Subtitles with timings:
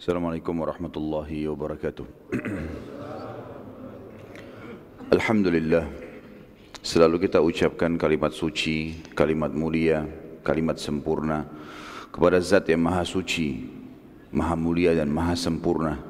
[0.00, 2.32] Assalamualaikum warahmatullahi wabarakatuh.
[5.20, 5.84] Alhamdulillah
[6.80, 10.08] Selalu kita ucapkan kalimat suci, kalimat mulia,
[10.40, 11.44] kalimat sempurna
[12.08, 13.68] Kepada zat yang maha suci,
[14.32, 16.00] maha mulia dan maha sempurna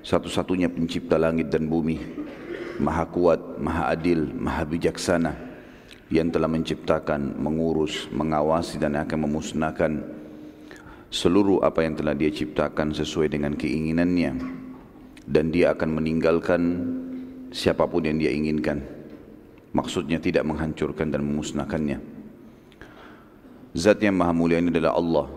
[0.00, 2.00] Satu-satunya pencipta langit dan bumi
[2.80, 5.36] Maha kuat, maha adil, maha bijaksana
[6.08, 10.16] Yang telah menciptakan, mengurus, mengawasi dan akan memusnahkan
[11.08, 14.32] seluruh apa yang telah dia ciptakan sesuai dengan keinginannya.
[15.28, 16.62] Dan dia akan meninggalkan
[17.52, 18.80] siapa pun yang dia inginkan.
[19.76, 22.00] Maksudnya tidak menghancurkan dan memusnahkannya.
[23.76, 25.28] Zat yang maha mulia ini adalah Allah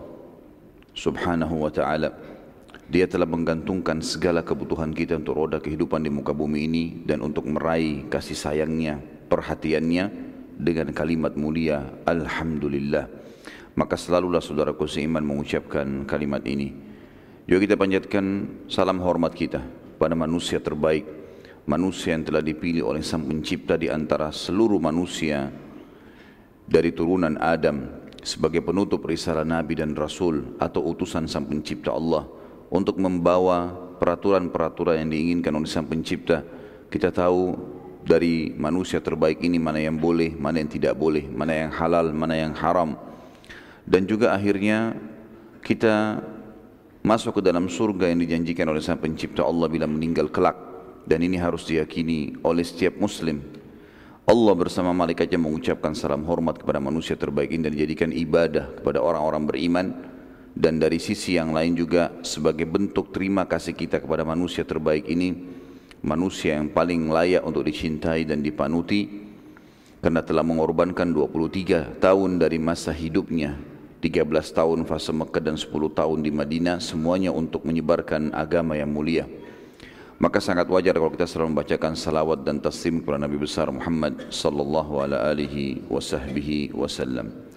[0.96, 2.08] subhanahu wa ta'ala.
[2.88, 7.44] Dia telah menggantungkan segala kebutuhan kita untuk roda kehidupan di muka bumi ini dan untuk
[7.48, 10.04] meraih kasih sayangnya, perhatiannya
[10.56, 13.21] dengan kalimat mulia Alhamdulillah
[13.74, 16.72] maka selalulah saudaraku seiman mengucapkan kalimat ini.
[17.48, 18.24] Juga kita panjatkan
[18.68, 19.64] salam hormat kita
[19.98, 21.08] pada manusia terbaik,
[21.66, 25.50] manusia yang telah dipilih oleh Sang Pencipta di antara seluruh manusia
[26.68, 32.28] dari turunan Adam sebagai penutup risalah Nabi dan Rasul atau utusan Sang Pencipta Allah
[32.70, 36.46] untuk membawa peraturan-peraturan yang diinginkan oleh Sang Pencipta.
[36.86, 37.56] Kita tahu
[38.06, 42.34] dari manusia terbaik ini mana yang boleh, mana yang tidak boleh, mana yang halal, mana
[42.38, 43.11] yang haram
[43.82, 44.94] dan juga akhirnya
[45.62, 46.22] kita
[47.02, 50.54] masuk ke dalam surga yang dijanjikan oleh Sang Pencipta Allah bila meninggal kelak.
[51.02, 53.42] Dan ini harus diyakini oleh setiap muslim.
[54.22, 59.42] Allah bersama malaikatnya mengucapkan salam hormat kepada manusia terbaik ini dan dijadikan ibadah kepada orang-orang
[59.50, 59.86] beriman.
[60.54, 65.58] Dan dari sisi yang lain juga sebagai bentuk terima kasih kita kepada manusia terbaik ini
[66.06, 69.26] manusia yang paling layak untuk dicintai dan dipanuti.
[69.98, 73.71] Karena telah mengorbankan 23 tahun dari masa hidupnya
[74.02, 79.30] 13 tahun fase Mekah dan 10 tahun di Madinah semuanya untuk menyebarkan agama yang mulia.
[80.18, 85.02] Maka sangat wajar kalau kita selalu membacakan salawat dan taslim kepada Nabi besar Muhammad sallallahu
[85.02, 87.52] alaihi wasallam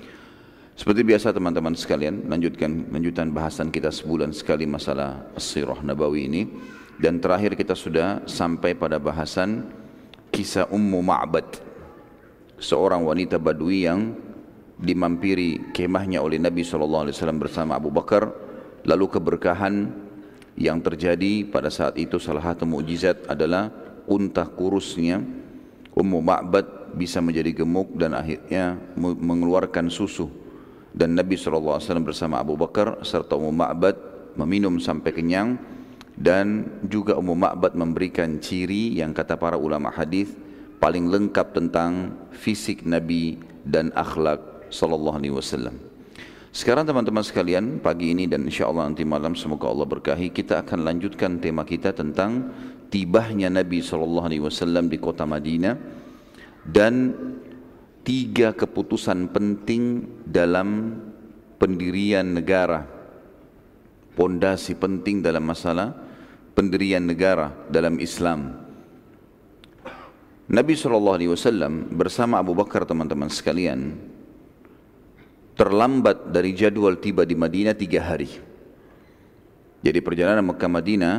[0.75, 6.43] seperti biasa teman-teman sekalian lanjutkan lanjutan bahasan kita sebulan sekali masalah sirah nabawi ini.
[6.99, 9.67] Dan terakhir kita sudah sampai pada bahasan
[10.31, 11.47] kisah Ummu Ma'bad
[12.59, 14.15] seorang wanita badui yang
[14.75, 18.31] dimampiri kemahnya oleh Nabi SAW bersama Abu Bakar.
[18.85, 19.73] Lalu keberkahan
[20.55, 23.73] yang terjadi pada saat itu salah satu mukjizat adalah
[24.05, 25.19] unta kurusnya
[25.95, 30.27] Ummu Ma'bad bisa menjadi gemuk dan akhirnya mengeluarkan susu.
[30.95, 33.95] Dan Nabi SAW bersama Abu Bakar serta Ummu Ma'bad
[34.35, 35.55] meminum sampai kenyang.
[36.15, 40.31] Dan juga Ummu Ma'bad memberikan ciri yang kata para ulama hadis
[40.79, 43.35] paling lengkap tentang fisik Nabi
[43.67, 45.75] dan akhlak sallallahu alaihi wasallam.
[46.55, 50.87] Sekarang teman-teman sekalian, pagi ini dan insya Allah nanti malam semoga Allah berkahi, kita akan
[50.87, 52.47] lanjutkan tema kita tentang
[52.87, 55.75] tibahnya Nabi sallallahu alaihi wasallam di kota Madinah
[56.63, 57.11] dan
[58.07, 60.95] tiga keputusan penting dalam
[61.59, 62.87] pendirian negara.
[64.15, 65.91] Pondasi penting dalam masalah
[66.55, 68.63] pendirian negara dalam Islam.
[70.47, 71.19] Nabi SAW
[71.91, 73.97] bersama Abu Bakar teman-teman sekalian
[75.55, 78.29] terlambat dari jadwal tiba di Madinah tiga hari.
[79.81, 81.15] Jadi perjalanan Mekah Madinah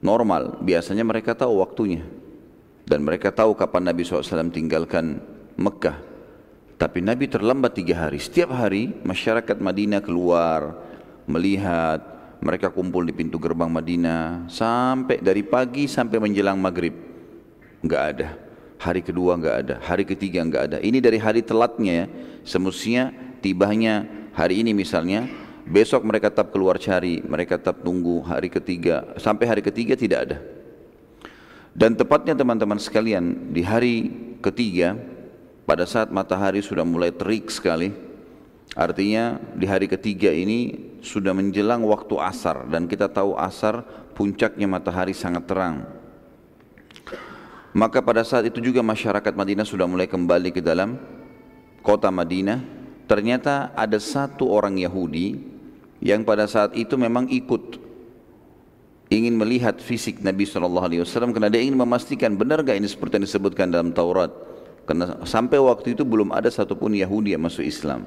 [0.00, 2.02] normal, biasanya mereka tahu waktunya.
[2.84, 5.16] Dan mereka tahu kapan Nabi SAW tinggalkan
[5.56, 5.96] Mekah.
[6.76, 8.20] Tapi Nabi terlambat tiga hari.
[8.20, 10.76] Setiap hari masyarakat Madinah keluar,
[11.24, 12.04] melihat,
[12.44, 16.92] mereka kumpul di pintu gerbang Madinah sampai dari pagi sampai menjelang maghrib.
[17.80, 18.28] Enggak ada.
[18.74, 20.78] Hari kedua enggak ada, hari ketiga enggak ada.
[20.84, 22.06] Ini dari hari telatnya ya.
[22.44, 23.08] Semestinya
[23.44, 25.28] tibanya hari ini misalnya,
[25.68, 30.38] besok mereka tetap keluar cari, mereka tetap tunggu hari ketiga, sampai hari ketiga tidak ada.
[31.76, 34.08] Dan tepatnya teman-teman sekalian, di hari
[34.40, 34.96] ketiga,
[35.68, 37.92] pada saat matahari sudah mulai terik sekali,
[38.72, 43.84] artinya di hari ketiga ini sudah menjelang waktu asar, dan kita tahu asar
[44.16, 45.84] puncaknya matahari sangat terang.
[47.74, 50.94] Maka pada saat itu juga masyarakat Madinah sudah mulai kembali ke dalam
[51.82, 55.36] kota Madinah ternyata ada satu orang Yahudi
[56.04, 57.80] yang pada saat itu memang ikut
[59.12, 63.66] ingin melihat fisik Nabi SAW karena dia ingin memastikan benar gak ini seperti yang disebutkan
[63.72, 64.32] dalam Taurat.
[64.84, 68.04] Karena sampai waktu itu belum ada satupun Yahudi yang masuk Islam.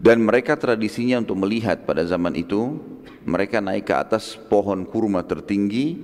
[0.00, 2.80] Dan mereka tradisinya untuk melihat pada zaman itu
[3.24, 5.96] mereka naik ke atas pohon kurma tertinggi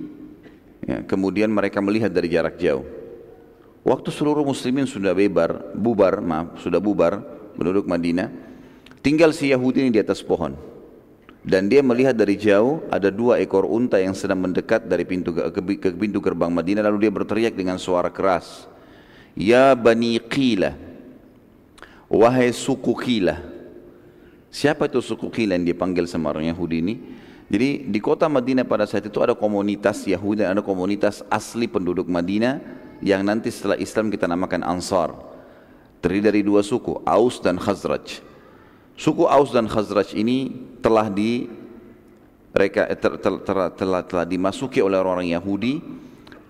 [0.85, 2.81] ya, kemudian mereka melihat dari jarak jauh
[3.81, 7.17] Waktu seluruh muslimin sudah bebar, bubar, maaf, sudah bubar
[7.57, 8.29] penduduk Madinah,
[9.01, 10.71] tinggal si Yahudi ini di atas pohon.
[11.41, 15.49] dan dia melihat dari jauh ada dua ekor unta yang sedang mendekat dari pintu ke,
[15.81, 18.69] ke pintu gerbang Madinah lalu dia berteriak dengan suara keras
[19.33, 20.77] Ya Bani Qila
[22.05, 23.41] Wahai suku Qila
[24.53, 26.95] Siapa itu suku Qila yang dipanggil sama orang Yahudi ini
[27.51, 32.05] jadi di kota Madinah pada saat itu ada komunitas Yahudi dan ada komunitas asli penduduk
[32.05, 32.61] Madinah
[33.01, 35.13] yang nanti setelah Islam kita namakan Ansar
[36.01, 38.31] terdiri dari dua suku Aus dan Khazraj
[39.01, 41.49] Suku Aus dan Khazraj ini telah di
[42.53, 45.81] mereka eh, ter, ter, ter, telah, telah dimasuki oleh orang-orang Yahudi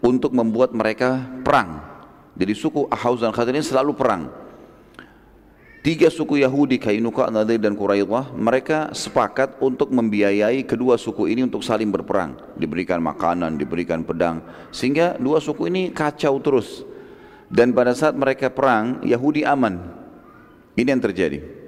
[0.04, 1.80] untuk membuat mereka perang.
[2.36, 4.28] Jadi suku Aus dan Khazraj ini selalu perang.
[5.82, 11.66] Tiga suku Yahudi, Kainuka, Nadir dan Quraidah, mereka sepakat untuk membiayai kedua suku ini untuk
[11.66, 12.38] saling berperang.
[12.54, 14.46] Diberikan makanan, diberikan pedang.
[14.70, 16.86] Sehingga dua suku ini kacau terus.
[17.50, 19.82] Dan pada saat mereka perang, Yahudi aman.
[20.78, 21.62] Ini yang terjadi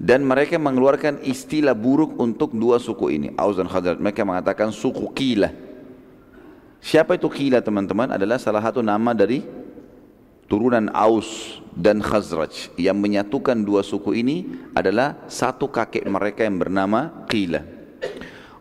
[0.00, 5.06] dan mereka mengeluarkan istilah buruk untuk dua suku ini Aus dan Khazraj mereka mengatakan suku
[5.14, 5.54] Kila
[6.82, 9.63] siapa itu Kila teman-teman adalah salah satu nama dari
[10.46, 14.46] turunan Aus dan Khazraj yang menyatukan dua suku ini
[14.76, 17.64] adalah satu kakek mereka yang bernama Kila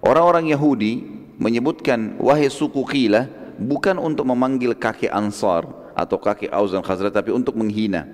[0.02, 1.06] orang-orang Yahudi
[1.38, 7.30] menyebutkan wahai suku Kila bukan untuk memanggil kakek Ansar atau kakek Aus dan Khazraj tapi
[7.30, 8.08] untuk menghina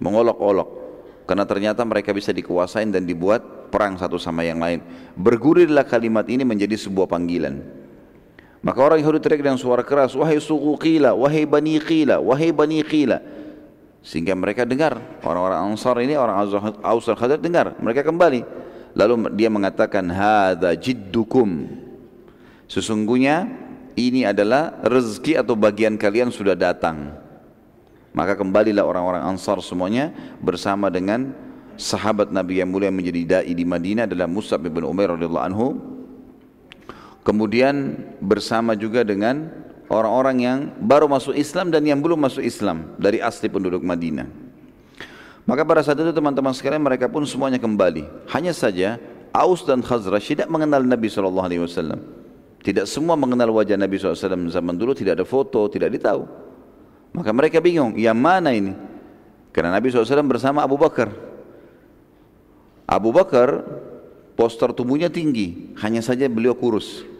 [0.00, 0.78] mengolok-olok
[1.28, 4.80] karena ternyata mereka bisa dikuasain dan dibuat perang satu sama yang lain.
[5.12, 7.60] Bergulirlah kalimat ini menjadi sebuah panggilan.
[8.58, 12.82] Maka orang Yahudi teriak dengan suara keras, wahai suku Qila, wahai Bani Qila, wahai Bani
[12.82, 13.22] Qila.
[14.02, 16.42] Sehingga mereka dengar, orang-orang Ansar ini, orang
[16.82, 18.42] Aus dan dengar, mereka kembali.
[18.98, 21.70] Lalu dia mengatakan, Hada jiddukum.
[22.66, 23.46] Sesungguhnya
[23.94, 27.14] ini adalah rezeki atau bagian kalian sudah datang.
[28.10, 30.10] Maka kembalilah orang-orang Ansar semuanya
[30.42, 31.30] bersama dengan
[31.78, 35.66] sahabat Nabi yang mulia menjadi dai di Madinah adalah Mus'ab bin Umair radhiyallahu anhu.
[37.28, 37.92] Kemudian
[38.24, 39.52] bersama juga dengan
[39.92, 44.24] orang-orang yang baru masuk Islam dan yang belum masuk Islam dari asli penduduk Madinah.
[45.44, 48.32] Maka pada saat itu teman-teman sekalian mereka pun semuanya kembali.
[48.32, 48.96] Hanya saja
[49.28, 51.36] Aus dan Khazraj tidak mengenal Nabi SAW.
[52.64, 56.24] Tidak semua mengenal wajah Nabi SAW zaman dulu, tidak ada foto, tidak ditahu.
[57.12, 58.72] Maka mereka bingung, yang mana ini?
[59.52, 61.12] Karena Nabi SAW bersama Abu Bakar.
[62.88, 63.68] Abu Bakar
[64.32, 67.17] poster tubuhnya tinggi, hanya saja beliau kurus.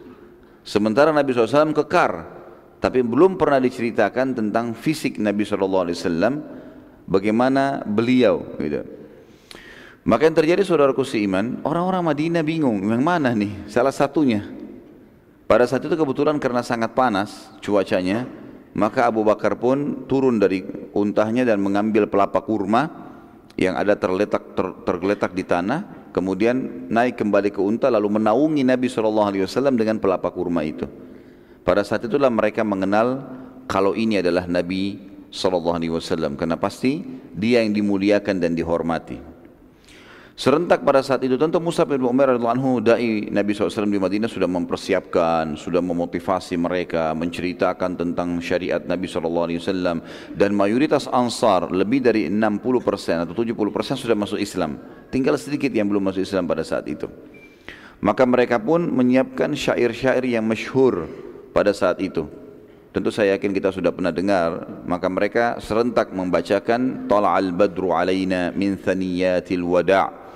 [0.69, 2.29] Sementara Nabi SAW kekar,
[2.77, 5.97] tapi belum pernah diceritakan tentang fisik Nabi SAW,
[7.09, 8.45] bagaimana beliau.
[8.61, 8.85] Gitu.
[10.05, 13.65] Maka yang terjadi saudaraku seiman, orang-orang Madinah bingung, yang mana nih?
[13.65, 14.45] Salah satunya.
[15.49, 18.29] Pada saat itu kebetulan karena sangat panas cuacanya,
[18.77, 20.61] maka Abu Bakar pun turun dari
[20.93, 22.85] untahnya dan mengambil pelapa kurma
[23.57, 28.89] yang ada terletak ter, tergeletak di tanah, kemudian naik kembali ke unta lalu menaungi Nabi
[28.89, 30.89] SAW dengan pelapa kurma itu.
[31.61, 33.21] Pada saat itulah mereka mengenal
[33.69, 34.97] kalau ini adalah Nabi
[35.29, 37.05] SAW karena pasti
[37.37, 39.28] dia yang dimuliakan dan dihormati.
[40.39, 44.47] Serentak pada saat itu tentu Musa bin Umar radhiyallahu dai Nabi SAW di Madinah sudah
[44.47, 49.59] mempersiapkan, sudah memotivasi mereka menceritakan tentang syariat Nabi SAW
[50.31, 54.79] dan mayoritas Ansar lebih dari 60% atau 70% sudah masuk Islam.
[55.11, 57.11] Tinggal sedikit yang belum masuk Islam pada saat itu.
[57.99, 61.03] Maka mereka pun menyiapkan syair-syair yang masyhur
[61.51, 62.31] pada saat itu.
[62.95, 68.79] Tentu saya yakin kita sudah pernah dengar, maka mereka serentak membacakan Tala'al badru alaina min
[68.79, 70.28] thaniyatil wada'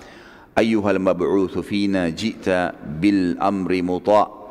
[0.53, 4.43] ayyuhal mab'utsu fina ji'ta bil amri muta'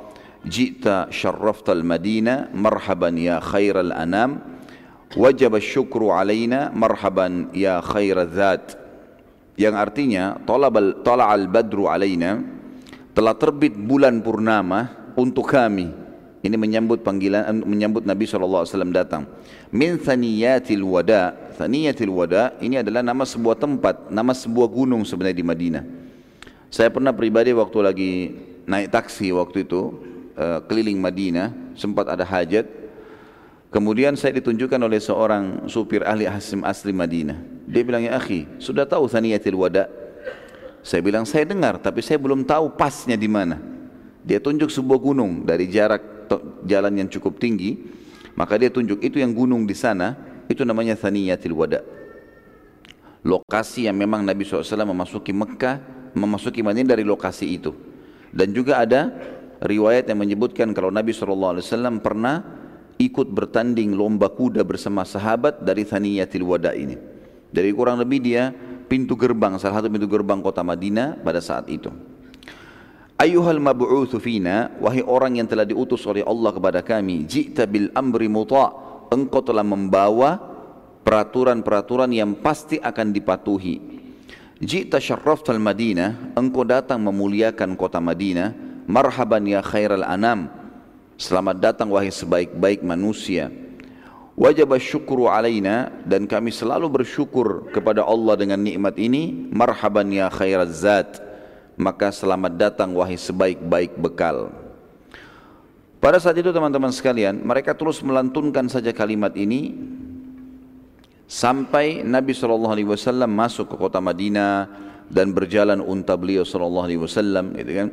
[0.42, 4.42] ji'ta syarraftal madina marhaban ya khairal anam.
[5.12, 8.80] Wajib syukru alaina marhaban ya khairal zat.
[9.60, 12.40] Yang artinya talabal tala'al badru alaina
[13.12, 16.01] telah terbit bulan purnama untuk kami
[16.42, 19.30] ini menyambut panggilan menyambut Nabi SAW datang
[19.70, 25.46] min thaniyatil wada Thaniyatil Wada ini adalah nama sebuah tempat, nama sebuah gunung sebenarnya di
[25.46, 25.84] Madinah.
[26.72, 28.12] Saya pernah pribadi waktu lagi
[28.66, 29.94] naik taksi waktu itu
[30.34, 32.66] uh, keliling Madinah, sempat ada hajat.
[33.72, 37.38] Kemudian saya ditunjukkan oleh seorang supir ahli hasim asli Madinah.
[37.64, 39.88] Dia bilang, ya akhi, sudah tahu Thaniyatil Wada?
[40.82, 43.62] Saya bilang, saya dengar, tapi saya belum tahu pasnya di mana.
[44.26, 46.21] Dia tunjuk sebuah gunung dari jarak
[46.64, 47.76] jalan yang cukup tinggi,
[48.38, 50.16] maka dia tunjuk itu yang gunung di sana,
[50.48, 51.80] itu namanya Thaniyatil Wada.
[53.22, 57.70] Lokasi yang memang Nabi SAW memasuki Mekah, memasuki Madinah dari lokasi itu.
[58.32, 59.12] Dan juga ada
[59.62, 61.62] riwayat yang menyebutkan kalau Nabi SAW
[62.02, 62.42] pernah
[62.98, 66.98] ikut bertanding lomba kuda bersama sahabat dari Thaniyatil Wada ini.
[67.52, 68.50] Dari kurang lebih dia
[68.88, 71.92] pintu gerbang, salah satu pintu gerbang kota Madinah pada saat itu.
[73.20, 78.26] Ayuhal mab'uthu fina, wahai orang yang telah diutus oleh Allah kepada kami, ji'ta bil amri
[78.26, 78.72] muta'
[79.12, 80.40] engkau telah membawa
[81.04, 83.76] peraturan-peraturan yang pasti akan dipatuhi.
[84.62, 88.54] Ji'ta syarraftal Madinah, engkau datang memuliakan kota Madinah,
[88.88, 90.48] marhaban ya khairal anam.
[91.18, 93.50] Selamat datang wahai sebaik-baik manusia.
[94.32, 99.52] Wajib syukru alaina dan kami selalu bersyukur kepada Allah dengan nikmat ini.
[99.52, 101.31] Marhaban ya khairaz zat.
[101.82, 104.54] Maka selamat datang wahai sebaik-baik bekal.
[105.98, 109.74] Pada saat itu teman-teman sekalian, mereka terus melantunkan saja kalimat ini
[111.26, 114.70] sampai Nabi SAW masuk ke kota Madinah
[115.10, 116.86] dan berjalan unta beliau SAW,
[117.58, 117.88] gitu kan.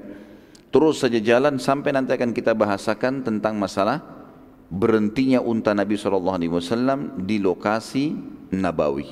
[0.70, 4.06] Terus saja jalan sampai nanti akan kita bahasakan tentang masalah
[4.70, 8.14] berhentinya unta Nabi SAW di lokasi
[8.54, 9.10] Nabawi.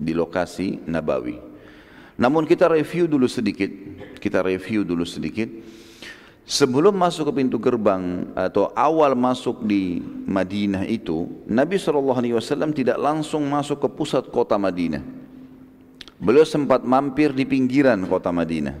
[0.00, 1.47] Di lokasi Nabawi.
[2.18, 3.70] Namun kita review dulu sedikit,
[4.18, 5.46] kita review dulu sedikit.
[6.48, 13.46] Sebelum masuk ke pintu gerbang atau awal masuk di Madinah itu, Nabi SAW tidak langsung
[13.46, 15.04] masuk ke pusat kota Madinah.
[16.18, 18.74] Beliau sempat mampir di pinggiran kota Madinah.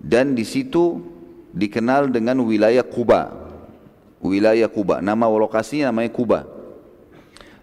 [0.00, 0.98] Dan di situ
[1.54, 3.46] dikenal dengan wilayah Kuba
[4.26, 4.98] wilayah Kuba.
[4.98, 6.40] Nama lokasinya namanya Kuba.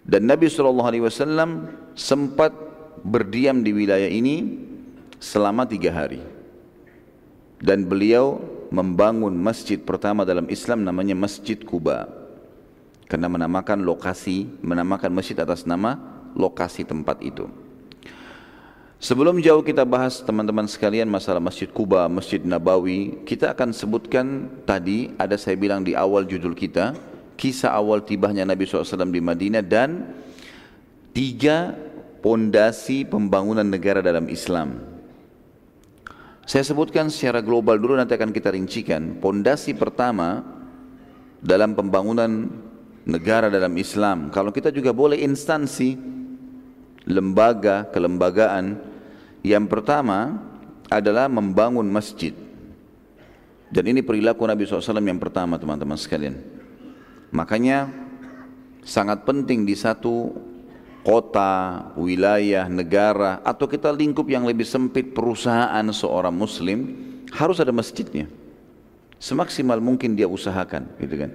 [0.04, 0.84] Dan Nabi SAW
[1.96, 2.52] sempat
[3.02, 4.60] berdiam di wilayah ini
[5.18, 6.20] selama tiga hari.
[7.64, 12.06] Dan beliau membangun masjid pertama dalam Islam namanya Masjid Kuba.
[13.08, 15.96] Karena menamakan lokasi, menamakan masjid atas nama
[16.36, 17.48] lokasi tempat itu.
[19.04, 25.12] Sebelum jauh kita bahas teman-teman sekalian masalah Masjid Kuba, Masjid Nabawi, kita akan sebutkan tadi
[25.20, 26.96] ada saya bilang di awal judul kita,
[27.36, 30.08] kisah awal tibahnya Nabi SAW di Madinah dan
[31.12, 31.76] tiga
[32.24, 34.80] pondasi pembangunan negara dalam Islam.
[36.48, 39.20] Saya sebutkan secara global dulu nanti akan kita rincikan.
[39.20, 40.40] Pondasi pertama
[41.44, 42.48] dalam pembangunan
[43.04, 44.32] negara dalam Islam.
[44.32, 46.00] Kalau kita juga boleh instansi,
[47.04, 48.80] lembaga, kelembagaan,
[49.44, 50.40] yang pertama
[50.88, 52.32] adalah membangun masjid.
[53.68, 56.40] Dan ini perilaku Nabi SAW yang pertama teman-teman sekalian.
[57.32, 57.92] Makanya
[58.84, 60.32] sangat penting di satu
[61.04, 66.96] kota, wilayah, negara atau kita lingkup yang lebih sempit perusahaan seorang muslim
[67.30, 68.26] harus ada masjidnya.
[69.20, 71.30] Semaksimal mungkin dia usahakan gitu kan.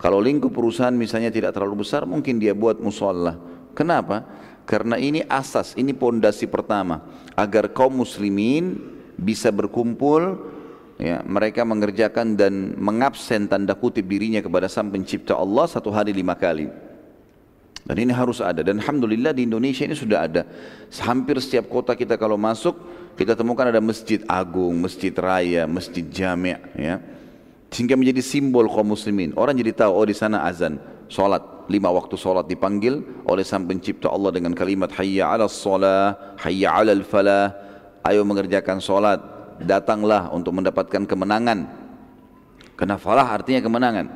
[0.00, 3.36] Kalau lingkup perusahaan misalnya tidak terlalu besar mungkin dia buat musola.
[3.76, 4.24] Kenapa?
[4.64, 7.02] Karena ini asas, ini pondasi pertama
[7.34, 8.78] agar kaum muslimin
[9.18, 10.38] bisa berkumpul
[10.96, 16.38] ya, mereka mengerjakan dan mengabsen tanda kutip dirinya kepada sang pencipta Allah satu hari lima
[16.38, 16.89] kali.
[17.80, 20.42] Dan ini harus ada dan alhamdulillah di Indonesia ini sudah ada.
[21.00, 22.76] Hampir setiap kota kita kalau masuk
[23.16, 27.00] kita temukan ada masjid agung, masjid raya, masjid jami' ya.
[27.72, 29.32] Sehingga menjadi simbol kaum muslimin.
[29.34, 30.76] Orang jadi tahu oh di sana azan,
[31.08, 32.98] salat lima waktu solat dipanggil
[33.30, 37.54] oleh sang pencipta Allah dengan kalimat hayya ala salah, hayya ala falah,
[38.02, 39.22] ayo mengerjakan solat,
[39.62, 41.70] datanglah untuk mendapatkan kemenangan.
[42.74, 44.06] Karena falah artinya kemenangan.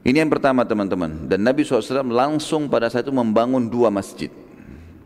[0.00, 1.28] Ini yang pertama teman-teman.
[1.28, 4.32] Dan Nabi SAW langsung pada saat itu membangun dua masjid.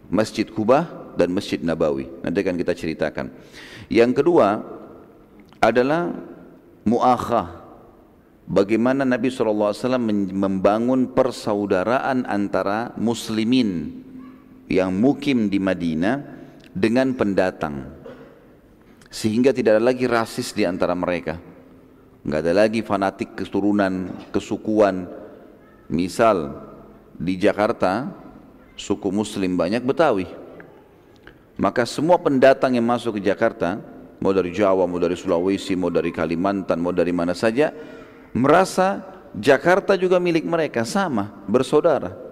[0.06, 2.06] Masjid Kubah dan Masjid Nabawi.
[2.22, 3.26] Nanti akan kita ceritakan.
[3.90, 4.62] Yang kedua
[5.58, 6.14] adalah
[6.86, 7.64] muakhah
[8.46, 9.74] bagaimana Nabi SAW
[10.30, 14.00] membangun persaudaraan antara muslimin
[14.68, 16.16] yang mukim di Madinah
[16.74, 18.04] dengan pendatang
[19.08, 21.38] sehingga tidak ada lagi rasis di antara mereka
[22.24, 25.06] nggak ada lagi fanatik keturunan kesukuan.
[25.84, 26.64] Misal
[27.12, 28.08] di Jakarta
[28.74, 30.26] suku muslim banyak Betawi.
[31.60, 33.78] Maka semua pendatang yang masuk ke Jakarta
[34.18, 37.70] mau dari Jawa, mau dari Sulawesi, mau dari Kalimantan, mau dari mana saja
[38.34, 39.04] merasa
[39.36, 40.82] Jakarta juga milik mereka.
[40.82, 42.24] Sama bersaudara.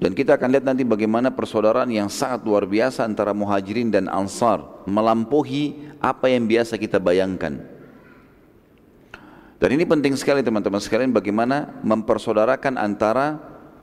[0.00, 4.64] Dan kita akan lihat nanti bagaimana persaudaraan yang sangat luar biasa antara muhajirin dan ansar
[4.88, 7.60] melampaui apa yang biasa kita bayangkan
[9.60, 13.36] dan ini penting sekali teman-teman sekalian bagaimana mempersaudarakan antara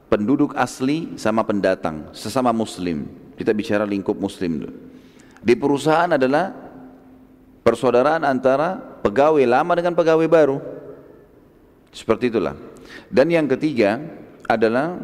[0.10, 3.06] penduduk asli sama pendatang sesama muslim
[3.38, 4.66] kita bicara lingkup muslim
[5.42, 6.68] di perusahaan adalah
[7.68, 10.58] persaudaraan antara pegawai lama dengan pegawai baru.
[11.92, 12.56] Seperti itulah.
[13.12, 14.00] Dan yang ketiga
[14.48, 14.96] adalah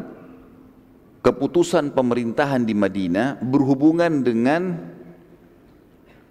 [1.20, 4.92] keputusan pemerintahan di Madinah berhubungan dengan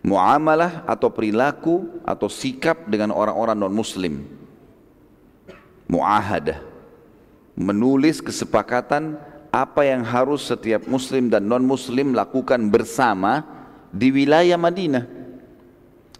[0.03, 4.27] muamalah atau perilaku atau sikap dengan orang-orang non-muslim.
[5.87, 6.59] Muahadah.
[7.55, 9.17] Menulis kesepakatan
[9.53, 13.45] apa yang harus setiap muslim dan non-muslim lakukan bersama
[13.93, 15.05] di wilayah Madinah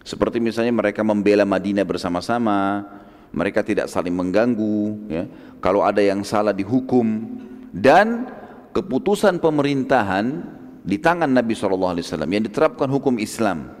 [0.06, 2.84] Seperti misalnya mereka membela Madinah bersama-sama,
[3.32, 5.24] mereka tidak saling mengganggu, ya.
[5.64, 7.24] kalau ada yang salah dihukum,
[7.72, 8.28] dan
[8.76, 10.44] keputusan pemerintahan
[10.84, 11.96] di tangan Nabi SAW
[12.28, 13.72] yang diterapkan hukum Islam.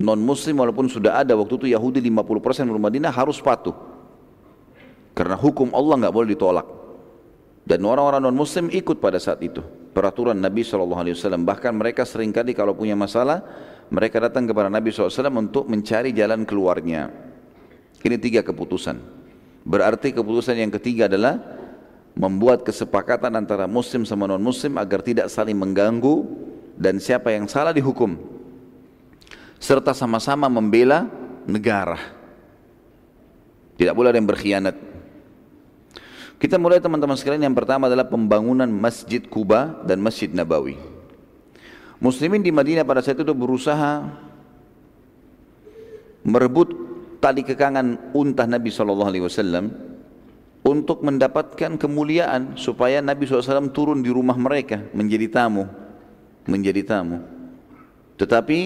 [0.00, 3.76] Non Muslim walaupun sudah ada waktu itu Yahudi 50% di Madinah harus patuh.
[5.14, 6.66] Karena hukum Allah nggak boleh ditolak.
[7.62, 9.62] Dan orang-orang non Muslim ikut pada saat itu
[9.94, 10.90] peraturan Nabi SAW.
[11.22, 13.46] Bahkan mereka sering kali kalau punya masalah,
[13.94, 17.14] mereka datang kepada Nabi SAW untuk mencari jalan keluarnya.
[18.02, 18.98] Ini tiga keputusan.
[19.64, 21.40] Berarti keputusan yang ketiga adalah
[22.14, 26.22] membuat kesepakatan antara muslim sama non muslim agar tidak saling mengganggu
[26.78, 28.14] dan siapa yang salah dihukum
[29.58, 31.10] serta sama-sama membela
[31.46, 31.98] negara.
[33.74, 34.76] Tidak boleh ada yang berkhianat.
[36.38, 40.76] Kita mulai teman-teman sekalian yang pertama adalah pembangunan Masjid Kuba dan Masjid Nabawi.
[41.98, 44.04] Muslimin di Madinah pada saat itu berusaha
[46.20, 46.76] merebut
[47.18, 49.93] tali kekangan unta Nabi Wasallam
[50.64, 55.68] untuk mendapatkan kemuliaan supaya Nabi SAW turun di rumah mereka menjadi tamu,
[56.48, 57.20] menjadi tamu.
[58.16, 58.58] Tetapi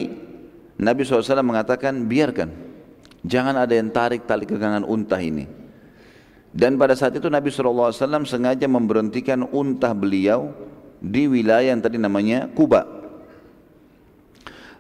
[0.79, 2.55] Nabi SAW mengatakan biarkan,
[3.27, 5.51] jangan ada yang tarik tali kekangan unta ini.
[6.55, 7.93] Dan pada saat itu Nabi SAW
[8.25, 10.55] sengaja memberhentikan unta beliau
[11.03, 12.87] di wilayah yang tadi namanya Kuba.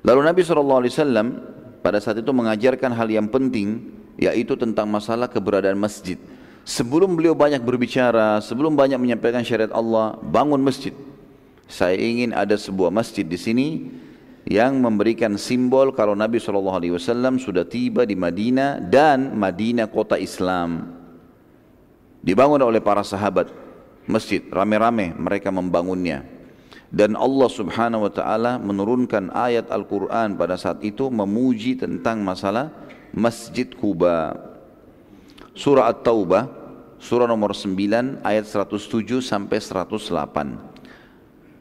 [0.06, 1.02] Lalu Nabi SAW
[1.82, 6.18] pada saat itu mengajarkan hal yang penting yaitu tentang masalah keberadaan masjid.
[6.68, 10.92] Sebelum beliau banyak berbicara, sebelum banyak menyampaikan syariat Allah, bangun masjid.
[11.64, 13.68] Saya ingin ada sebuah masjid di sini
[14.44, 20.92] yang memberikan simbol kalau Nabi SAW sudah tiba di Madinah dan Madinah kota Islam.
[22.20, 23.48] Dibangun oleh para sahabat
[24.04, 26.20] masjid, rame-rame mereka membangunnya.
[26.92, 32.68] Dan Allah subhanahu wa ta'ala menurunkan ayat Al-Quran pada saat itu memuji tentang masalah
[33.16, 34.36] Masjid Kuba.
[35.52, 36.57] Surah At-Taubah,
[36.98, 39.98] surah nomor 9 ayat 107 sampai 108.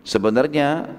[0.02, 0.89] Sebenarnya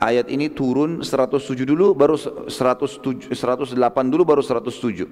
[0.00, 3.76] ayat ini turun 107 dulu baru 107, 108
[4.08, 5.06] dulu baru 107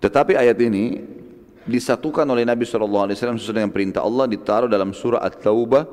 [0.00, 1.04] tetapi ayat ini
[1.68, 5.84] disatukan oleh Nabi SAW sesuai dengan perintah Allah ditaruh dalam surah At-Taubah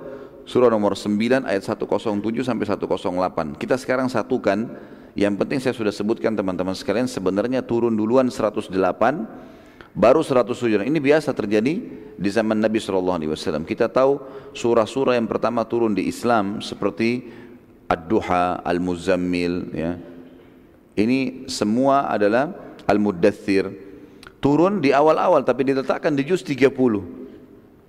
[0.48, 4.96] surah nomor 9 ayat 107 sampai 108 kita sekarang satukan.
[5.18, 8.70] Yang penting saya sudah sebutkan teman-teman sekalian sebenarnya turun duluan 108
[9.98, 11.82] baru 107 ini biasa terjadi
[12.14, 13.18] di zaman Nabi SAW
[13.66, 14.22] kita tahu
[14.54, 17.26] surah-surah yang pertama turun di Islam seperti
[17.90, 19.98] Ad-Duha, Al-Muzammil ya.
[20.94, 22.54] ini semua adalah
[22.86, 23.74] Al-Muddathir
[24.38, 26.70] turun di awal-awal tapi diletakkan di juz 30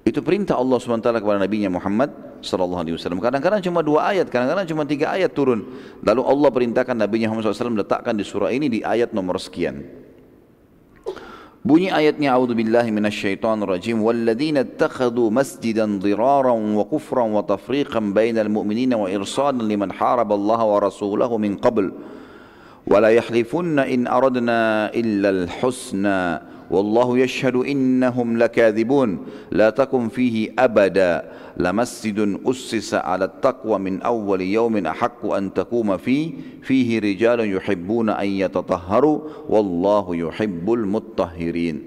[0.08, 2.08] itu perintah Allah SWT kepada Nabi Muhammad
[2.40, 3.20] sallallahu alaihi wasallam.
[3.20, 5.68] Kadang-kadang cuma dua ayat, kadang-kadang cuma tiga ayat turun.
[6.00, 10.07] Lalu Allah perintahkan Nabi Muhammad SAW letakkan di surah ini di ayat nomor sekian.
[11.68, 18.48] Bunyi ayatnya A'udzu billahi minasyaitonir rajim walladzina ittakhadhu masjidan dhiraran wa kufran wa tafriqan bainal
[18.48, 24.88] mu'minina wa irsadan liman haraba Allah wa rasulahu min qabl wa la yahlifunna in aradna
[24.96, 26.40] illa al-husna
[26.71, 34.73] wallahu yashhadu innahum lakadhibun la takum fihi abada لمسجد أسس على التقوى من أول يوم
[34.73, 36.33] أحق أن تقوم فيه
[36.65, 39.17] فيه رجال يحبون أن يتطهروا
[39.49, 41.77] والله يحب المطهرين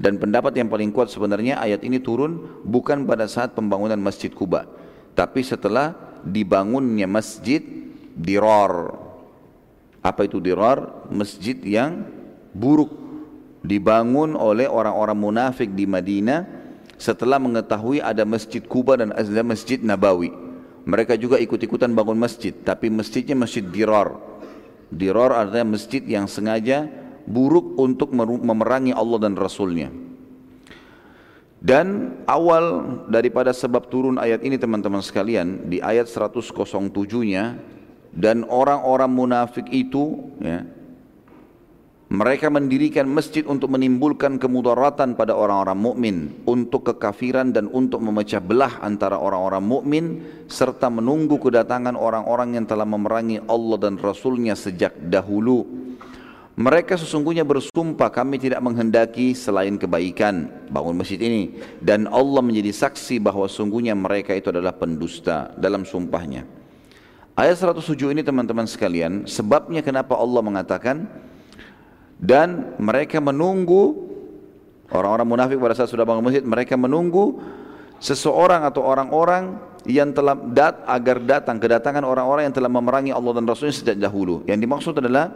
[0.00, 4.64] dan pendapat yang paling kuat sebenarnya ayat ini turun bukan pada saat pembangunan Masjid Kuba
[5.12, 5.92] tapi setelah
[6.24, 7.60] dibangunnya masjid
[8.16, 8.96] dirar
[10.00, 12.08] apa itu dirar masjid yang
[12.56, 12.88] buruk
[13.65, 16.45] dibangun oleh orang-orang munafik di Madinah
[16.95, 20.31] setelah mengetahui ada masjid Kuba dan ada masjid Nabawi.
[20.85, 24.15] Mereka juga ikut-ikutan bangun masjid, tapi masjidnya masjid dirar.
[24.93, 26.85] Dirar artinya masjid yang sengaja
[27.25, 29.89] buruk untuk memerangi Allah dan Rasulnya.
[31.57, 37.57] Dan awal daripada sebab turun ayat ini teman-teman sekalian di ayat 107-nya
[38.13, 40.61] dan orang-orang munafik itu ya,
[42.15, 46.15] mereka mendirikan masjid untuk menimbulkan kemudaratan pada orang-orang mukmin,
[46.47, 50.05] untuk kekafiran dan untuk memecah belah antara orang-orang mukmin
[50.47, 55.67] serta menunggu kedatangan orang-orang yang telah memerangi Allah dan Rasulnya sejak dahulu.
[56.55, 63.19] Mereka sesungguhnya bersumpah kami tidak menghendaki selain kebaikan bangun masjid ini dan Allah menjadi saksi
[63.19, 66.47] bahwa sungguhnya mereka itu adalah pendusta dalam sumpahnya.
[67.35, 71.24] Ayat 107 ini teman-teman sekalian sebabnya kenapa Allah mengatakan
[72.19, 74.07] dan mereka menunggu
[74.91, 77.39] orang-orang munafik pada saat sudah bangun masjid mereka menunggu
[77.99, 83.45] seseorang atau orang-orang yang telah dat agar datang kedatangan orang-orang yang telah memerangi Allah dan
[83.45, 84.41] Rasulnya sejak dahulu.
[84.49, 85.29] Yang dimaksud adalah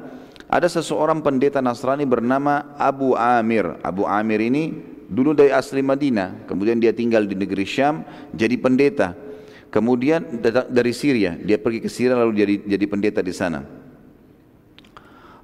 [0.49, 3.77] ada seseorang pendeta Nasrani bernama Abu Amir.
[3.85, 4.73] Abu Amir ini
[5.05, 8.01] dulu dari asli Madinah, kemudian dia tinggal di negeri Syam
[8.33, 9.13] jadi pendeta.
[9.69, 13.61] Kemudian dari Syria, dia pergi ke Syria lalu jadi jadi pendeta di sana.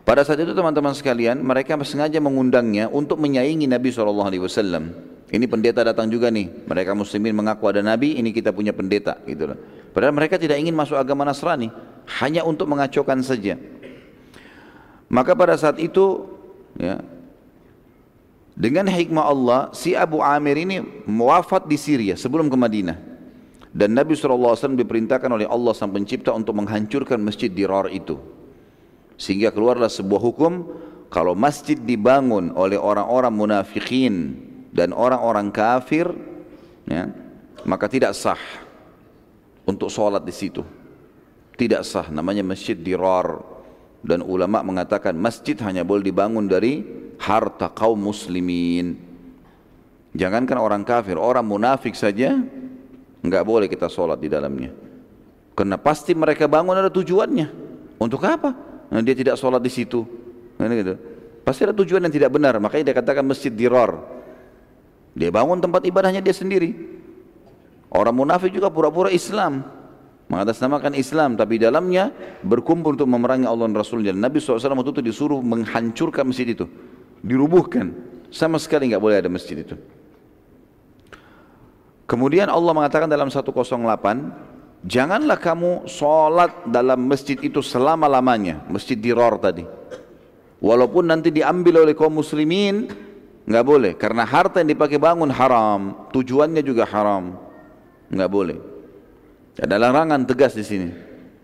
[0.05, 4.29] Pada saat itu teman-teman sekalian, mereka sengaja mengundangnya untuk menyaingi Nabi SAW.
[5.25, 9.17] Ini pendeta datang juga nih, mereka muslimin mengaku ada Nabi, ini kita punya pendeta.
[9.25, 9.57] Gitu loh.
[9.89, 11.73] Padahal mereka tidak ingin masuk agama Nasrani,
[12.21, 13.57] hanya untuk mengacaukan saja.
[15.09, 16.29] Maka pada saat itu,
[16.77, 17.01] ya,
[18.53, 22.97] dengan hikmah Allah, si Abu Amir ini wafat di Syria sebelum ke Madinah.
[23.73, 28.44] Dan Nabi SAW diperintahkan oleh Allah sang pencipta untuk menghancurkan masjid Dirar itu.
[29.15, 30.53] Sehingga keluarlah sebuah hukum
[31.07, 34.35] kalau masjid dibangun oleh orang-orang munafikin
[34.75, 36.11] dan orang-orang kafir
[36.83, 37.07] ya,
[37.63, 38.39] maka tidak sah
[39.63, 40.61] untuk sholat di situ.
[41.55, 43.39] Tidak sah namanya masjid dirar
[44.03, 46.83] dan ulama mengatakan masjid hanya boleh dibangun dari
[47.15, 48.99] harta kaum muslimin.
[50.15, 52.35] Jangankan orang kafir, orang munafik saja
[53.23, 54.71] nggak boleh kita sholat di dalamnya.
[55.55, 57.47] Karena pasti mereka bangun ada tujuannya.
[57.95, 58.74] Untuk apa?
[58.89, 60.05] Nah, dia tidak sholat di situ.
[60.57, 60.95] Nah, gitu.
[61.45, 62.57] Pasti ada tujuan yang tidak benar.
[62.57, 64.01] Makanya dia katakan masjid dirar.
[65.13, 66.73] Dia bangun tempat ibadahnya dia sendiri.
[67.93, 69.63] Orang munafik juga pura-pura Islam.
[70.27, 71.37] Mengatasnamakan Islam.
[71.37, 72.09] Tapi dalamnya
[72.41, 74.11] berkumpul untuk memerangi Allah dan Rasulnya.
[74.11, 76.65] Dan Nabi SAW waktu itu disuruh menghancurkan masjid itu.
[77.21, 77.93] Dirubuhkan.
[78.33, 79.77] Sama sekali nggak boleh ada masjid itu.
[82.05, 83.55] Kemudian Allah mengatakan dalam 108
[84.85, 88.61] Janganlah kamu sholat dalam masjid itu selama-lamanya.
[88.69, 89.65] Masjid Dirar tadi.
[90.61, 92.93] Walaupun nanti diambil oleh kaum muslimin,
[93.49, 93.91] nggak boleh.
[93.97, 96.05] Karena harta yang dipakai bangun haram.
[96.13, 97.41] Tujuannya juga haram.
[98.05, 98.57] nggak boleh.
[99.57, 100.89] Ada larangan tegas di sini.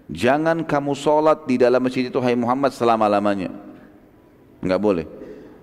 [0.05, 3.49] Jangan kamu sholat di dalam masjid itu, hai Muhammad, selama-lamanya.
[4.61, 5.09] nggak boleh.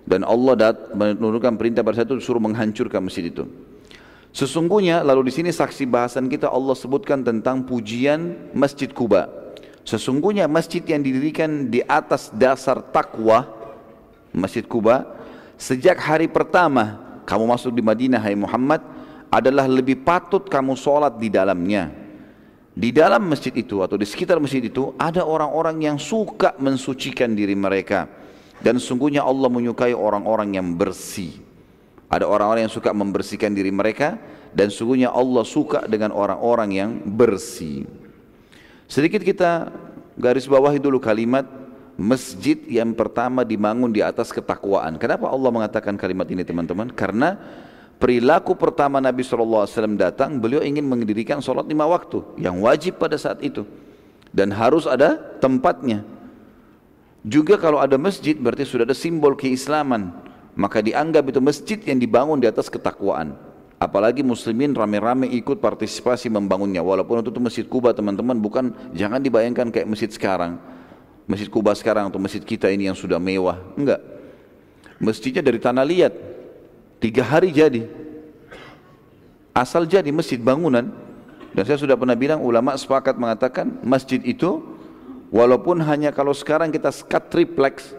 [0.03, 3.47] Dan Allah menurunkan perintah pada saat itu suruh menghancurkan masjid itu.
[4.33, 9.27] Sesungguhnya lalu di sini saksi bahasan kita Allah sebutkan tentang pujian Masjid Kuba.
[9.88, 13.49] Sesungguhnya masjid yang didirikan di atas dasar takwa
[14.37, 15.17] Masjid Kuba
[15.57, 18.85] sejak hari pertama kamu masuk di Madinah hai Muhammad
[19.33, 21.93] adalah lebih patut kamu sholat di dalamnya.
[22.79, 27.57] Di dalam masjid itu atau di sekitar masjid itu ada orang-orang yang suka mensucikan diri
[27.59, 28.07] mereka.
[28.62, 31.48] Dan sungguhnya Allah menyukai orang-orang yang bersih.
[32.09, 34.16] Ada orang-orang yang suka membersihkan diri mereka
[34.57, 37.85] dan sungguhnya Allah suka dengan orang-orang yang bersih.
[38.88, 39.68] Sedikit kita
[40.16, 41.44] garis bawahi dulu kalimat
[42.01, 44.97] masjid yang pertama dibangun di atas ketakwaan.
[44.97, 46.88] Kenapa Allah mengatakan kalimat ini teman-teman?
[46.97, 47.37] Karena
[48.01, 49.68] perilaku pertama Nabi SAW
[50.01, 53.68] datang, beliau ingin mendirikan sholat lima waktu yang wajib pada saat itu.
[54.33, 56.07] Dan harus ada tempatnya.
[57.27, 60.28] Juga kalau ada masjid berarti sudah ada simbol keislaman
[60.59, 63.38] maka dianggap itu masjid yang dibangun di atas ketakwaan.
[63.79, 66.83] Apalagi muslimin rame-rame ikut partisipasi membangunnya.
[66.83, 70.59] Walaupun itu masjid Kuba teman-teman bukan jangan dibayangkan kayak masjid sekarang.
[71.31, 73.62] Masjid Kuba sekarang atau masjid kita ini yang sudah mewah.
[73.79, 74.03] Enggak.
[74.99, 76.11] Masjidnya dari tanah liat.
[76.99, 77.87] Tiga hari jadi.
[79.55, 80.90] Asal jadi masjid bangunan.
[81.55, 84.59] Dan saya sudah pernah bilang ulama sepakat mengatakan masjid itu
[85.31, 87.94] walaupun hanya kalau sekarang kita skat triplex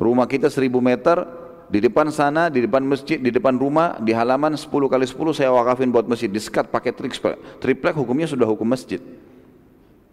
[0.00, 1.28] Rumah kita 1000 meter,
[1.68, 5.52] di depan sana, di depan masjid, di depan rumah, di halaman 10 kali 10 saya
[5.52, 6.26] wakafin buat masjid.
[6.26, 6.90] Disekat pakai
[7.60, 8.98] triplek hukumnya sudah hukum masjid.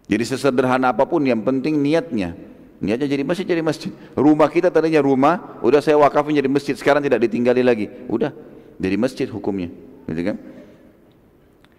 [0.08, 2.36] Jadi sesederhana apa pun yang penting niatnya.
[2.78, 3.90] Niatnya jadi masjid, jadi masjid.
[4.14, 7.90] Rumah kita tadinya rumah, udah saya wakafin jadi masjid, sekarang tidak ditinggali lagi.
[8.06, 8.30] Udah,
[8.78, 9.72] jadi masjid hukumnya.
[10.06, 10.36] Gitu kan?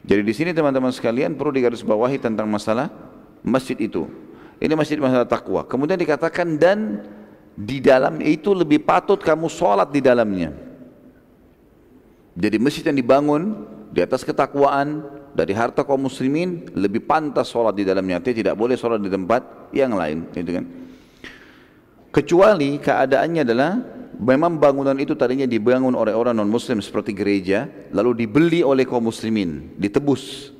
[0.03, 2.91] Jadi di sini teman-teman sekalian perlu digarisbawahi tentang masalah
[3.45, 4.11] masjid itu.
[4.59, 5.63] Ini masjid masalah takwa.
[5.63, 6.99] Kemudian dikatakan dan
[7.59, 10.55] di dalam itu lebih patut kamu sholat di dalamnya.
[12.39, 15.03] Jadi masjid yang dibangun di atas ketakwaan
[15.35, 18.23] dari harta kaum muslimin lebih pantas sholat di dalamnya.
[18.23, 20.31] Tapi tidak boleh sholat di tempat yang lain.
[20.31, 20.65] Gitu kan?
[22.15, 23.71] Kecuali keadaannya adalah
[24.15, 29.07] memang bangunan itu tadinya dibangun oleh orang non muslim seperti gereja lalu dibeli oleh kaum
[29.07, 30.51] muslimin ditebus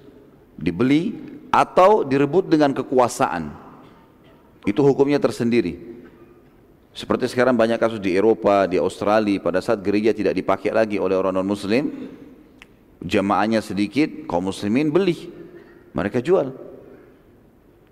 [0.55, 1.15] dibeli
[1.51, 3.51] atau direbut dengan kekuasaan
[4.63, 5.98] itu hukumnya tersendiri
[6.93, 11.15] seperti sekarang banyak kasus di Eropa, di Australia, pada saat gereja tidak dipakai lagi oleh
[11.15, 12.09] orang non-muslim,
[13.01, 15.29] jamaahnya sedikit, kaum muslimin beli,
[15.95, 16.51] mereka jual.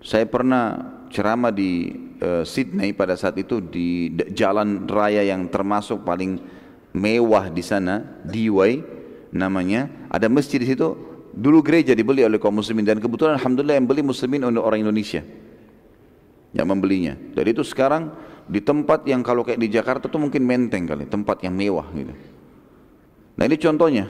[0.02, 1.90] Saya pernah ceramah di
[2.22, 6.38] uh, Sydney pada saat itu di jalan raya yang termasuk paling
[6.94, 8.84] mewah di sana, Dewey
[9.34, 11.08] namanya, ada masjid di situ
[11.38, 15.22] Dulu gereja dibeli oleh kaum muslimin dan kebetulan alhamdulillah yang beli muslimin untuk orang Indonesia
[16.50, 17.14] yang membelinya.
[17.14, 18.10] Jadi itu sekarang
[18.48, 22.16] di tempat yang kalau kayak di Jakarta tuh mungkin menteng kali, tempat yang mewah gitu.
[23.36, 24.08] Nah ini contohnya,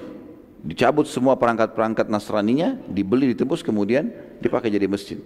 [0.62, 5.18] dicabut semua perangkat-perangkat Nasraninya, dibeli, ditebus, kemudian dipakai jadi masjid.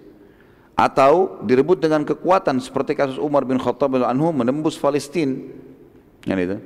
[0.73, 5.37] Atau direbut dengan kekuatan seperti kasus Umar bin Khattab anhu menembus Palestina.
[6.25, 6.57] Yang itu.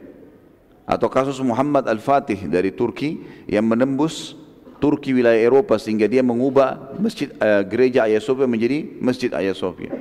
[0.87, 3.19] Atau kasus Muhammad Al-Fatih dari Turki
[3.51, 4.39] yang menembus
[4.79, 9.91] Turki wilayah Eropa sehingga dia mengubah masjid uh, gereja Sophia menjadi masjid Sophia.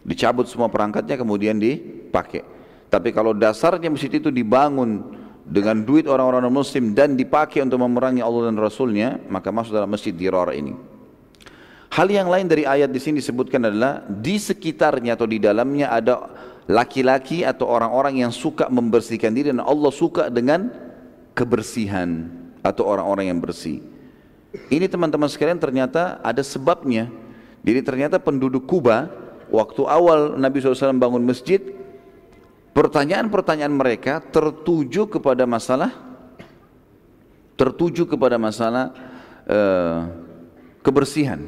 [0.00, 2.42] Dicabut semua perangkatnya kemudian dipakai.
[2.90, 5.14] Tapi kalau dasarnya masjid itu dibangun
[5.46, 10.10] dengan duit orang-orang muslim dan dipakai untuk memerangi Allah dan Rasulnya, maka masuk dalam masjid
[10.10, 10.74] Dirar ini.
[11.90, 16.30] Hal yang lain dari ayat di sini disebutkan adalah di sekitarnya atau di dalamnya ada
[16.70, 20.70] laki-laki atau orang-orang yang suka membersihkan diri dan Allah suka dengan
[21.34, 22.30] kebersihan
[22.62, 23.82] atau orang-orang yang bersih.
[24.70, 27.10] Ini teman-teman sekalian ternyata ada sebabnya.
[27.66, 29.10] Jadi ternyata penduduk Kuba
[29.50, 31.60] waktu awal Nabi SAW bangun masjid,
[32.72, 36.10] pertanyaan-pertanyaan mereka tertuju kepada masalah
[37.60, 38.88] tertuju kepada masalah
[39.44, 40.08] uh,
[40.80, 41.44] kebersihan.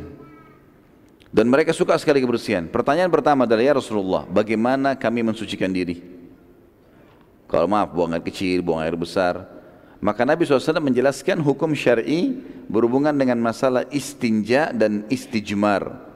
[1.33, 2.69] Dan mereka suka sekali kebersihan.
[2.69, 6.05] Pertanyaan pertama adalah ya Rasulullah, bagaimana kami mensucikan diri?
[7.49, 9.49] Kalau maaf buang air kecil, buang air besar,
[10.05, 12.37] maka Nabi SAW menjelaskan hukum syar'i
[12.69, 16.12] berhubungan dengan masalah istinja dan istijmar.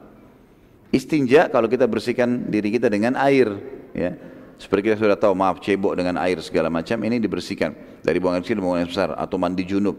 [0.91, 3.51] Istinja kalau kita bersihkan diri kita dengan air,
[3.91, 4.15] ya.
[4.57, 8.41] Seperti kita sudah tahu, maaf cebok dengan air segala macam ini dibersihkan dari buang air
[8.41, 9.93] kecil buang air besar atau mandi junub.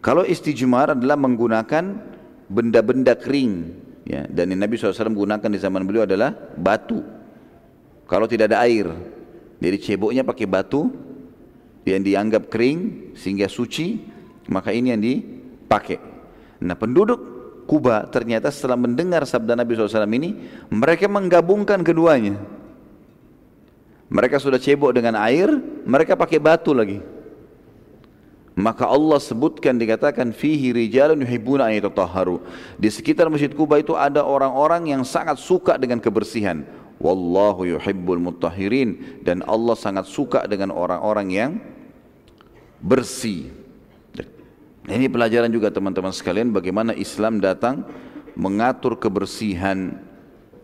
[0.00, 1.84] Kalau istijmar adalah menggunakan
[2.48, 3.52] benda-benda kering,
[4.08, 4.24] ya.
[4.24, 7.04] Dan Nabi SAW gunakan di zaman beliau adalah batu.
[8.08, 8.88] Kalau tidak ada air,
[9.60, 10.88] jadi ceboknya pakai batu,
[11.84, 14.00] yang dianggap kering sehingga suci
[14.48, 16.00] maka ini yang dipakai
[16.64, 17.20] nah penduduk
[17.64, 20.36] Kuba ternyata setelah mendengar sabda Nabi SAW ini
[20.68, 22.36] mereka menggabungkan keduanya
[24.12, 25.48] mereka sudah cebok dengan air
[25.88, 27.00] mereka pakai batu lagi
[28.54, 32.38] maka Allah sebutkan dikatakan fihi rijalun yuhibbuna an.
[32.78, 36.62] Di sekitar Masjid Kuba itu ada orang-orang yang sangat suka dengan kebersihan.
[37.02, 41.50] Wallahu yuhibbul mutahhirin dan Allah sangat suka dengan orang-orang yang
[42.78, 43.50] bersih.
[44.84, 47.88] Ini pelajaran juga teman-teman sekalian bagaimana Islam datang
[48.36, 49.96] mengatur kebersihan.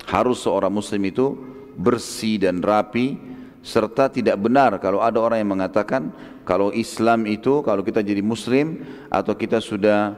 [0.04, 1.38] Harus seorang muslim itu
[1.78, 3.16] bersih dan rapi
[3.60, 6.12] serta tidak benar kalau ada orang yang mengatakan
[6.48, 8.80] kalau Islam itu kalau kita jadi muslim
[9.12, 10.16] atau kita sudah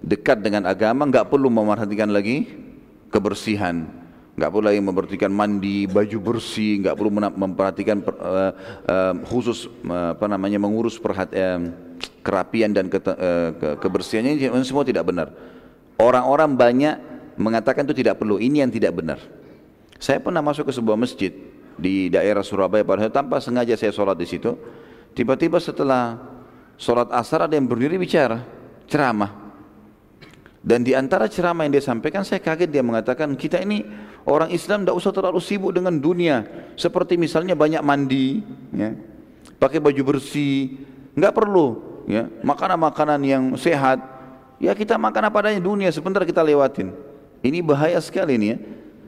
[0.00, 2.48] dekat dengan agama nggak perlu memerhatikan lagi
[3.12, 4.00] kebersihan
[4.40, 8.52] nggak perlu lagi memperhatikan mandi, baju bersih, nggak perlu memperhatikan uh,
[8.88, 11.60] uh, khusus uh, apa namanya mengurus perhati, uh,
[12.20, 15.32] kerapian dan ke, uh, ke, kebersihannya ini semua tidak benar.
[16.00, 16.96] Orang-orang banyak
[17.36, 18.40] mengatakan itu tidak perlu.
[18.40, 19.20] Ini yang tidak benar.
[20.00, 21.32] Saya pernah masuk ke sebuah masjid
[21.76, 24.56] di daerah Surabaya pada tanpa sengaja saya sholat di situ.
[25.12, 26.16] Tiba-tiba setelah
[26.80, 28.40] sholat asar ada yang berdiri bicara,
[28.88, 29.52] ceramah.
[30.60, 33.80] Dan di antara ceramah yang dia sampaikan saya kaget dia mengatakan kita ini
[34.28, 36.44] orang Islam tidak usah terlalu sibuk dengan dunia
[36.76, 38.44] seperti misalnya banyak mandi,
[38.76, 38.92] ya,
[39.56, 40.76] pakai baju bersih,
[41.16, 44.00] nggak perlu ya makanan-makanan yang sehat.
[44.60, 46.92] Ya kita makan apa adanya dunia sebentar kita lewatin.
[47.40, 48.58] Ini bahaya sekali ini ya.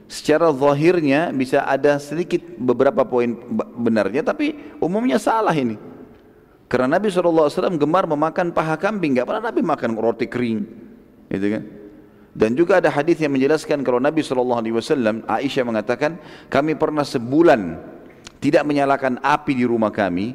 [0.09, 3.37] Secara zahirnya bisa ada sedikit beberapa poin
[3.77, 5.77] benarnya tapi umumnya salah ini.
[6.69, 10.65] Karena Nabi SAW gemar memakan paha kambing, nggak pernah Nabi makan roti kering
[11.29, 11.63] gitu kan
[12.33, 16.17] dan juga ada hadis yang menjelaskan kalau Nabi SAW Aisyah mengatakan
[16.49, 17.77] kami pernah sebulan
[18.41, 20.33] tidak menyalakan api di rumah kami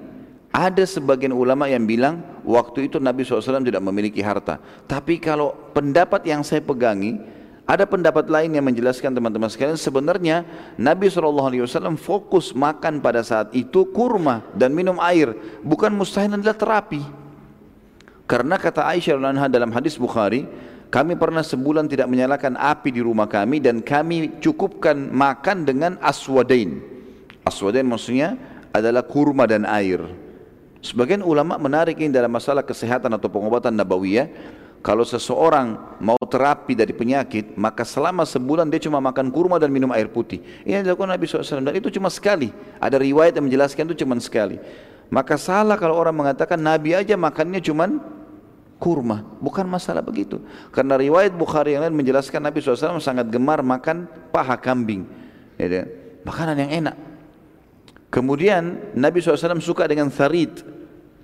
[0.54, 4.56] ada sebagian ulama yang bilang waktu itu Nabi SAW tidak memiliki harta
[4.88, 7.20] tapi kalau pendapat yang saya pegangi
[7.68, 10.48] ada pendapat lain yang menjelaskan teman-teman sekalian sebenarnya
[10.80, 17.04] Nabi SAW fokus makan pada saat itu kurma dan minum air bukan mustahil adalah terapi
[18.24, 19.20] karena kata Aisyah
[19.52, 20.48] dalam hadis Bukhari
[20.88, 26.80] kami pernah sebulan tidak menyalakan api di rumah kami dan kami cukupkan makan dengan aswadain.
[27.44, 28.40] Aswadain maksudnya
[28.72, 30.00] adalah kurma dan air.
[30.78, 34.30] Sebagian ulama menarik ini dalam masalah kesehatan atau pengobatan nabawiyah.
[34.78, 39.90] Kalau seseorang mau terapi dari penyakit, maka selama sebulan dia cuma makan kurma dan minum
[39.90, 40.38] air putih.
[40.62, 42.54] Ini yang dilakukan Nabi SAW dan itu cuma sekali.
[42.78, 44.62] Ada riwayat yang menjelaskan itu cuma sekali.
[45.10, 47.90] Maka salah kalau orang mengatakan Nabi aja makannya cuma
[48.78, 49.26] kurma.
[49.42, 50.38] Bukan masalah begitu.
[50.70, 55.10] Karena riwayat Bukhari yang lain menjelaskan Nabi SAW sangat gemar makan paha kambing.
[55.58, 55.90] Ya,
[56.22, 57.07] makanan yang enak.
[58.08, 60.64] Kemudian Nabi SAW suka dengan tharid.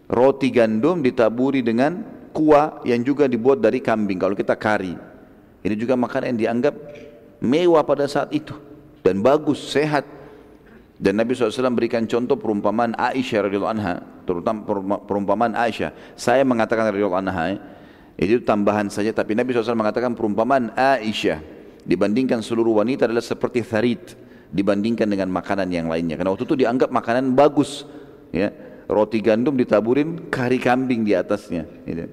[0.04, 2.04] Roti gandum ditaburi dengan
[2.36, 4.20] kuah yang juga dibuat dari kambing.
[4.20, 4.92] Kalau kita kari,
[5.64, 6.74] ini juga makanan yang dianggap
[7.40, 8.52] mewah pada saat itu
[9.00, 10.04] dan bagus, sehat.
[10.94, 13.94] Dan Nabi SAW berikan contoh perumpamaan Aisyah radhiyallahu anha,
[14.28, 14.62] terutama
[15.08, 15.90] perumpamaan Aisyah.
[16.14, 17.58] Saya mengatakan radhiyallahu anha,
[18.20, 19.10] itu tambahan saja.
[19.10, 21.40] Tapi Nabi SAW mengatakan perumpamaan Aisyah
[21.82, 24.23] dibandingkan seluruh wanita adalah seperti tharid
[24.54, 26.14] dibandingkan dengan makanan yang lainnya.
[26.14, 27.82] Karena waktu itu dianggap makanan bagus,
[28.30, 28.54] ya
[28.86, 31.66] roti gandum ditaburin kari kambing di atasnya.
[31.82, 32.06] Gitu.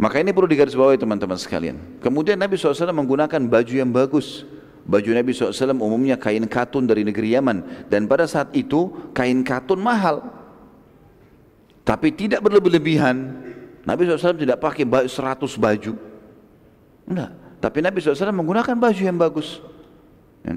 [0.00, 1.76] Maka ini perlu digarisbawahi teman-teman sekalian.
[2.00, 4.48] Kemudian Nabi SAW menggunakan baju yang bagus.
[4.88, 7.88] Baju Nabi SAW umumnya kain katun dari negeri Yaman.
[7.92, 10.24] Dan pada saat itu kain katun mahal.
[11.84, 13.44] Tapi tidak berlebihan.
[13.84, 15.12] Nabi SAW tidak pakai 100
[15.60, 15.92] baju.
[17.04, 17.30] Enggak.
[17.60, 19.60] Tapi Nabi SAW menggunakan baju yang bagus.
[20.44, 20.56] Ya.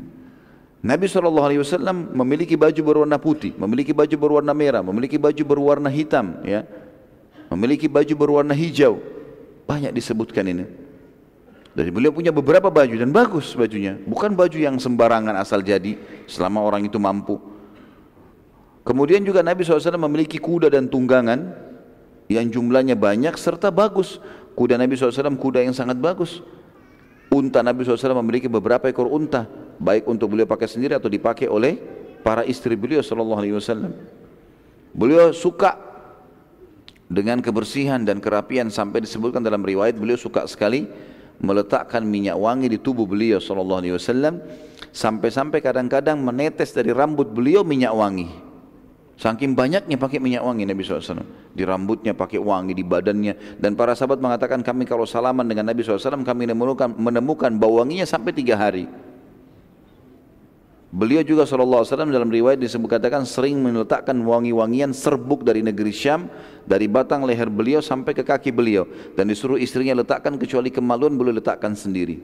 [0.84, 1.72] Nabi SAW
[2.12, 6.68] memiliki baju berwarna putih, memiliki baju berwarna merah, memiliki baju berwarna hitam, ya,
[7.48, 9.00] memiliki baju berwarna hijau.
[9.64, 10.68] Banyak disebutkan ini.
[11.72, 15.96] Dari beliau punya beberapa baju dan bagus bajunya, bukan baju yang sembarangan asal jadi
[16.28, 17.40] selama orang itu mampu.
[18.84, 21.56] Kemudian juga Nabi SAW memiliki kuda dan tunggangan
[22.28, 24.20] yang jumlahnya banyak serta bagus.
[24.54, 26.44] Kuda Nabi SAW kuda yang sangat bagus.
[27.32, 31.78] Unta Nabi SAW memiliki beberapa ekor unta baik untuk beliau pakai sendiri atau dipakai oleh
[32.22, 33.94] para istri beliau sallallahu alaihi wasallam.
[34.94, 35.76] Beliau suka
[37.10, 40.86] dengan kebersihan dan kerapian sampai disebutkan dalam riwayat beliau suka sekali
[41.44, 44.40] meletakkan minyak wangi di tubuh beliau sallallahu alaihi wasallam
[44.94, 48.30] sampai-sampai kadang-kadang menetes dari rambut beliau minyak wangi.
[49.14, 51.22] Saking banyaknya pakai minyak wangi Nabi SAW.
[51.54, 53.62] Di rambutnya pakai wangi, di badannya.
[53.62, 58.10] Dan para sahabat mengatakan kami kalau salaman dengan Nabi SAW kami menemukan, menemukan bau wanginya
[58.10, 58.90] sampai tiga hari.
[60.94, 66.30] Beliau juga SAW dalam riwayat disebut katakan sering meletakkan wangi-wangian serbuk dari negeri Syam
[66.70, 68.86] dari batang leher beliau sampai ke kaki beliau
[69.18, 72.22] dan disuruh istrinya letakkan kecuali kemaluan boleh letakkan sendiri.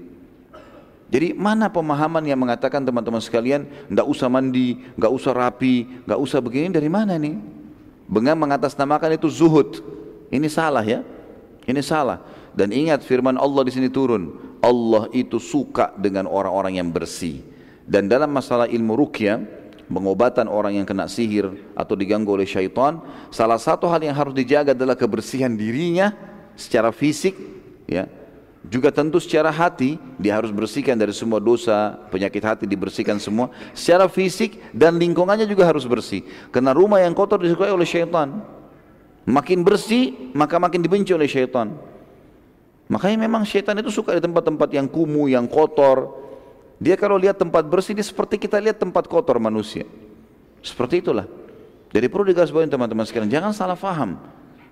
[1.09, 6.37] Jadi mana pemahaman yang mengatakan teman-teman sekalian tidak usah mandi, nggak usah rapi, nggak usah
[6.37, 7.41] begini dari mana nih?
[8.05, 9.81] Dengan mengatasnamakan itu zuhud.
[10.29, 11.01] Ini salah ya.
[11.65, 12.21] Ini salah.
[12.53, 14.29] Dan ingat firman Allah di sini turun.
[14.61, 17.48] Allah itu suka dengan orang-orang yang bersih.
[17.89, 19.41] Dan dalam masalah ilmu rukyah,
[19.89, 23.01] pengobatan orang yang kena sihir atau diganggu oleh syaitan,
[23.33, 26.13] salah satu hal yang harus dijaga adalah kebersihan dirinya
[26.53, 27.33] secara fisik,
[27.89, 28.05] ya.
[28.59, 33.49] Juga tentu secara hati dia harus bersihkan dari semua dosa, penyakit hati dibersihkan semua.
[33.71, 36.27] Secara fisik dan lingkungannya juga harus bersih.
[36.51, 38.43] Karena rumah yang kotor disukai oleh syaitan.
[39.23, 41.71] Makin bersih maka makin dibenci oleh syaitan.
[42.91, 46.28] Makanya memang syaitan itu suka di tempat-tempat yang kumuh, yang kotor,
[46.79, 49.83] dia kalau lihat tempat bersih, dia seperti kita lihat tempat kotor manusia.
[50.63, 51.27] Seperti itulah.
[51.91, 54.15] Jadi perlu digarisbawahi teman-teman sekalian, jangan salah faham.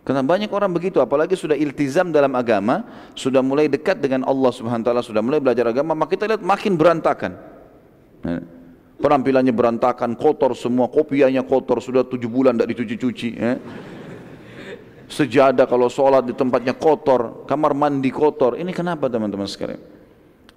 [0.08, 4.88] Karena banyak orang begitu, apalagi sudah iltizam dalam agama, sudah mulai dekat dengan Allah Subhanahu
[4.88, 7.36] Taala, sudah mulai belajar agama, maka kita lihat makin berantakan.
[8.24, 8.40] Nah,
[9.04, 13.30] penampilannya berantakan, kotor semua, kopiahnya kotor, sudah tujuh bulan tidak dicuci-cuci.
[13.36, 13.60] Ya.
[15.12, 18.56] Sejadah kalau sholat di tempatnya kotor, kamar mandi kotor.
[18.56, 19.97] Ini kenapa teman-teman sekalian?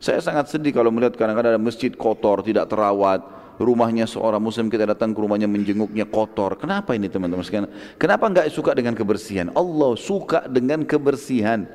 [0.01, 3.21] Saya sangat sedih kalau melihat kadang-kadang ada masjid kotor, tidak terawat,
[3.61, 6.57] rumahnya seorang muslim kita datang ke rumahnya menjenguknya kotor.
[6.57, 7.69] Kenapa ini teman-teman sekalian?
[8.01, 9.53] Kenapa enggak suka dengan kebersihan?
[9.53, 11.69] Allah suka dengan kebersihan.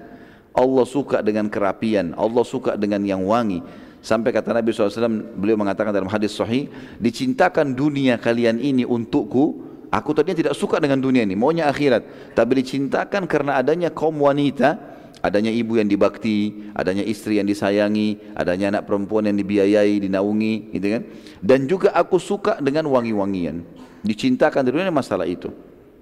[0.58, 2.18] Allah suka dengan kerapian.
[2.18, 3.62] Allah suka dengan yang wangi.
[4.02, 9.62] Sampai kata Nabi SAW, beliau mengatakan dalam hadis sahih, dicintakan dunia kalian ini untukku,
[9.94, 12.34] aku tadinya tidak suka dengan dunia ini, maunya akhirat.
[12.34, 14.78] Tapi dicintakan karena adanya kaum wanita
[15.26, 20.88] adanya ibu yang dibakti, adanya istri yang disayangi, adanya anak perempuan yang dibiayai, dinaungi, gitu
[20.94, 21.02] kan.
[21.42, 23.66] Dan juga aku suka dengan wangi-wangian.
[24.06, 25.50] Dicintakan di dunia masalah itu.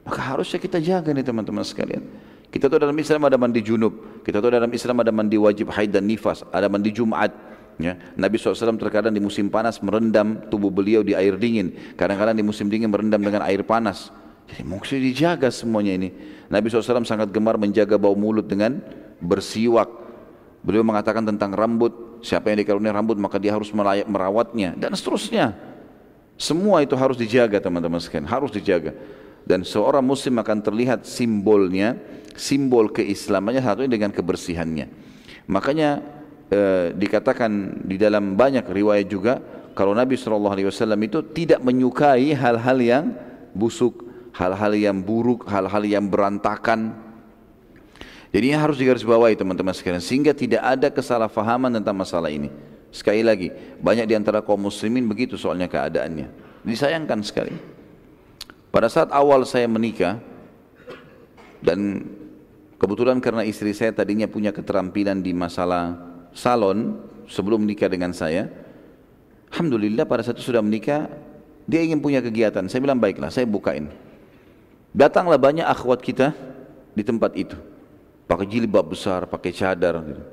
[0.03, 2.03] Maka harusnya kita jaga nih teman-teman sekalian.
[2.51, 5.89] Kita tahu dalam Islam ada mandi junub, kita tahu dalam Islam ada mandi wajib haid
[5.89, 7.33] dan nifas, ada mandi Jumat.
[7.81, 7.97] Ya.
[8.13, 12.69] Nabi SAW terkadang di musim panas merendam tubuh beliau di air dingin, kadang-kadang di musim
[12.69, 14.13] dingin merendam dengan air panas.
[14.45, 16.09] Jadi mesti dijaga semuanya ini.
[16.51, 18.85] Nabi SAW sangat gemar menjaga bau mulut dengan
[19.23, 19.87] bersiwak.
[20.63, 23.71] Beliau mengatakan tentang rambut, siapa yang dikaruniai rambut maka dia harus
[24.07, 25.55] merawatnya dan seterusnya.
[26.35, 28.91] Semua itu harus dijaga teman-teman sekalian, harus dijaga.
[29.43, 31.99] Dan seorang muslim akan terlihat simbolnya,
[32.35, 34.87] simbol keislamannya satunya dengan kebersihannya.
[35.51, 35.89] Makanya
[36.47, 39.43] eh, dikatakan di dalam banyak riwayat juga
[39.75, 40.55] kalau Nabi SAW
[41.03, 43.05] itu tidak menyukai hal-hal yang
[43.51, 46.93] busuk, hal-hal yang buruk, hal-hal yang berantakan,
[48.33, 52.49] jadi ini harus digarisbawahi teman-teman sekalian sehingga tidak ada kesalahpahaman tentang masalah ini.
[52.89, 56.29] Sekali lagi, banyak di antara kaum muslimin begitu soalnya keadaannya.
[56.65, 57.53] Disayangkan sekali.
[58.73, 60.17] Pada saat awal saya menikah
[61.61, 62.05] dan
[62.83, 65.95] Kebetulan karena istri saya tadinya punya keterampilan di masalah
[66.35, 66.99] salon
[67.31, 68.51] sebelum menikah dengan saya.
[69.55, 71.07] Alhamdulillah pada saat itu sudah menikah,
[71.63, 72.67] dia ingin punya kegiatan.
[72.67, 73.87] Saya bilang baiklah, saya bukain.
[74.91, 76.35] Datanglah banyak akhwat kita
[76.91, 77.55] di tempat itu.
[78.23, 79.99] Pakai jilbab besar, pakai cadar.
[80.03, 80.23] Gitu.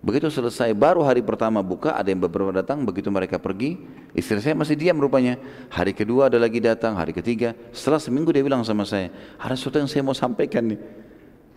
[0.00, 3.76] Begitu selesai, baru hari pertama buka, ada yang beberapa datang, begitu mereka pergi,
[4.16, 5.36] istri saya masih diam rupanya.
[5.68, 7.52] Hari kedua ada lagi datang, hari ketiga.
[7.68, 10.80] Setelah seminggu dia bilang sama saya, ada sesuatu yang saya mau sampaikan nih.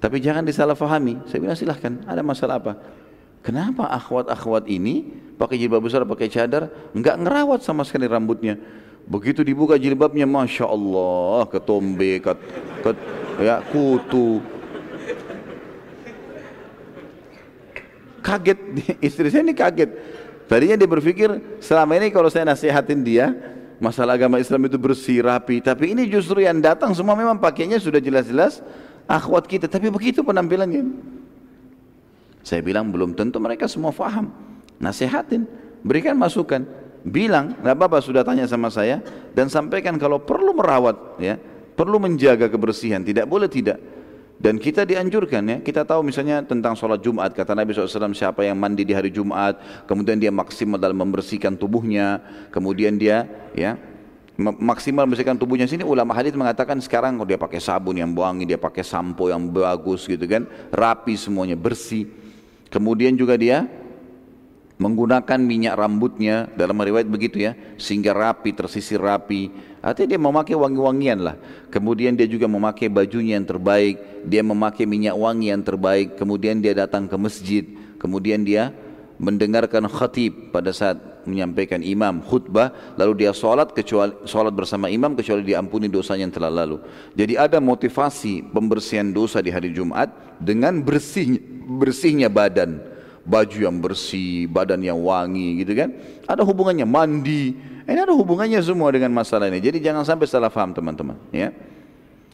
[0.04, 1.24] Tapi jangan disalahfahami.
[1.32, 2.76] Saya bilang silahkan, ada masalah apa?
[3.40, 5.08] Kenapa akhwat-akhwat ini
[5.40, 8.60] pakai jilbab besar, pakai cadar, enggak ngerawat sama sekali rambutnya?
[9.08, 12.40] Begitu dibuka jilbabnya, masya Allah, ketombe, ket,
[12.84, 12.98] ket,
[13.40, 14.44] ya kutu.
[18.24, 18.60] Kaget,
[19.08, 19.92] istri saya ini kaget.
[20.48, 23.36] Tadinya dia berpikir selama ini kalau saya nasihatin dia,
[23.84, 25.60] masalah agama Islam itu bersih, rapi.
[25.60, 28.64] Tapi ini justru yang datang semua memang pakainya sudah jelas-jelas
[29.08, 30.88] akhwat kita, tapi begitu penampilannya.
[32.44, 34.32] Saya bilang belum tentu mereka semua faham.
[34.80, 35.48] Nasihatin,
[35.84, 36.64] berikan masukan.
[37.04, 39.04] Bilang, nggak apa-apa sudah tanya sama saya
[39.36, 41.36] dan sampaikan kalau perlu merawat, ya,
[41.76, 43.93] perlu menjaga kebersihan, tidak boleh tidak.
[44.44, 48.60] Dan kita dianjurkan ya, kita tahu misalnya tentang sholat Jumat, kata Nabi SAW siapa yang
[48.60, 49.56] mandi di hari Jumat,
[49.88, 52.20] kemudian dia maksimal dalam membersihkan tubuhnya,
[52.52, 53.24] kemudian dia
[53.56, 53.80] ya
[54.36, 55.64] maksimal membersihkan tubuhnya.
[55.64, 59.48] Sini ulama hadis mengatakan sekarang kalau dia pakai sabun yang wangi dia pakai sampo yang
[59.48, 60.44] bagus gitu kan
[60.76, 62.12] rapi semuanya bersih.
[62.68, 63.64] Kemudian juga dia
[64.84, 69.48] menggunakan minyak rambutnya dalam riwayat begitu ya sehingga rapi tersisir rapi.
[69.80, 71.36] Artinya dia memakai wangi-wangian lah.
[71.72, 76.72] Kemudian dia juga memakai bajunya yang terbaik dia memakai minyak wangi yang terbaik kemudian dia
[76.72, 77.64] datang ke masjid
[78.00, 78.72] kemudian dia
[79.20, 85.46] mendengarkan khatib pada saat menyampaikan imam khutbah lalu dia sholat kecuali sholat bersama imam kecuali
[85.46, 86.82] diampuni dosanya yang telah lalu.
[87.16, 90.12] Jadi ada motivasi pembersihan dosa di hari Jumat
[90.44, 92.84] dengan bersih bersihnya badan
[93.24, 95.96] baju yang bersih badan yang wangi gitu kan
[96.28, 100.76] ada hubungannya mandi ini ada hubungannya semua dengan masalah ini jadi jangan sampai salah faham
[100.76, 101.56] teman-teman ya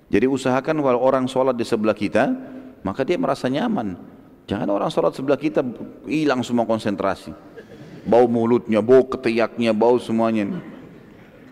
[0.10, 2.34] jadi usahakan kalau orang sholat di sebelah kita
[2.82, 4.20] maka dia merasa nyaman
[4.50, 5.62] Jangan orang sholat sebelah kita
[6.10, 7.30] hilang semua konsentrasi.
[8.10, 10.58] Bau mulutnya, bau ketiaknya, bau semuanya.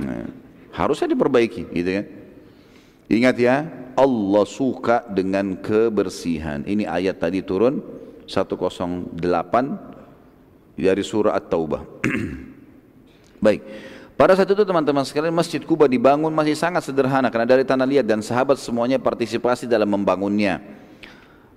[0.02, 0.26] Nah,
[0.74, 2.06] harusnya diperbaiki, gitu kan?
[3.06, 3.56] Ingat ya,
[3.94, 6.66] Allah suka dengan kebersihan.
[6.66, 7.86] Ini ayat tadi turun
[8.28, 9.18] 108
[10.78, 11.82] dari surah At-Taubah.
[13.46, 13.62] Baik.
[14.18, 18.06] Pada saat itu teman-teman sekalian Masjid Kuba dibangun masih sangat sederhana karena dari tanah liat
[18.06, 20.58] dan sahabat semuanya partisipasi dalam membangunnya.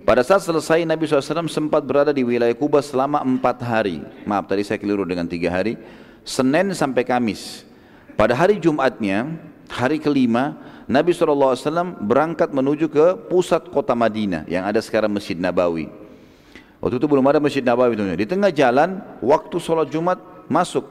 [0.01, 4.01] Pada saat selesai Nabi SAW sempat berada di wilayah Kuba selama empat hari.
[4.29, 5.77] Maaf tadi saya keliru dengan tiga hari.
[6.21, 7.65] Senin sampai Kamis.
[8.13, 9.25] Pada hari Jumatnya,
[9.65, 15.89] hari kelima, Nabi SAW berangkat menuju ke pusat kota Madinah yang ada sekarang Masjid Nabawi.
[16.81, 17.93] Waktu itu belum ada Masjid Nabawi.
[18.17, 20.17] Di tengah jalan, waktu sholat Jumat
[20.49, 20.83] masuk.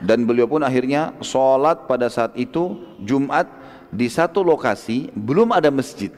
[0.00, 3.48] Dan beliau pun akhirnya sholat pada saat itu Jumat
[3.92, 6.12] di satu lokasi, belum ada masjid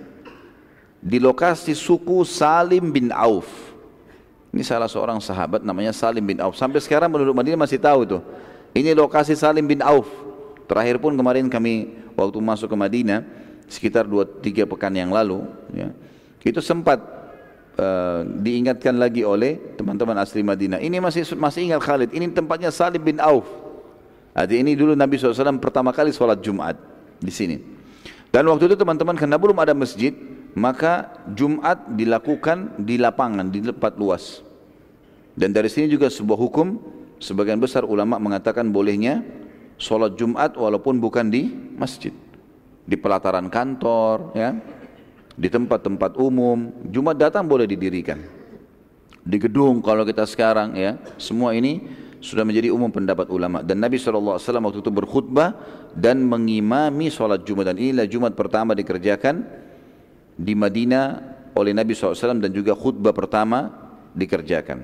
[0.99, 3.47] di lokasi suku Salim bin Auf.
[4.51, 6.59] Ini salah seorang sahabat namanya Salim bin Auf.
[6.59, 8.19] Sampai sekarang penduduk Madinah masih tahu itu.
[8.75, 10.11] Ini lokasi Salim bin Auf.
[10.67, 13.23] Terakhir pun kemarin kami waktu masuk ke Madinah
[13.71, 15.45] sekitar dua tiga pekan yang lalu,
[15.77, 15.93] ya,
[16.41, 16.97] itu sempat
[17.79, 20.83] uh, diingatkan lagi oleh teman-teman asli Madinah.
[20.83, 22.11] Ini masih masih ingat Khalid.
[22.13, 23.47] Ini tempatnya Salim bin Auf.
[24.39, 26.79] Jadi ini dulu Nabi SAW pertama kali sholat Jumat
[27.19, 27.59] di sini.
[28.31, 30.15] Dan waktu itu teman-teman karena belum ada masjid,
[30.55, 34.45] maka Jumat dilakukan di lapangan, di tempat luas.
[35.35, 36.79] Dan dari sini juga sebuah hukum,
[37.19, 39.27] sebagian besar ulama mengatakan bolehnya
[39.81, 42.15] sholat Jumat walaupun bukan di masjid.
[42.89, 44.55] Di pelataran kantor, ya,
[45.39, 48.19] di tempat-tempat umum, Jumat datang boleh didirikan.
[49.23, 51.87] Di gedung kalau kita sekarang ya, semua ini
[52.19, 55.55] sudah menjadi umum pendapat ulama dan Nabi SAW waktu itu berkhutbah
[55.95, 59.47] dan mengimami sholat Jumat dan inilah Jumat pertama dikerjakan
[60.35, 61.23] di Madinah
[61.55, 63.71] oleh Nabi SAW dan juga khutbah pertama
[64.19, 64.83] dikerjakan.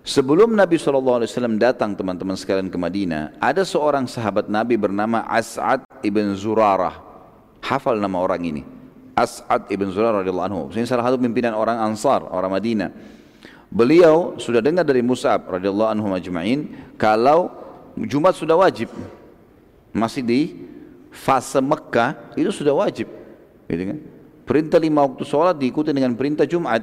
[0.00, 1.24] Sebelum Nabi SAW
[1.60, 6.96] datang teman-teman sekalian ke Madinah, ada seorang sahabat Nabi bernama As'ad ibn Zurarah.
[7.60, 8.79] Hafal nama orang ini.
[9.20, 10.62] As'ad ibn Zurarah radhiyallahu anhu.
[10.72, 12.90] Ini salah satu pimpinan orang Ansar, orang Madinah.
[13.68, 17.52] Beliau sudah dengar dari Mus'ab radhiyallahu anhu majma'in kalau
[17.94, 18.88] Jumat sudah wajib.
[19.92, 20.40] Masih di
[21.12, 23.06] fase Mekah itu sudah wajib.
[23.68, 23.98] Gitu kan?
[24.48, 26.82] Perintah lima waktu sholat diikuti dengan perintah Jumat.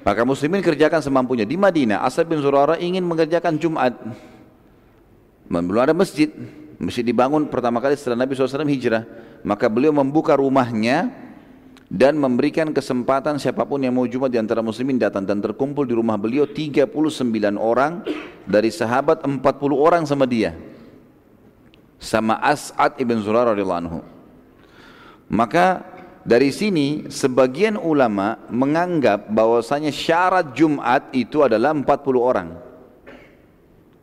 [0.00, 1.44] Maka muslimin kerjakan semampunya.
[1.44, 3.96] Di Madinah, Asad bin Zurara ingin mengerjakan Jumat.
[5.48, 6.28] Belum ada masjid.
[6.80, 9.04] Masjid dibangun pertama kali setelah Nabi SAW hijrah.
[9.40, 11.08] Maka beliau membuka rumahnya
[11.90, 15.98] dan memberikan kesempatan siapa pun yang mau Jumat di antara muslimin datang dan terkumpul di
[15.98, 16.86] rumah beliau 39
[17.58, 18.06] orang
[18.46, 19.42] dari sahabat 40
[19.74, 20.54] orang sama dia.
[21.98, 24.00] Sama As'ad ibn Zurar radhiyallahu anhu.
[25.26, 25.82] Maka
[26.22, 31.86] dari sini sebagian ulama menganggap bahwasanya syarat Jumat itu adalah 40
[32.20, 32.48] orang.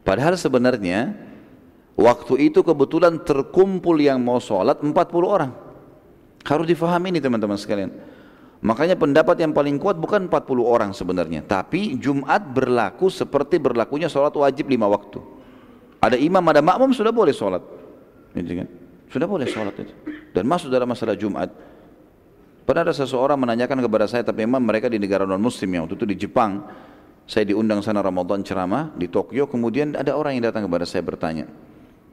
[0.03, 1.26] Padahal sebenarnya
[1.97, 4.93] waktu itu kebetulan terkumpul yang mau sholat 40
[5.25, 5.51] orang
[6.47, 7.91] harus difahami ini teman-teman sekalian.
[8.57, 11.45] Makanya pendapat yang paling kuat bukan 40 orang sebenarnya.
[11.45, 15.21] Tapi Jumat berlaku seperti berlakunya sholat wajib lima waktu.
[16.01, 17.61] Ada imam, ada makmum sudah boleh sholat.
[18.33, 18.67] Gitu kan?
[19.13, 19.93] Sudah boleh sholat itu.
[20.33, 21.53] Dan masuk dalam masalah Jumat.
[22.65, 25.95] Pernah ada seseorang menanyakan kepada saya, tapi memang mereka di negara non muslim yang waktu
[25.95, 26.67] itu di Jepang.
[27.27, 31.47] Saya diundang sana Ramadan ceramah di Tokyo, kemudian ada orang yang datang kepada saya bertanya.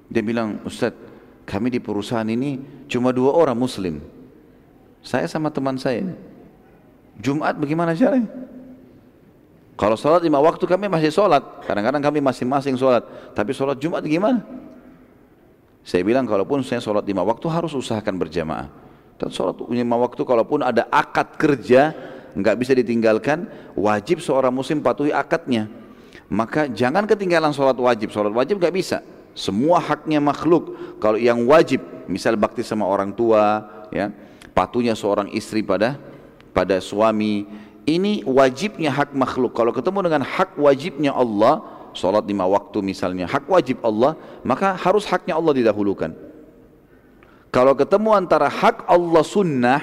[0.08, 0.96] Dia bilang, Ustadz,
[1.44, 4.00] kami di perusahaan ini cuma dua orang muslim.
[5.04, 6.16] Saya sama teman saya.
[7.20, 8.26] Jumat bagaimana caranya?
[9.74, 11.42] Kalau sholat lima waktu kami masih sholat.
[11.66, 13.04] Kadang-kadang kami masing-masing sholat.
[13.34, 14.40] Tapi sholat Jumat gimana?
[15.84, 18.70] Saya bilang kalaupun saya sholat lima waktu harus usahakan berjamaah.
[19.18, 21.92] Dan sholat lima waktu kalaupun ada akad kerja
[22.34, 23.46] nggak bisa ditinggalkan
[23.76, 25.68] wajib seorang muslim patuhi akadnya.
[26.30, 28.14] Maka jangan ketinggalan sholat wajib.
[28.14, 29.02] Sholat wajib nggak bisa.
[29.34, 30.98] Semua haknya makhluk.
[31.02, 34.14] Kalau yang wajib, misal bakti sama orang tua, ya,
[34.54, 35.98] patuhnya seorang istri pada
[36.54, 37.44] pada suami
[37.84, 39.52] ini wajibnya hak makhluk.
[39.52, 45.04] Kalau ketemu dengan hak wajibnya Allah sholat lima waktu misalnya hak wajib Allah maka harus
[45.04, 46.14] haknya Allah didahulukan.
[47.50, 49.82] Kalau ketemu antara hak Allah sunnah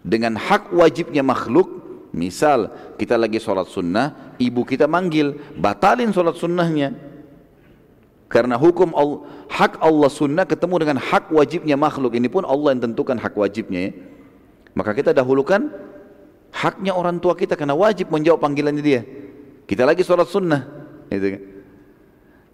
[0.00, 1.82] dengan hak wajibnya makhluk
[2.14, 6.94] misal kita lagi sholat sunnah ibu kita manggil batalin sholat sunnahnya
[8.26, 12.18] karena hukum Allah, hak Allah sunnah ketemu dengan hak wajibnya makhluk.
[12.18, 13.92] Ini pun Allah yang tentukan hak wajibnya ya.
[14.74, 15.70] Maka kita dahulukan
[16.50, 19.02] haknya orang tua kita karena wajib menjawab panggilannya dia.
[19.64, 20.62] Kita lagi sholat sunnah.
[21.06, 21.42] Gitu kan.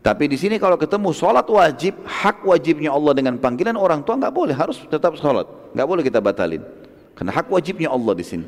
[0.03, 4.35] Tapi di sini kalau ketemu sholat wajib, hak wajibnya Allah dengan panggilan orang tua nggak
[4.35, 5.49] boleh, harus tetap sholat.
[5.73, 6.61] Nggak boleh kita batalin.
[7.17, 8.45] Karena hak wajibnya Allah di sini.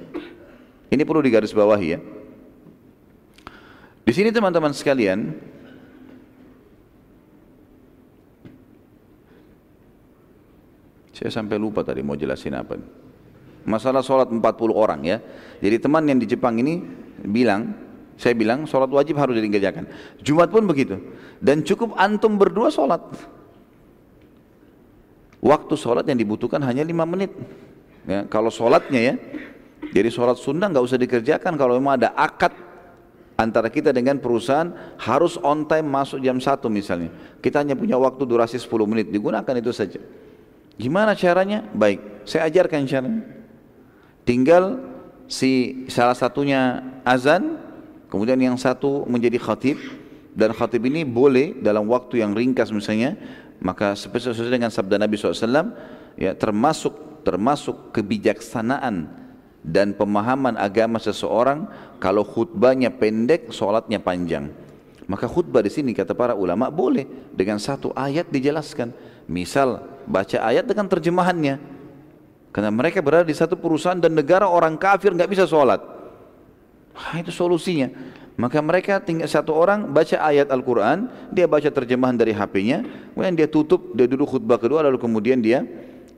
[0.92, 1.98] Ini perlu digarisbawahi ya.
[4.04, 5.32] Di sini teman-teman sekalian,
[11.24, 12.76] Saya sampai lupa tadi mau jelasin apa.
[13.64, 14.44] Masalah sholat 40
[14.76, 15.24] orang ya.
[15.56, 16.84] Jadi teman yang di Jepang ini
[17.24, 17.72] bilang,
[18.20, 19.88] saya bilang sholat wajib harus dikerjakan.
[20.20, 21.00] Jumat pun begitu.
[21.40, 23.00] Dan cukup antum berdua sholat.
[25.40, 27.32] Waktu sholat yang dibutuhkan hanya 5 menit.
[28.04, 29.14] Ya, kalau sholatnya ya,
[29.96, 32.52] jadi sholat sunnah nggak usah dikerjakan kalau memang ada akad
[33.40, 37.08] antara kita dengan perusahaan harus on time masuk jam 1 misalnya.
[37.40, 40.04] Kita hanya punya waktu durasi 10 menit, digunakan itu saja.
[40.74, 41.62] Gimana caranya?
[41.70, 43.22] Baik, saya ajarkan caranya.
[44.24, 44.80] Tinggal
[45.30, 47.60] si salah satunya azan,
[48.10, 49.78] kemudian yang satu menjadi khatib
[50.34, 53.14] dan khatib ini boleh dalam waktu yang ringkas misalnya,
[53.62, 55.70] maka sesuai dengan sabda Nabi SAW,
[56.18, 59.08] ya termasuk termasuk kebijaksanaan
[59.64, 61.66] dan pemahaman agama seseorang
[61.96, 64.52] kalau khutbahnya pendek, sholatnya panjang.
[65.08, 68.92] Maka khutbah di sini kata para ulama boleh dengan satu ayat dijelaskan.
[69.24, 71.56] Misal baca ayat dengan terjemahannya.
[72.54, 75.82] Karena mereka berada di satu perusahaan dan negara orang kafir nggak bisa sholat.
[76.94, 77.90] Nah, itu solusinya.
[78.34, 82.82] Maka mereka tinggal satu orang baca ayat Al-Quran, dia baca terjemahan dari HP-nya,
[83.14, 85.62] kemudian dia tutup, dia duduk khutbah kedua, lalu kemudian dia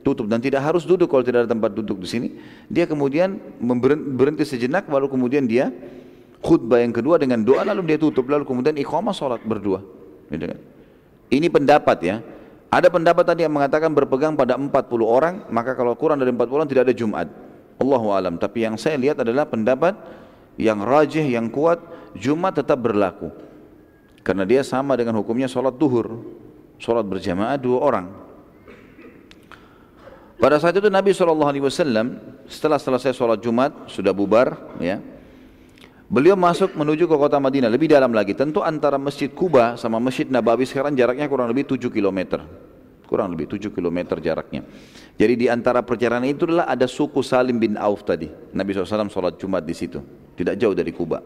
[0.01, 2.27] tutup dan tidak harus duduk kalau tidak ada tempat duduk di sini.
[2.69, 3.37] Dia kemudian
[4.17, 5.69] berhenti sejenak, lalu kemudian dia
[6.41, 9.81] khutbah yang kedua dengan doa, lalu dia tutup, lalu kemudian ikhomah sholat berdua.
[10.29, 10.59] Gitu kan.
[11.33, 12.17] Ini pendapat ya.
[12.67, 14.75] Ada pendapat tadi yang mengatakan berpegang pada 40
[15.07, 17.27] orang, maka kalau kurang dari 40 orang tidak ada Jumat.
[17.79, 18.35] Allahu alam.
[18.35, 19.95] Tapi yang saya lihat adalah pendapat
[20.59, 21.79] yang rajih, yang kuat,
[22.17, 23.31] Jumat tetap berlaku.
[24.25, 26.27] Karena dia sama dengan hukumnya sholat duhur.
[26.75, 28.05] Sholat berjamaah dua orang.
[30.37, 31.49] Pada saat itu Nabi SAW
[32.45, 35.01] setelah selesai sholat Jumat, sudah bubar, ya,
[36.07, 38.31] Beliau masuk menuju ke kota Madinah, lebih dalam lagi.
[38.31, 42.39] Tentu antara Masjid Kuba sama Masjid Nabawi sekarang jaraknya kurang lebih 7 km.
[43.03, 44.63] Kurang lebih 7 km jaraknya.
[45.19, 48.31] Jadi di antara perjalanan itu adalah ada suku Salim bin Auf tadi.
[48.55, 49.99] Nabi SAW sholat Jumat di situ.
[50.31, 51.19] Tidak jauh dari Kuba.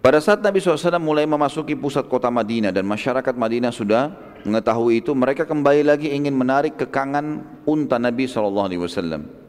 [0.00, 4.12] Pada saat Nabi SAW mulai memasuki pusat kota Madinah dan masyarakat Madinah sudah
[4.44, 9.39] mengetahui itu, mereka kembali lagi ingin menarik kekangan unta Nabi SAW.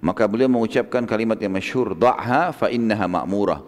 [0.00, 3.60] Maka beliau mengucapkan kalimat yang masyhur, "Da'ha fa innaha ma'murah."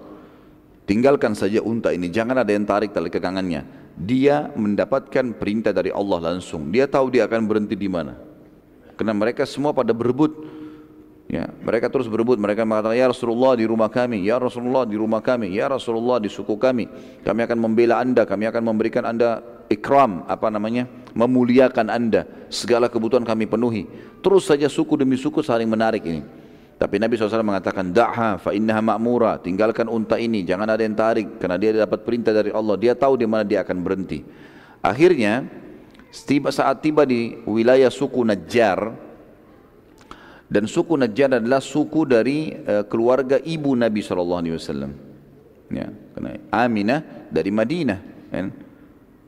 [0.89, 3.69] Tinggalkan saja unta ini, jangan ada yang tarik tali kekangannya.
[3.95, 6.73] Dia mendapatkan perintah dari Allah langsung.
[6.73, 8.17] Dia tahu dia akan berhenti di mana.
[8.97, 10.33] Karena mereka semua pada berebut.
[11.29, 12.41] Ya, mereka terus berebut.
[12.41, 16.29] Mereka mengatakan, Ya Rasulullah di rumah kami, Ya Rasulullah di rumah kami, Ya Rasulullah di
[16.33, 16.89] suku kami.
[17.25, 22.25] Kami akan membela anda, kami akan memberikan anda ikram, apa namanya, memuliakan anda.
[22.49, 23.89] Segala kebutuhan kami penuhi.
[24.23, 26.23] Terus saja suku demi suku saling menarik ini.
[26.83, 31.39] Tapi Nabi SAW mengatakan, Da'ha fa innaha ma'mura, tinggalkan unta ini, jangan ada yang tarik,
[31.39, 34.27] karena dia dapat perintah dari Allah, dia tahu di mana dia akan berhenti.
[34.83, 35.47] Akhirnya,
[36.51, 38.99] saat tiba di wilayah suku Najjar,
[40.51, 44.43] dan suku Najjar adalah suku dari uh, keluarga ibu Nabi SAW.
[45.73, 45.89] Ya,
[46.53, 48.47] Aminah dari Madinah, kan?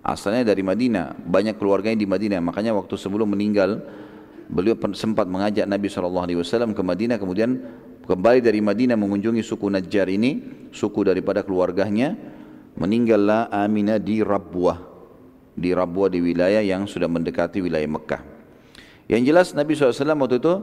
[0.04, 3.80] Asalnya dari Madinah, banyak keluarganya di Madinah, makanya waktu sebelum meninggal,
[4.52, 7.16] beliau sempat mengajak Nabi SAW ke Madinah.
[7.16, 7.50] Kemudian
[8.04, 12.12] kembali dari Madinah mengunjungi suku Najjar ini suku daripada keluarganya.
[12.74, 14.92] Meninggallah Aminah di Rabwah.
[15.54, 18.22] Di Rabwah di wilayah yang sudah mendekati wilayah Mekah.
[19.06, 20.54] Yang jelas Nabi SAW waktu itu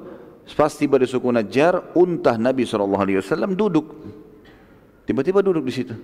[0.53, 3.87] pas tiba suku Najjar untah Nabi SAW duduk.
[5.07, 5.95] Tiba-tiba duduk di situ.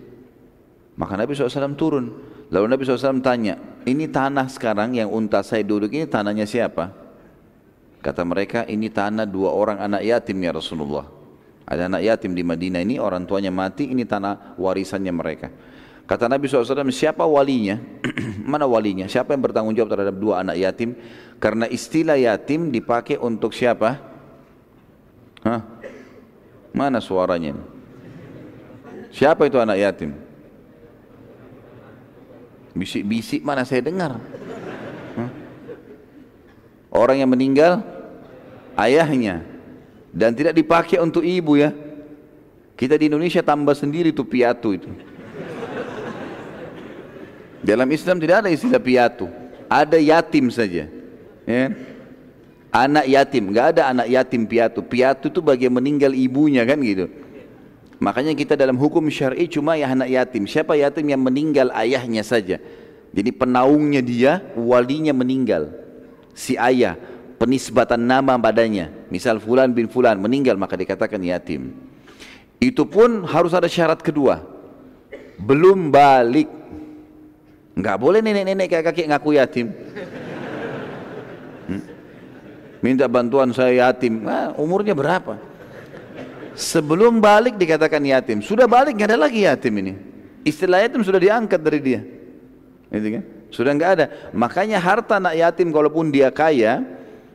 [0.96, 2.06] Maka Nabi SAW turun
[2.48, 7.08] lalu Nabi SAW tanya ini tanah sekarang yang unta saya duduk ini tanahnya siapa
[8.08, 11.10] Kata mereka ini tanah dua orang anak yatim ya Rasulullah.
[11.68, 15.52] Ada anak yatim di Madinah ini orang tuanya mati ini tanah warisannya mereka.
[16.08, 17.76] Kata Nabi SAW siapa walinya?
[18.52, 19.12] Mana walinya?
[19.12, 20.96] Siapa yang bertanggung jawab terhadap dua anak yatim?
[21.36, 24.00] Karena istilah yatim dipakai untuk siapa?
[25.44, 25.62] Hah?
[26.72, 27.60] Mana suaranya?
[29.12, 30.16] Siapa itu anak yatim?
[32.78, 34.22] Bisik-bisik mana saya dengar?
[36.94, 37.82] Orang yang meninggal
[38.78, 39.44] ayahnya.
[40.14, 41.74] Dan tidak dipakai untuk ibu ya.
[42.78, 44.90] Kita di Indonesia tambah sendiri tuh piatu itu.
[47.66, 49.28] Dalam Islam tidak ada istilah piatu.
[49.68, 50.88] Ada yatim saja
[51.44, 51.66] ya.
[52.72, 53.52] anak yatim.
[53.52, 54.80] Nggak ada anak yatim piatu.
[54.86, 57.27] Piatu itu bagian meninggal ibunya kan gitu
[57.98, 62.62] makanya kita dalam hukum syar'i cuma ya anak yatim siapa yatim yang meninggal ayahnya saja
[63.12, 65.74] jadi penaungnya dia walinya meninggal
[66.38, 66.94] si ayah
[67.38, 68.92] penisbatan nama padanya.
[69.08, 71.74] Misal fulan bin fulan meninggal maka dikatakan yatim.
[72.58, 74.42] Itu pun harus ada syarat kedua.
[75.38, 76.50] Belum balik.
[77.78, 79.70] Enggak boleh nenek-nenek kakek ngaku yatim.
[81.70, 81.84] Hmm?
[82.82, 84.26] Minta bantuan saya yatim.
[84.26, 85.38] Nah, umurnya berapa?
[86.58, 88.42] Sebelum balik dikatakan yatim.
[88.42, 89.94] Sudah balik nggak ada lagi yatim ini.
[90.42, 92.02] Istilah yatim sudah diangkat dari dia.
[92.90, 93.24] Gitu kan?
[93.54, 94.06] Sudah nggak ada.
[94.34, 96.82] Makanya harta anak yatim kalaupun dia kaya,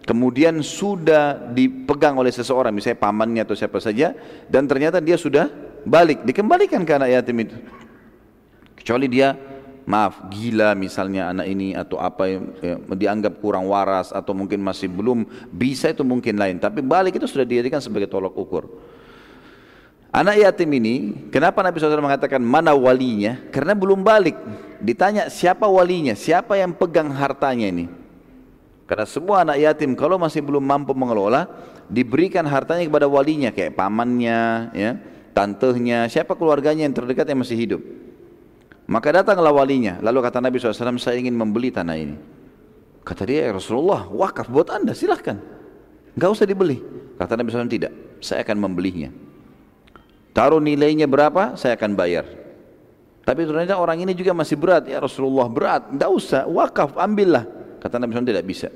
[0.02, 4.14] kemudian sudah dipegang oleh seseorang misalnya pamannya atau siapa saja
[4.50, 5.46] dan ternyata dia sudah
[5.86, 7.56] balik dikembalikan ke anak yatim itu
[8.74, 9.38] kecuali dia
[9.86, 14.90] maaf gila misalnya anak ini atau apa yang ya, dianggap kurang waras atau mungkin masih
[14.90, 18.64] belum bisa itu mungkin lain tapi balik itu sudah dijadikan sebagai tolok ukur
[20.12, 20.94] anak yatim ini
[21.32, 24.36] kenapa Nabi SAW mengatakan mana walinya karena belum balik
[24.78, 27.86] ditanya siapa walinya siapa yang pegang hartanya ini
[28.92, 31.48] karena semua anak yatim kalau masih belum mampu mengelola,
[31.88, 35.00] diberikan hartanya kepada walinya kayak pamannya, ya,
[35.32, 37.80] tantehnya, siapa keluarganya yang terdekat yang masih hidup.
[38.84, 39.96] Maka datanglah walinya.
[40.04, 42.16] Lalu kata Nabi SAW, saya ingin membeli tanah ini.
[43.00, 45.40] Kata dia, ya Rasulullah, wakaf buat anda, silahkan.
[46.12, 46.76] Enggak usah dibeli.
[47.16, 49.08] Kata Nabi SAW, tidak, saya akan membelinya.
[50.32, 52.24] Taruh nilainya berapa, saya akan bayar.
[53.22, 57.46] Tapi ternyata orang ini juga masih berat, ya Rasulullah berat, enggak usah, wakaf, ambillah.
[57.78, 58.68] Kata Nabi SAW tidak bisa.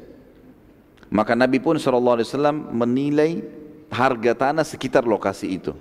[1.11, 2.23] Maka Nabi pun SAW
[2.71, 3.43] menilai
[3.91, 5.73] harga tanah sekitar lokasi itu.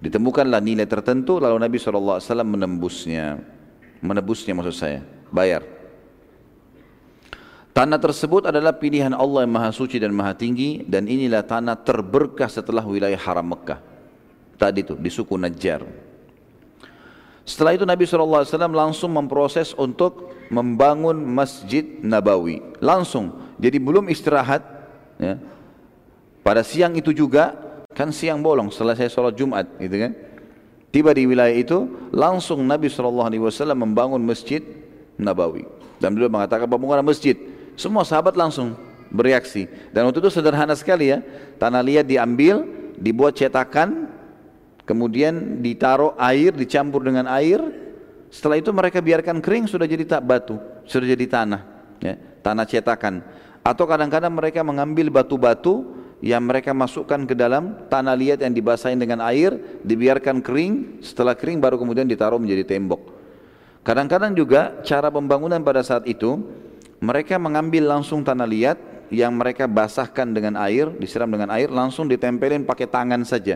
[0.00, 3.38] Ditemukanlah nilai tertentu lalu Nabi SAW menembusnya.
[4.00, 5.00] Menebusnya maksud saya.
[5.32, 5.64] Bayar.
[7.76, 12.48] Tanah tersebut adalah pilihan Allah yang maha suci dan maha tinggi dan inilah tanah terberkah
[12.48, 13.95] setelah wilayah haram Mekah.
[14.56, 15.84] Tadi itu di suku Najjar.
[17.46, 18.42] Setelah itu Nabi SAW
[18.74, 22.58] langsung memproses untuk membangun Masjid Nabawi.
[22.82, 23.54] Langsung.
[23.62, 24.66] Jadi belum istirahat
[25.22, 25.38] ya.
[26.42, 27.54] pada siang itu juga
[27.94, 30.12] kan siang bolong setelah saya sholat Jumat gitu kan?
[30.90, 33.30] Tiba di wilayah itu langsung Nabi SAW
[33.78, 34.64] membangun Masjid
[35.20, 35.68] Nabawi.
[36.00, 37.36] Dan beliau mengatakan pembangunan masjid.
[37.76, 38.76] Semua sahabat langsung
[39.12, 39.68] bereaksi.
[39.92, 41.20] Dan waktu itu sederhana sekali ya.
[41.60, 42.64] Tanah liat diambil
[42.96, 44.15] dibuat cetakan
[44.86, 47.60] kemudian ditaruh air dicampur dengan air
[48.30, 51.62] setelah itu mereka biarkan kering sudah jadi tak batu, sudah jadi tanah,
[52.02, 53.22] ya, tanah cetakan.
[53.66, 59.22] Atau kadang-kadang mereka mengambil batu-batu yang mereka masukkan ke dalam tanah liat yang dibasahin dengan
[59.26, 63.14] air, dibiarkan kering, setelah kering baru kemudian ditaruh menjadi tembok.
[63.86, 66.42] Kadang-kadang juga cara pembangunan pada saat itu
[66.98, 68.78] mereka mengambil langsung tanah liat,
[69.10, 73.54] yang mereka basahkan dengan air, disiram dengan air, langsung ditempelin pakai tangan saja.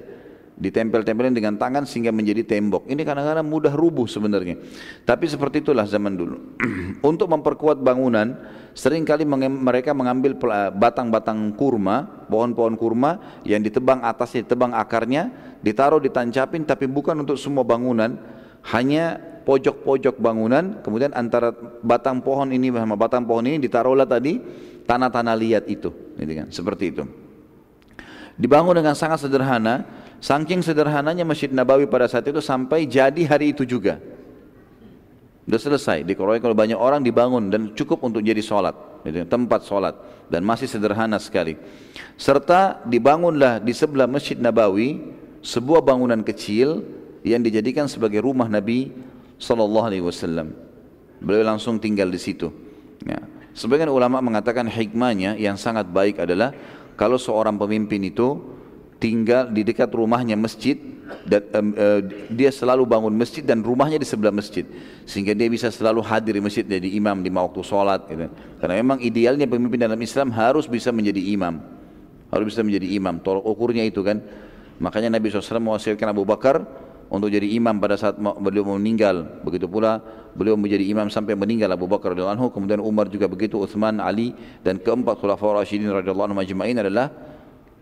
[0.61, 2.85] Ditempel-tempelin dengan tangan sehingga menjadi tembok.
[2.85, 4.61] Ini kadang-kadang mudah rubuh sebenarnya.
[5.09, 6.37] Tapi seperti itulah zaman dulu.
[7.11, 8.37] Untuk memperkuat bangunan,
[8.77, 10.37] sering kali mereka mengambil
[10.77, 15.33] batang-batang kurma, pohon-pohon kurma yang ditebang atasnya, ditebang akarnya,
[15.65, 18.21] ditaruh ditancapin tapi bukan untuk semua bangunan,
[18.69, 19.17] hanya
[19.49, 21.51] pojok-pojok bangunan, kemudian antara
[21.81, 24.39] batang pohon ini sama batang pohon ini ditaruhlah tadi
[24.85, 25.91] tanah-tanah liat itu,
[26.21, 26.47] gitu kan?
[26.53, 27.05] seperti itu.
[28.41, 29.85] Dibangun dengan sangat sederhana,
[30.21, 33.99] saking sederhananya Masjid Nabawi pada saat itu sampai jadi hari itu juga.
[35.51, 39.99] Sudah selesai, dikeroyok kalau banyak orang dibangun dan cukup untuk jadi sholat, tempat sholat
[40.31, 41.59] dan masih sederhana sekali.
[42.15, 45.03] Serta dibangunlah di sebelah Masjid Nabawi
[45.43, 46.87] sebuah bangunan kecil
[47.27, 48.95] yang dijadikan sebagai rumah Nabi
[49.43, 50.55] sallallahu alaihi wasallam.
[51.19, 52.49] Beliau langsung tinggal di situ.
[53.03, 53.19] Ya.
[53.51, 56.55] Sebagian ulama mengatakan hikmahnya yang sangat baik adalah
[56.95, 58.39] kalau seorang pemimpin itu
[59.01, 60.77] tinggal di dekat rumahnya masjid
[61.27, 64.63] dan um, uh, dia selalu bangun masjid dan rumahnya di sebelah masjid.
[65.09, 68.31] Sehingga dia bisa selalu hadir di masjid jadi imam di waktu sholat gitu.
[68.63, 71.59] karena memang idealnya pemimpin dalam Islam harus bisa menjadi imam.
[72.31, 73.19] Harus bisa menjadi imam.
[73.19, 74.23] Tolok ukurnya itu kan.
[74.79, 76.63] Makanya Nabi SAW mewasiatkan Abu Bakar
[77.11, 79.43] untuk jadi imam pada saat beliau meninggal.
[79.43, 79.99] Begitu pula
[80.33, 84.31] beliau menjadi imam sampai meninggal Abu Bakar radhiyallahu anhu, kemudian Umar juga begitu, Utsman, Ali
[84.63, 87.11] dan keempat khulafaur rasyidin radhiyallahu anhum majma'in adalah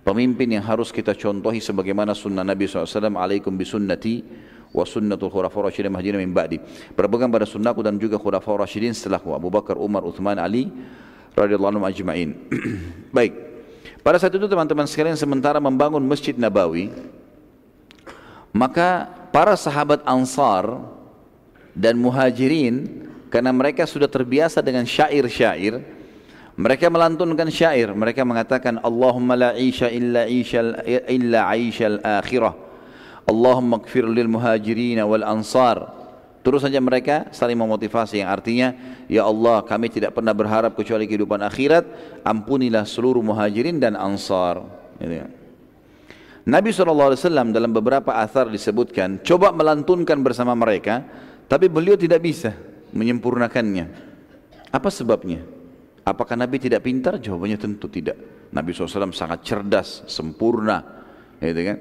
[0.09, 4.25] pemimpin yang harus kita contohi sebagaimana sunnah Nabi SAW alaikum bisunnati
[4.73, 6.57] wa sunnatul khulafaur rasyidin mahdina min ba'di.
[6.97, 10.73] Berpegang pada sunnahku dan juga khulafaur rasyidin setelahku Abu Bakar, Umar, Utsman, Ali
[11.37, 12.31] radhiyallahu anhum ajma'in.
[13.17, 13.37] Baik.
[14.01, 16.89] Pada saat itu teman-teman sekalian sementara membangun Masjid Nabawi,
[18.57, 20.81] maka para sahabat Ansar
[21.77, 25.98] dan Muhajirin karena mereka sudah terbiasa dengan syair-syair
[26.59, 27.95] mereka melantunkan syair.
[27.95, 32.51] Mereka mengatakan Allahumma la isha illa isha illa aishal akhirah.
[33.31, 35.95] Allahumma gfir lil muhajirin wal ansar.
[36.43, 38.75] Terus saja mereka saling memotivasi yang artinya
[39.07, 41.87] ya Allah kami tidak pernah berharap kecuali kehidupan akhirat.
[42.27, 44.59] Ampunilah seluruh muhajirin dan ansar.
[44.99, 45.31] Gitu
[46.49, 51.05] Nabi SAW dalam beberapa athar disebutkan, coba melantunkan bersama mereka,
[51.45, 52.57] tapi beliau tidak bisa
[52.97, 53.85] menyempurnakannya.
[54.73, 55.58] Apa sebabnya?
[56.09, 57.21] Apakah Nabi tidak pintar?
[57.21, 58.17] Jawabannya tentu tidak.
[58.49, 61.05] Nabi SAW sangat cerdas, sempurna.
[61.37, 61.77] Gitu kan?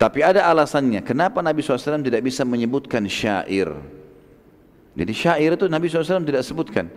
[0.00, 1.04] Tapi ada alasannya.
[1.04, 3.68] Kenapa Nabi SAW tidak bisa menyebutkan syair?
[4.96, 6.88] Jadi syair itu Nabi SAW tidak sebutkan.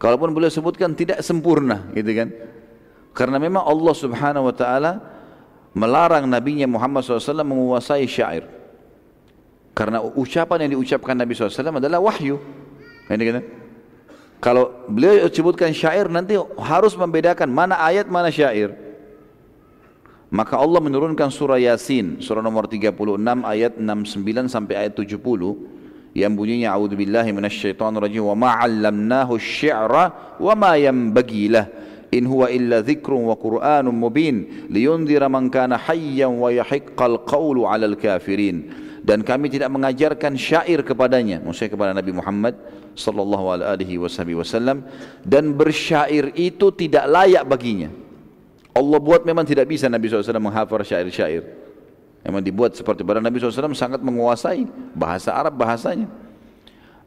[0.00, 2.28] Kalaupun beliau sebutkan tidak sempurna, gitu kan?
[3.12, 4.92] Karena memang Allah Subhanahu Wa Taala
[5.76, 8.48] melarang Nabi Muhammad SAW menguasai syair.
[9.76, 12.40] Karena ucapan yang diucapkan Nabi SAW adalah wahyu.
[13.12, 13.61] Ini kan?
[14.42, 18.74] Kalau beliau sebutkan syair nanti harus membedakan mana ayat mana syair.
[20.32, 22.90] Maka Allah menurunkan surah Yasin, surah nomor 36
[23.46, 25.14] ayat 69 sampai ayat 70
[26.16, 31.70] yang bunyinya a'udzubillahi minasyaitonirrajim wa ma 'allamnahu asy-syi'ra wa ma yanbaghi lahu
[32.12, 37.96] in huwa illa dzikrun wa qur'anun mubin liyundhira man kana hayyan wa yahiqqal qawlu 'alal
[37.96, 38.68] kafirin
[39.02, 41.42] dan kami tidak mengajarkan syair kepadanya.
[41.42, 42.54] Maksudnya kepada Nabi Muhammad
[42.94, 44.86] sallallahu alaihi wasallam.
[45.26, 47.90] Dan bersyair itu tidak layak baginya.
[48.72, 51.44] Allah buat memang tidak bisa Nabi SAW menghafal syair-syair.
[52.24, 54.64] Memang dibuat seperti pada Nabi SAW sangat menguasai
[54.96, 56.08] bahasa Arab bahasanya.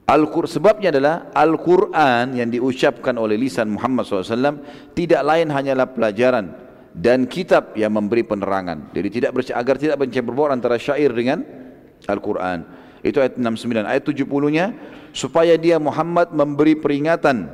[0.06, 4.62] Al-Qur sebabnya adalah Al-Quran yang diucapkan oleh lisan Muhammad SAW
[4.93, 6.54] tidak lain hanyalah pelajaran
[6.93, 8.93] dan kitab yang memberi penerangan.
[8.93, 11.64] Jadi tidak agar tidak bercampur antara syair dengan
[12.06, 12.66] Al-Quran.
[13.06, 13.86] Itu ayat 69.
[13.86, 14.66] Ayat 70-nya
[15.14, 17.45] supaya dia Muhammad memberi peringatan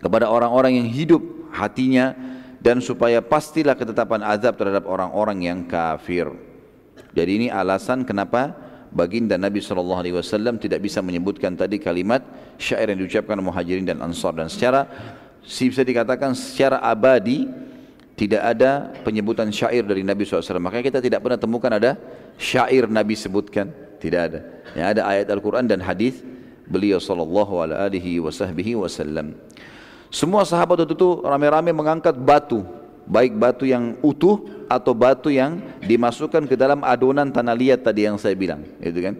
[0.00, 2.16] kepada orang-orang yang hidup hatinya
[2.62, 6.30] dan supaya pastilah ketetapan azab terhadap orang-orang yang kafir.
[7.12, 8.56] Jadi ini alasan kenapa
[8.92, 10.04] baginda Nabi SAW
[10.60, 12.22] tidak bisa menyebutkan tadi kalimat
[12.60, 14.86] syair yang diucapkan muhajirin dan ansar dan secara
[15.42, 17.48] bisa dikatakan secara abadi
[18.14, 21.96] tidak ada penyebutan syair dari Nabi SAW makanya kita tidak pernah temukan ada
[22.38, 23.70] syair Nabi sebutkan
[24.00, 24.40] tidak ada
[24.72, 26.20] yang ada ayat Al-Quran dan hadis
[26.66, 29.36] beliau sallallahu alaihi wasallam
[30.12, 36.46] semua sahabat waktu itu ramai-ramai mengangkat batu baik batu yang utuh atau batu yang dimasukkan
[36.46, 39.14] ke dalam adonan tanah liat tadi yang saya bilang, itu kan?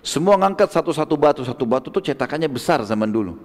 [0.00, 3.36] Semua ngangkat satu-satu batu, satu batu itu cetakannya besar zaman dulu.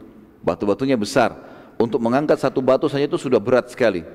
[0.45, 1.35] Batu-batunya besar.
[1.81, 4.05] Untuk mengangkat satu batu saja itu sudah berat sekali.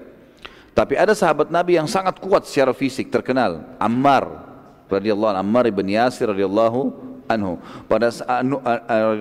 [0.72, 4.46] Tapi ada sahabat Nabi yang sangat kuat secara fisik terkenal, Ammar
[4.88, 6.80] radhiyallahu Ammar ibn Yasir radhiyallahu
[7.28, 7.60] anhu.
[7.86, 8.40] Pada saat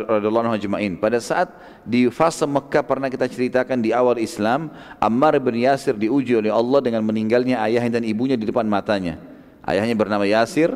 [0.08, 1.52] radhiyallahu anhu pada saat
[1.84, 6.80] di fase Mekah pernah kita ceritakan di awal Islam Ammar bin Yasir diuji oleh Allah
[6.80, 9.20] dengan meninggalnya ayahnya dan ibunya di depan matanya.
[9.68, 10.72] Ayahnya bernama Yasir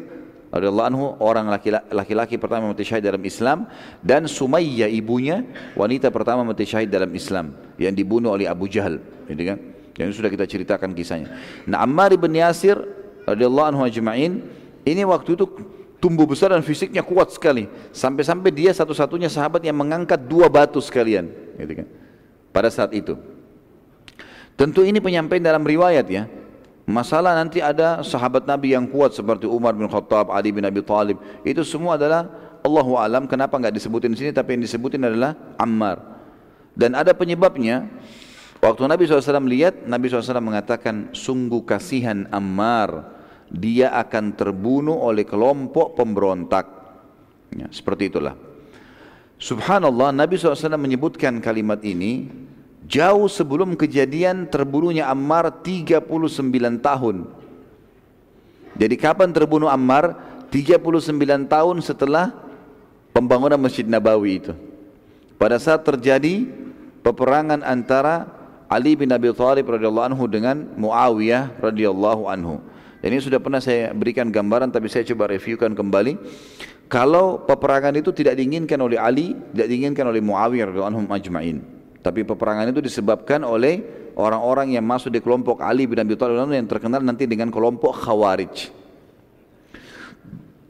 [0.52, 1.48] radhiyallahu anhu orang
[1.96, 3.72] laki-laki pertama mati syahid dalam Islam
[4.04, 5.48] dan Sumayyah ibunya
[5.80, 9.00] wanita pertama mati syahid dalam Islam yang dibunuh oleh Abu Jahal.
[9.32, 9.58] Gitu kan
[9.96, 11.32] yang sudah kita ceritakan kisahnya.
[11.68, 12.76] Nah Ammar bin Yasir
[13.24, 14.44] radhiyallahu anhu ajma'in
[14.88, 15.46] ini waktu itu
[16.02, 17.70] tumbuh besar dan fisiknya kuat sekali.
[17.94, 21.30] Sampai-sampai dia satu-satunya sahabat yang mengangkat dua batu sekalian
[21.62, 21.88] gitu kan
[22.50, 23.16] pada saat itu.
[24.58, 26.26] Tentu ini penyampaian dalam riwayat ya.
[26.90, 31.22] Masalah nanti ada sahabat Nabi yang kuat seperti Umar bin Khattab, Ali bin Abi Thalib.
[31.46, 32.28] Itu semua adalah
[32.66, 34.32] Allahu alam kenapa nggak disebutin di sini?
[34.34, 36.02] Tapi yang disebutin adalah Ammar.
[36.74, 37.88] Dan ada penyebabnya
[38.60, 43.21] waktu Nabi SAW lihat Nabi SAW mengatakan sungguh kasihan Ammar
[43.52, 46.66] dia akan terbunuh oleh kelompok pemberontak.
[47.52, 48.40] Ya, seperti itulah.
[49.36, 52.32] Subhanallah Nabi SAW menyebutkan kalimat ini
[52.88, 56.08] jauh sebelum kejadian terbunuhnya Ammar 39
[56.80, 57.28] tahun.
[58.80, 60.32] Jadi kapan terbunuh Ammar?
[60.52, 62.36] 39 tahun setelah
[63.16, 64.54] pembangunan Masjid Nabawi itu.
[65.40, 66.44] Pada saat terjadi
[67.02, 68.28] peperangan antara
[68.68, 72.60] Ali bin Abi Thalib radhiyallahu anhu dengan Muawiyah radhiyallahu anhu.
[73.02, 76.14] Dan ini sudah pernah saya berikan gambaran tapi saya coba reviewkan kembali.
[76.86, 81.58] Kalau peperangan itu tidak diinginkan oleh Ali, tidak diinginkan oleh Muawiyah radhiyallahu ajma'in.
[82.02, 83.82] Tapi peperangan itu disebabkan oleh
[84.20, 88.70] orang-orang yang masuk di kelompok Ali bin Abi Thalib yang terkenal nanti dengan kelompok Khawarij.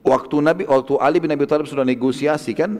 [0.01, 2.79] Waktu Nabi waktu Ali bin Abi Thalib sudah negosiasi kan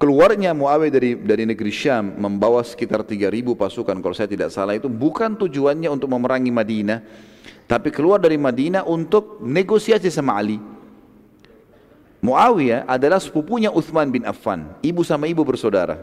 [0.00, 4.88] keluarnya Muawiyah dari dari negeri Syam membawa sekitar 3000 pasukan kalau saya tidak salah itu
[4.88, 7.00] bukan tujuannya untuk memerangi Madinah
[7.66, 10.62] tapi keluar dari Madinah untuk negosiasi sama Ali.
[12.22, 15.98] Muawiyah adalah sepupunya Uthman bin Affan, ibu sama ibu bersaudara.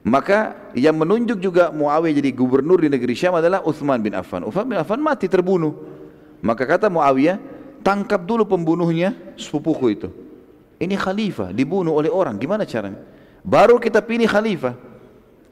[0.00, 4.46] Maka yang menunjuk juga Muawiyah jadi gubernur di negeri Syam adalah Uthman bin Affan.
[4.46, 5.76] Uthman bin Affan mati terbunuh.
[6.40, 7.36] Maka kata Muawiyah,
[7.84, 10.08] tangkap dulu pembunuhnya sepupuku itu.
[10.80, 13.02] Ini khalifah dibunuh oleh orang, gimana caranya?
[13.44, 14.72] Baru kita pilih khalifah.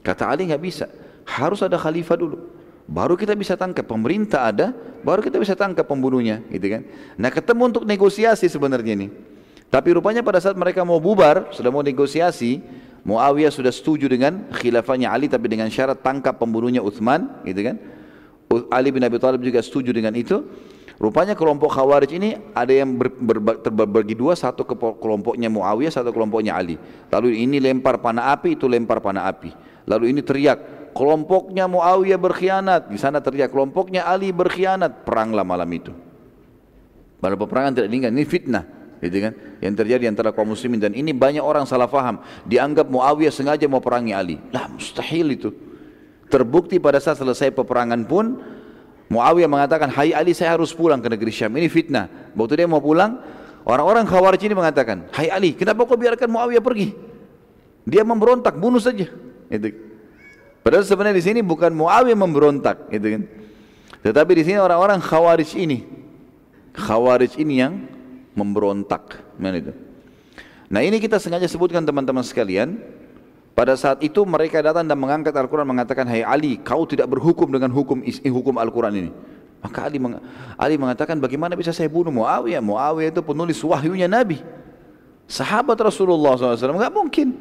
[0.00, 0.88] Kata Ali nggak bisa,
[1.28, 2.57] harus ada khalifah dulu
[2.88, 4.72] baru kita bisa tangkap pemerintah ada
[5.04, 6.82] baru kita bisa tangkap pembunuhnya gitu kan?
[7.20, 9.08] Nah ketemu untuk negosiasi sebenarnya ini.
[9.68, 12.64] Tapi rupanya pada saat mereka mau bubar sudah mau negosiasi
[13.04, 17.76] Muawiyah sudah setuju dengan khilafahnya Ali tapi dengan syarat tangkap pembunuhnya Uthman gitu kan?
[18.72, 20.44] Ali bin Abi Thalib juga setuju dengan itu.
[20.98, 26.10] Rupanya kelompok Khawarij ini ada yang ber, ber, terbagi dua satu ke kelompoknya Muawiyah satu
[26.10, 26.74] kelompoknya Ali.
[27.12, 29.54] Lalu ini lempar panah api itu lempar panah api.
[29.86, 35.94] Lalu ini teriak kelompoknya Muawiyah berkhianat, di sana teriak kelompoknya Ali berkhianat, peranglah malam itu.
[37.22, 38.64] Pada peperangan tidak diingat, ini fitnah,
[38.98, 39.32] gitu kan?
[39.62, 43.78] Yang terjadi antara kaum muslimin dan ini banyak orang salah faham, dianggap Muawiyah sengaja mau
[43.78, 44.42] perangi Ali.
[44.50, 45.54] Lah mustahil itu.
[46.26, 48.42] Terbukti pada saat selesai peperangan pun
[49.08, 52.34] Muawiyah mengatakan, "Hai Ali, saya harus pulang ke negeri Syam." Ini fitnah.
[52.36, 53.16] Waktu dia mau pulang,
[53.64, 56.92] orang-orang Khawarij ini mengatakan, "Hai Ali, kenapa kau biarkan Muawiyah pergi?
[57.88, 59.08] Dia memberontak, bunuh saja."
[60.68, 63.22] Padahal sebenarnya di sini bukan Muawiyah memberontak, gitu kan.
[64.04, 65.80] Tetapi di sini orang-orang Khawarij ini,
[66.76, 67.88] Khawarij ini yang
[68.36, 69.72] memberontak, mana itu.
[70.68, 72.84] Nah ini kita sengaja sebutkan teman-teman sekalian.
[73.56, 77.72] Pada saat itu mereka datang dan mengangkat Al-Quran mengatakan, Hai Ali, kau tidak berhukum dengan
[77.72, 79.10] hukum hukum Al-Quran ini.
[79.64, 80.20] Maka Ali, meng
[80.60, 82.60] Ali mengatakan, bagaimana bisa saya bunuh Muawiyah?
[82.60, 84.44] Muawiyah itu penulis wahyunya Nabi.
[85.24, 87.32] Sahabat Rasulullah SAW, enggak mungkin.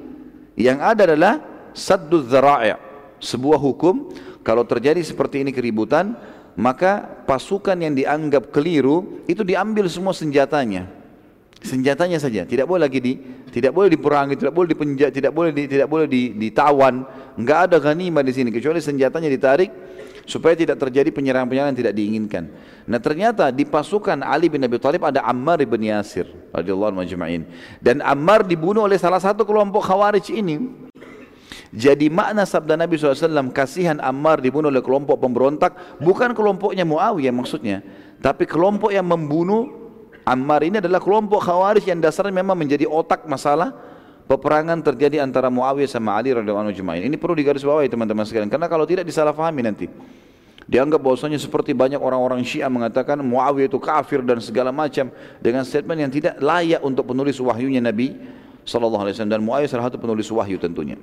[0.55, 1.34] Yang ada adalah
[1.75, 2.86] saddu dzara'i'
[3.20, 4.13] sebuah hukum
[4.45, 6.18] kalau terjadi seperti ini keributan
[6.57, 10.89] maka pasukan yang dianggap keliru itu diambil semua senjatanya
[11.61, 13.13] senjatanya saja tidak boleh lagi di
[13.49, 17.05] tidak boleh diperangi tidak boleh dipenjat tidak boleh di, tidak boleh di, ditawan
[17.38, 19.72] enggak ada ghanimah di sini kecuali senjatanya ditarik
[20.28, 22.51] supaya tidak terjadi penyerang-penyerang yang tidak diinginkan.
[22.84, 26.99] Nah ternyata di pasukan Ali bin Abi Thalib ada Ammar bin Yasir radhiyallahu
[27.80, 30.86] Dan Ammar dibunuh oleh salah satu kelompok Khawarij ini.
[31.76, 37.84] Jadi makna sabda Nabi SAW kasihan Ammar dibunuh oleh kelompok pemberontak bukan kelompoknya Muawiyah maksudnya.
[38.24, 39.68] Tapi kelompok yang membunuh
[40.24, 43.76] Ammar ini adalah kelompok khawarij yang dasarnya memang menjadi otak masalah
[44.28, 48.88] peperangan terjadi antara Muawiyah sama Ali radhiyallahu anhu Ini perlu digarisbawahi teman-teman sekalian karena kalau
[48.88, 49.88] tidak disalahfahami nanti.
[50.68, 55.07] Dianggap bahwasanya seperti banyak orang-orang Syiah mengatakan Muawiyah itu kafir dan segala macam
[55.39, 58.20] dengan statement yang tidak layak untuk penulis wahyunya Nabi
[58.68, 60.99] sallallahu alaihi wasallam dan Muawiyah salah satu penulis wahyu tentunya.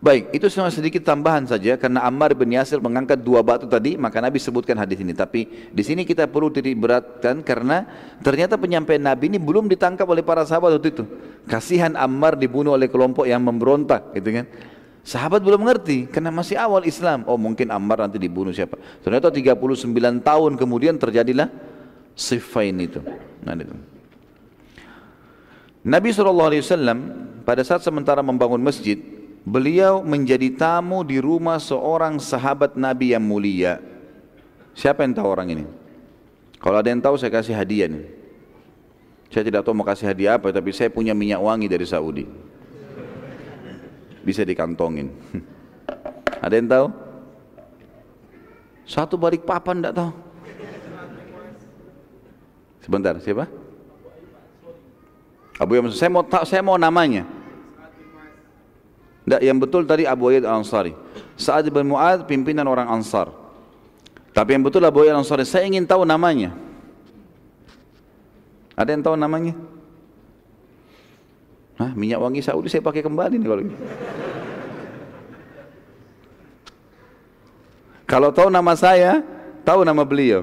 [0.00, 4.16] Baik, itu cuma sedikit tambahan saja karena Ammar bin Yasir mengangkat dua batu tadi, maka
[4.16, 5.12] Nabi sebutkan hadis ini.
[5.12, 7.84] Tapi di sini kita perlu diberatkan karena
[8.24, 11.04] ternyata penyampaian Nabi ini belum ditangkap oleh para sahabat waktu itu.
[11.44, 14.48] Kasihan Ammar dibunuh oleh kelompok yang memberontak, gitu kan?
[15.04, 17.28] Sahabat belum mengerti karena masih awal Islam.
[17.28, 18.80] Oh mungkin Ammar nanti dibunuh siapa?
[19.04, 19.60] Ternyata 39
[20.24, 21.52] tahun kemudian terjadilah
[22.16, 23.00] Sifain itu.
[23.44, 23.72] Nah, itu.
[25.80, 26.60] Nabi SAW
[27.48, 29.00] pada saat sementara membangun masjid,
[29.44, 33.80] beliau menjadi tamu di rumah seorang sahabat Nabi yang mulia.
[34.76, 35.64] Siapa yang tahu orang ini?
[36.60, 38.04] Kalau ada yang tahu saya kasih hadiah nih.
[39.30, 42.26] Saya tidak tahu mau kasih hadiah apa, tapi saya punya minyak wangi dari Saudi.
[44.20, 45.08] Bisa dikantongin.
[46.44, 46.86] ada yang tahu?
[48.84, 50.12] Satu balik papan tidak tahu.
[52.82, 53.46] Sebentar, siapa?
[55.60, 57.39] Abu Ayyub saya mau saya mau namanya.
[59.30, 60.90] Tidak, yang betul tadi Abu Ayyub Al-Ansari.
[61.38, 63.30] Sa'ad bin Mu'ad pimpinan orang Ansar.
[64.34, 66.50] Tapi yang betul Abu Ayyub Al-Ansari, saya ingin tahu namanya.
[68.74, 69.54] Ada yang tahu namanya?
[71.78, 73.84] Hah, minyak wangi Saudi saya pakai kembali nih kalau gitu.
[78.10, 79.22] Kalau tahu nama saya,
[79.62, 80.42] tahu nama beliau.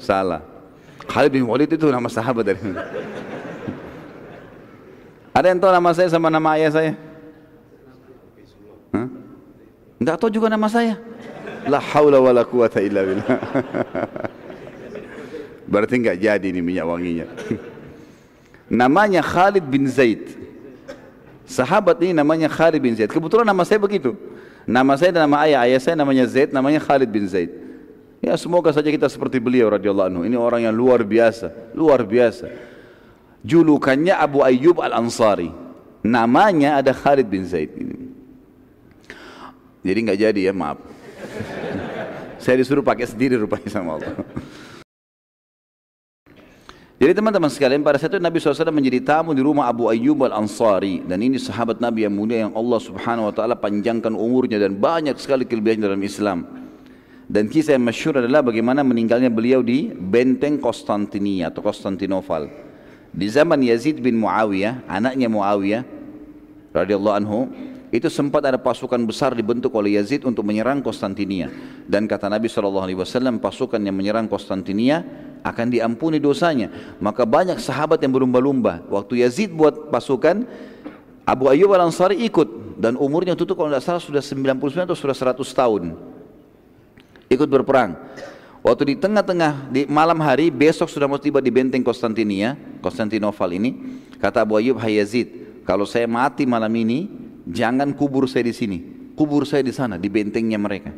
[0.00, 0.40] Salah.
[1.04, 2.72] Khalid bin Walid itu nama sahabat dari
[5.34, 6.92] Ada yang tahu nama saya sama nama ayah saya?
[9.98, 10.94] Enggak tahu juga nama saya.
[11.66, 13.26] La haula wala quwata illa billah.
[15.70, 17.26] Berarti enggak jadi ini minyak wanginya.
[18.84, 20.38] namanya Khalid bin Zaid.
[21.48, 23.10] Sahabat ini namanya Khalid bin Zaid.
[23.10, 24.14] Kebetulan nama saya begitu.
[24.64, 27.50] Nama saya dan nama ayah, ayah saya namanya Zaid, namanya Khalid bin Zaid.
[28.24, 30.22] Ya semoga saja kita seperti beliau radhiyallahu anhu.
[30.24, 32.48] Ini orang yang luar biasa, luar biasa.
[33.44, 35.52] Julukannya Abu Ayyub Al-Ansari.
[36.00, 37.76] Namanya ada Khalid bin Zaid.
[39.84, 40.80] Jadi nggak jadi ya, maaf.
[42.40, 44.16] Saya disuruh pakai sendiri rupanya sama Allah.
[46.94, 51.04] Jadi teman-teman sekalian pada saat itu Nabi SAW menjadi tamu di rumah Abu Ayyub Al-Ansari
[51.04, 55.12] dan ini sahabat Nabi yang mulia yang Allah Subhanahu Wa Taala panjangkan umurnya dan banyak
[55.20, 56.48] sekali kelebihan dalam Islam.
[57.28, 62.48] Dan kisah yang masyhur adalah bagaimana meninggalnya beliau di benteng Konstantinia atau Konstantinopel.
[63.14, 65.86] Di zaman Yazid bin Muawiyah, anaknya Muawiyah
[66.74, 67.46] radhiyallahu anhu,
[67.94, 71.46] itu sempat ada pasukan besar dibentuk oleh Yazid untuk menyerang Konstantinia.
[71.86, 72.90] Dan kata Nabi SAW,
[73.38, 75.06] pasukan yang menyerang Konstantinia
[75.46, 76.74] akan diampuni dosanya.
[76.98, 78.82] Maka banyak sahabat yang berlumba-lumba.
[78.90, 80.42] Waktu Yazid buat pasukan,
[81.22, 82.82] Abu Ayyub al-Ansari ikut.
[82.82, 85.94] Dan umurnya itu kalau tidak salah sudah 99 atau sudah 100 tahun.
[87.30, 87.94] Ikut berperang.
[88.64, 94.00] Waktu di tengah-tengah di malam hari besok sudah mau tiba di benteng Konstantinia, Konstantinopel ini,
[94.16, 97.12] kata Abu Ayyub Hayazid, kalau saya mati malam ini,
[97.44, 98.78] jangan kubur saya di sini,
[99.12, 100.96] kubur saya di sana di bentengnya mereka,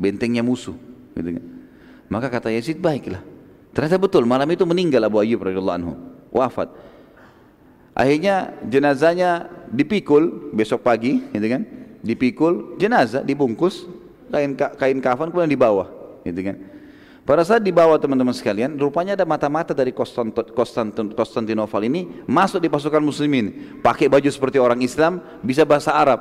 [0.00, 0.72] bentengnya musuh.
[1.12, 1.44] Gitu kan.
[2.08, 3.20] Maka kata Yazid baiklah.
[3.76, 5.92] Ternyata betul malam itu meninggal Abu Ayyub radhiyallahu anhu,
[6.32, 6.72] wafat.
[7.92, 11.68] Akhirnya jenazahnya dipikul besok pagi, gitu kan?
[12.00, 13.84] Dipikul jenazah dibungkus
[14.32, 15.92] kain kain kafan kemudian dibawa,
[16.24, 16.56] gitu kan?
[17.22, 23.78] Pada saat dibawa teman-teman sekalian, rupanya ada mata-mata dari Konstantinopel ini masuk di pasukan muslimin.
[23.78, 26.18] Pakai baju seperti orang Islam, bisa bahasa Arab.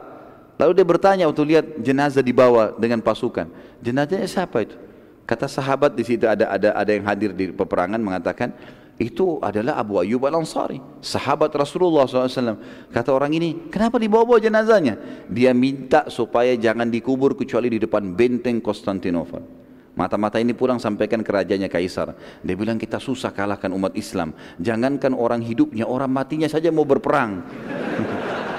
[0.62, 3.50] Lalu dia bertanya untuk lihat jenazah dibawa dengan pasukan.
[3.82, 4.78] Jenazahnya siapa itu?
[5.26, 8.54] Kata sahabat di situ ada ada ada yang hadir di peperangan mengatakan
[9.02, 12.62] itu adalah Abu Ayyub Al Ansari, sahabat Rasulullah SAW.
[12.94, 15.26] Kata orang ini, kenapa dibawa-bawa jenazahnya?
[15.26, 19.61] Dia minta supaya jangan dikubur kecuali di depan benteng Konstantinopel.
[19.92, 22.16] Mata-mata ini pulang sampaikan kerajaannya Kaisar.
[22.40, 24.32] Dia bilang kita susah kalahkan umat Islam.
[24.56, 27.44] Jangankan orang hidupnya, orang matinya saja mau berperang.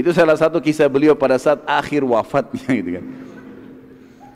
[0.00, 3.04] Itu salah satu kisah beliau pada saat akhir wafatnya gitu kan.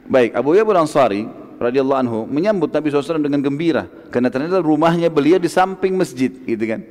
[0.04, 1.24] Baik, Abu Yabul Ansari
[1.56, 6.64] radhiyallahu anhu menyambut Nabi SAW dengan gembira karena ternyata rumahnya beliau di samping masjid gitu
[6.66, 6.84] kan.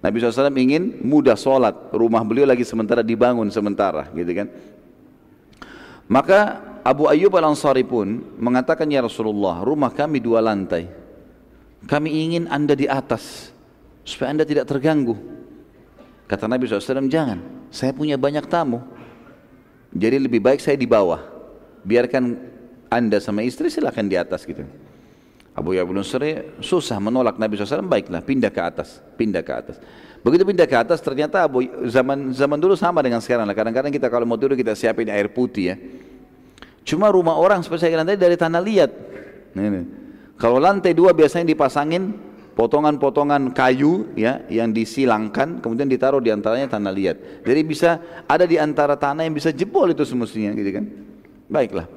[0.00, 4.48] Nabi SAW ingin mudah sholat, rumah beliau lagi sementara dibangun sementara gitu kan.
[6.10, 10.90] Maka Abu Ayyub Al-Ansari pun mengatakan, Ya Rasulullah, rumah kami dua lantai.
[11.86, 13.54] Kami ingin anda di atas,
[14.02, 15.14] supaya anda tidak terganggu.
[16.26, 17.38] Kata Nabi SAW, jangan,
[17.70, 18.82] saya punya banyak tamu.
[19.94, 21.22] Jadi lebih baik saya di bawah.
[21.86, 22.36] Biarkan
[22.90, 24.66] anda sama istri silakan di atas gitu.
[25.54, 29.78] Abu Ayyub Al-Ansari susah menolak Nabi SAW, baiklah pindah ke atas, pindah ke atas.
[30.20, 33.56] Begitu pindah ke atas ternyata Abu, zaman zaman dulu sama dengan sekarang lah.
[33.56, 35.76] Kadang-kadang kita kalau mau tidur kita siapin air putih ya.
[36.84, 38.90] Cuma rumah orang seperti saya tadi dari tanah liat.
[39.56, 39.82] Ini.
[40.36, 42.12] Kalau lantai dua biasanya dipasangin
[42.52, 47.16] potongan-potongan kayu ya yang disilangkan kemudian ditaruh di antaranya tanah liat.
[47.44, 47.96] Jadi bisa
[48.28, 50.84] ada di antara tanah yang bisa jebol itu semestinya gitu kan.
[51.48, 51.88] Baiklah.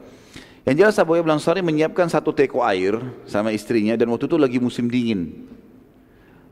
[0.64, 2.96] Yang jelas Abu Ayyub Ansari menyiapkan satu teko air
[3.28, 5.52] sama istrinya dan waktu itu lagi musim dingin.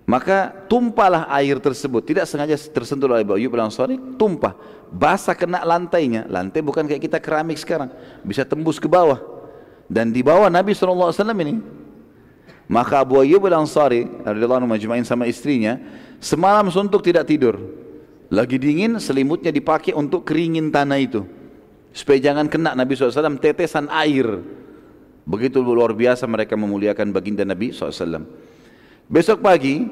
[0.09, 4.57] Maka tumpahlah air tersebut, tidak sengaja tersentuh oleh Abu Ayyub Ansari, tumpah,
[4.89, 6.25] basah kena lantainya.
[6.27, 7.93] Lantai bukan kayak kita keramik sekarang,
[8.25, 9.21] bisa tembus ke bawah.
[9.91, 11.11] Dan di bawah Nabi SAW
[11.43, 11.59] ini.
[12.71, 15.75] Maka Abu Ayyub Al-Ansari radhiyallahu anhu sama istrinya
[16.23, 17.59] semalam suntuk tidak tidur.
[18.31, 21.27] Lagi dingin selimutnya dipakai untuk keringin tanah itu.
[21.91, 24.39] Supaya jangan kena Nabi SAW tetesan air.
[25.27, 28.23] Begitu luar biasa mereka memuliakan baginda Nabi SAW.
[29.11, 29.83] Besok pagi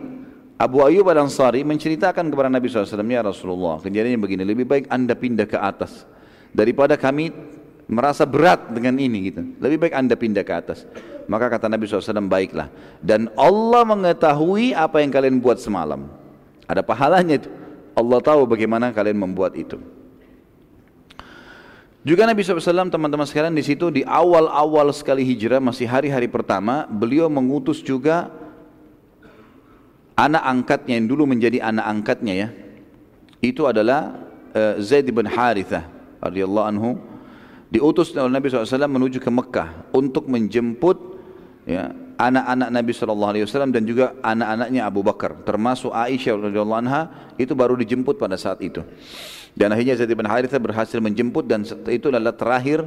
[0.56, 5.44] Abu Ayyub Al-Ansari menceritakan kepada Nabi SAW, Ya Rasulullah, kejadiannya begini, lebih baik anda pindah
[5.44, 6.08] ke atas.
[6.56, 7.36] Daripada kami
[7.92, 9.44] merasa berat dengan ini gitu.
[9.60, 10.88] Lebih baik anda pindah ke atas.
[11.28, 12.72] Maka kata Nabi SAW, baiklah.
[13.04, 16.08] Dan Allah mengetahui apa yang kalian buat semalam.
[16.64, 17.52] Ada pahalanya itu.
[18.00, 19.84] Allah tahu bagaimana kalian membuat itu.
[22.08, 27.28] Juga Nabi SAW teman-teman sekalian di situ di awal-awal sekali hijrah masih hari-hari pertama beliau
[27.28, 28.32] mengutus juga
[30.20, 32.48] anak angkatnya yang dulu menjadi anak angkatnya ya
[33.40, 34.20] itu adalah
[34.52, 35.88] uh, Zaid bin Harithah
[36.20, 37.00] radhiyallahu anhu
[37.72, 41.00] diutus oleh Nabi SAW menuju ke Mekah untuk menjemput
[41.64, 47.80] ya, anak-anak Nabi SAW dan juga anak-anaknya Abu Bakar termasuk Aisyah radhiyallahu anha itu baru
[47.80, 48.84] dijemput pada saat itu
[49.56, 52.84] dan akhirnya Zaid bin Harithah berhasil menjemput dan itu adalah terakhir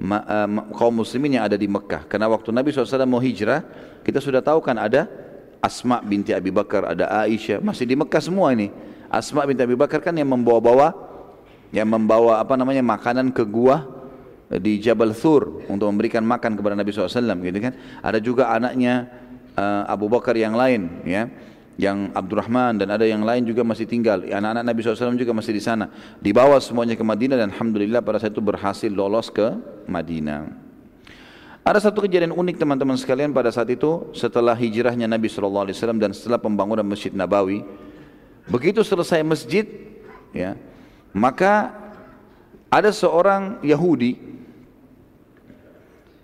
[0.00, 2.06] uh, kaum muslimin yang ada di Mekah.
[2.06, 3.64] Karena waktu Nabi SAW mau hijrah,
[4.04, 5.08] kita sudah tahu kan ada
[5.66, 8.70] Asma binti Abi Bakar, ada Aisyah, masih di Mekah semua ini.
[9.10, 10.94] Asma binti Abi Bakar kan yang membawa-bawa
[11.74, 13.82] yang membawa apa namanya makanan ke gua
[14.46, 17.74] di Jabal Thur untuk memberikan makan kepada Nabi SAW gitu kan.
[17.98, 19.10] Ada juga anaknya
[19.58, 21.26] uh, Abu Bakar yang lain ya
[21.76, 24.24] yang Abdurrahman dan ada yang lain juga masih tinggal.
[24.24, 25.92] Anak-anak Nabi SAW juga masih di sana.
[26.22, 29.52] Dibawa semuanya ke Madinah dan Alhamdulillah pada saat itu berhasil lolos ke
[29.84, 30.65] Madinah.
[31.66, 35.66] Ada satu kejadian unik teman-teman sekalian pada saat itu setelah hijrahnya Nabi SAW
[35.98, 37.66] dan setelah pembangunan Masjid Nabawi.
[38.46, 39.66] Begitu selesai masjid,
[40.30, 40.54] ya,
[41.10, 41.74] maka
[42.70, 44.14] ada seorang Yahudi,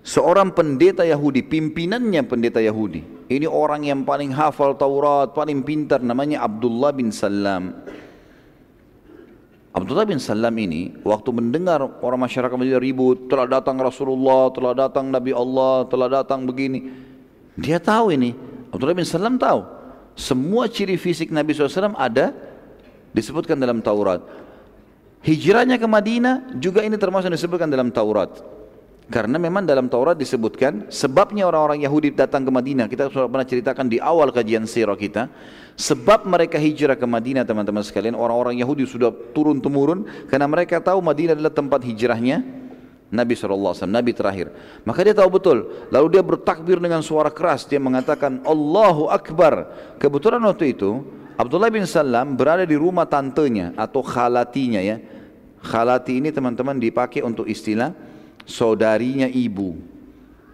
[0.06, 6.44] seorang pendeta Yahudi, pimpinannya pendeta Yahudi ini orang yang paling hafal Taurat, paling pintar namanya
[6.44, 7.72] Abdullah bin Salam.
[9.72, 15.08] Abdullah bin Salam ini waktu mendengar orang masyarakat Madinah ribut, telah datang Rasulullah, telah datang
[15.08, 16.92] Nabi Allah, telah datang begini.
[17.56, 18.36] Dia tahu ini.
[18.68, 19.64] Abdullah bin Salam tahu.
[20.12, 22.36] Semua ciri fisik Nabi SAW ada
[23.16, 24.20] disebutkan dalam Taurat.
[25.24, 28.28] Hijrahnya ke Madinah juga ini termasuk disebutkan dalam Taurat.
[29.12, 32.88] Karena memang dalam Taurat disebutkan sebabnya orang-orang Yahudi datang ke Madinah.
[32.88, 35.28] Kita sudah pernah ceritakan di awal kajian sirah kita.
[35.76, 38.16] Sebab mereka hijrah ke Madinah teman-teman sekalian.
[38.16, 40.08] Orang-orang Yahudi sudah turun temurun.
[40.32, 42.40] Karena mereka tahu Madinah adalah tempat hijrahnya
[43.12, 44.48] Nabi SAW, Nabi terakhir.
[44.88, 45.58] Maka dia tahu betul.
[45.92, 47.68] Lalu dia bertakbir dengan suara keras.
[47.68, 49.68] Dia mengatakan Allahu Akbar.
[50.00, 51.04] Kebetulan waktu itu
[51.36, 54.96] Abdullah bin Salam berada di rumah tantenya atau khalatinya ya.
[55.60, 57.92] Khalati ini teman-teman dipakai untuk istilah
[58.46, 59.78] saudarinya ibu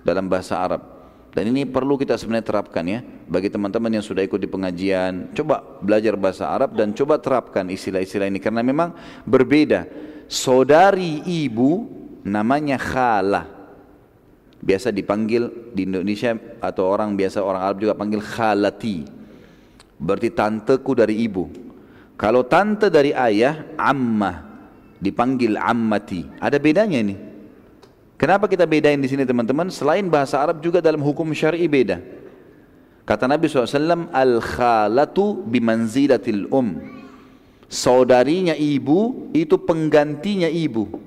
[0.05, 0.99] dalam bahasa Arab.
[1.29, 5.31] Dan ini perlu kita sebenarnya terapkan ya bagi teman-teman yang sudah ikut di pengajian.
[5.37, 8.97] Coba belajar bahasa Arab dan coba terapkan istilah-istilah ini karena memang
[9.29, 9.87] berbeda.
[10.27, 11.87] Saudari ibu
[12.27, 13.47] namanya khalah.
[14.59, 19.07] Biasa dipanggil di Indonesia atau orang biasa orang Arab juga panggil khalati.
[19.95, 21.47] Berarti tanteku dari ibu.
[22.19, 24.43] Kalau tante dari ayah, ammah.
[24.99, 26.27] Dipanggil ammati.
[26.43, 27.28] Ada bedanya ini.
[28.19, 29.71] Kenapa kita bedain di sini teman-teman?
[29.71, 32.03] Selain bahasa Arab juga dalam hukum syar'i beda.
[33.07, 36.83] Kata Nabi SAW, Al-khalatu bimanzilatil um.
[37.71, 40.99] Saudarinya ibu itu penggantinya ibu.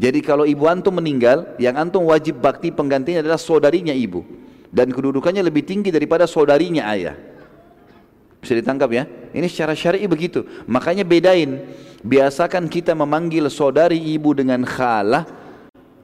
[0.00, 4.24] Jadi kalau ibu antum meninggal, yang antum wajib bakti penggantinya adalah saudarinya ibu.
[4.72, 7.20] Dan kedudukannya lebih tinggi daripada saudarinya ayah.
[8.40, 9.04] Bisa ditangkap ya?
[9.36, 10.48] Ini secara syar'i begitu.
[10.64, 11.68] Makanya bedain.
[12.00, 15.39] Biasakan kita memanggil saudari ibu dengan khalah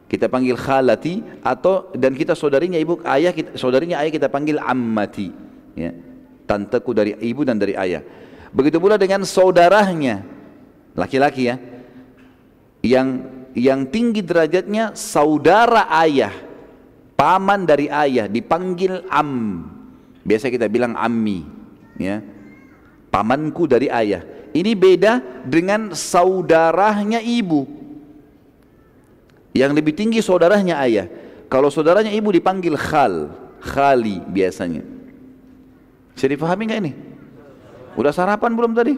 [0.07, 5.35] kita panggil khalati atau dan kita saudarinya ibu ayah kita, saudarinya ayah kita panggil ammati
[5.75, 5.91] ya.
[6.47, 8.07] Tanteku dari ibu dan dari ayah.
[8.55, 10.23] Begitu pula dengan saudaranya
[10.95, 11.59] laki-laki ya.
[12.87, 13.09] Yang
[13.59, 16.31] yang tinggi derajatnya saudara ayah
[17.19, 19.67] paman dari ayah dipanggil am.
[20.23, 21.43] Biasa kita bilang ammi
[21.99, 22.23] ya.
[23.11, 24.23] Pamanku dari ayah.
[24.55, 27.76] Ini beda dengan saudaranya ibu
[29.57, 31.09] yang lebih tinggi saudaranya ayah.
[31.49, 33.33] Kalau saudaranya ibu dipanggil khal,
[33.65, 34.85] khali biasanya.
[36.13, 36.93] Bisa dipahami nggak ini?
[37.97, 38.95] Udah sarapan belum tadi?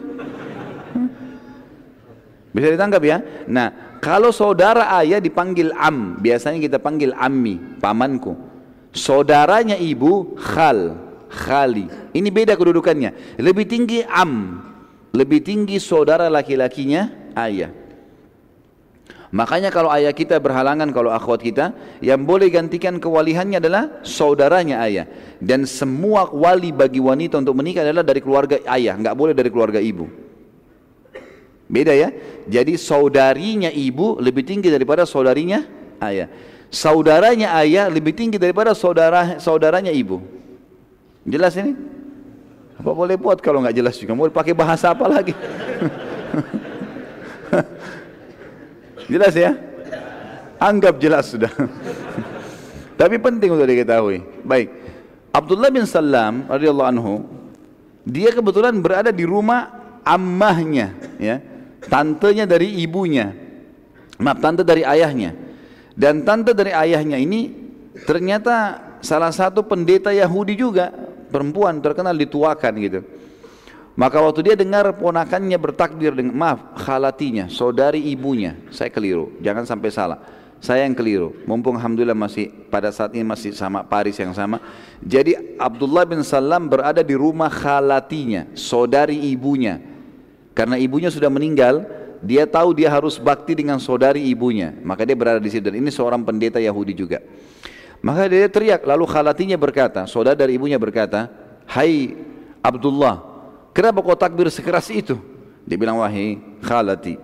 [2.51, 3.17] Bisa ditangkap ya?
[3.47, 8.35] Nah, kalau saudara ayah dipanggil am, biasanya kita panggil ammi, pamanku.
[8.91, 10.97] Saudaranya ibu khal,
[11.29, 11.87] khali.
[12.11, 13.39] Ini beda kedudukannya.
[13.39, 14.65] Lebih tinggi am,
[15.13, 17.78] lebih tinggi saudara laki-lakinya ayah.
[19.29, 21.69] Makanya kalau ayah kita berhalangan kalau akhwat kita
[22.01, 25.05] yang boleh gantikan kewalihannya adalah saudaranya ayah
[25.37, 29.77] dan semua wali bagi wanita untuk menikah adalah dari keluarga ayah, nggak boleh dari keluarga
[29.77, 30.09] ibu.
[31.69, 32.09] Beda ya.
[32.49, 35.61] Jadi saudarinya ibu lebih tinggi daripada saudarinya
[36.01, 36.25] ayah.
[36.73, 40.25] Saudaranya ayah lebih tinggi daripada saudara saudaranya ibu.
[41.29, 41.77] Jelas ini?
[42.81, 44.17] Apa boleh buat kalau nggak jelas juga?
[44.17, 45.37] Mau pakai bahasa apa lagi?
[49.09, 49.57] jelas ya?
[50.61, 51.51] Anggap jelas sudah.
[52.99, 54.21] Tapi penting untuk diketahui.
[54.45, 54.69] Baik.
[55.29, 57.13] Abdullah bin Salam radhiyallahu anhu
[58.01, 59.69] dia kebetulan berada di rumah
[60.01, 61.37] ammahnya ya
[61.85, 63.29] tantenya dari ibunya
[64.17, 65.37] maaf tante dari ayahnya
[65.93, 67.53] dan tante dari ayahnya ini
[68.09, 70.89] ternyata salah satu pendeta Yahudi juga
[71.29, 72.99] perempuan terkenal dituakan gitu
[73.99, 79.91] maka waktu dia dengar ponakannya bertakbir dengan maaf khalatinya saudari ibunya saya keliru jangan sampai
[79.91, 80.19] salah.
[80.59, 81.31] Saya yang keliru.
[81.47, 84.59] Mumpung Alhamdulillah masih pada saat ini masih sama Paris yang sama.
[84.99, 89.79] Jadi Abdullah bin Salam berada di rumah khalatinya saudari ibunya.
[90.51, 91.87] Karena ibunya sudah meninggal,
[92.19, 94.75] dia tahu dia harus bakti dengan saudari ibunya.
[94.83, 95.71] Maka dia berada di situ.
[95.71, 97.23] Dan ini seorang pendeta Yahudi juga.
[98.03, 101.31] Maka dia teriak, lalu khalatinya berkata, saudara dari ibunya berkata,
[101.67, 102.15] Hai
[102.59, 103.28] Abdullah,
[103.79, 105.15] kenapa kau takbir sekeras itu?
[105.63, 107.15] Dia bilang, wahai khalati,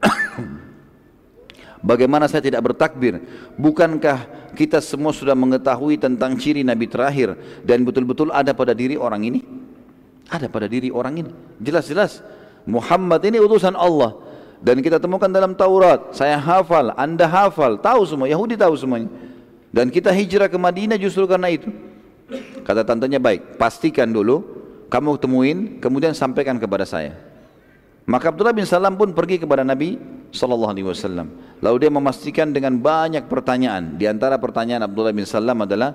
[1.78, 3.22] Bagaimana saya tidak bertakbir?
[3.54, 9.22] Bukankah kita semua sudah mengetahui tentang ciri Nabi terakhir dan betul-betul ada pada diri orang
[9.22, 9.40] ini?
[10.26, 11.30] Ada pada diri orang ini.
[11.62, 12.20] Jelas-jelas
[12.66, 14.18] Muhammad ini utusan Allah
[14.58, 19.08] dan kita temukan dalam Taurat saya hafal, anda hafal tahu semua, Yahudi tahu semuanya
[19.70, 21.70] dan kita hijrah ke Madinah justru karena itu
[22.66, 24.57] kata tantenya baik, pastikan dulu
[24.88, 27.28] kamu temuin, kemudian sampaikan kepada saya
[28.08, 30.00] maka Abdullah bin Salam pun pergi kepada Nabi
[30.32, 31.28] Sallallahu Alaihi Wasallam.
[31.60, 34.00] Lalu dia memastikan dengan banyak pertanyaan.
[34.00, 35.92] Di antara pertanyaan Abdullah bin Salam adalah,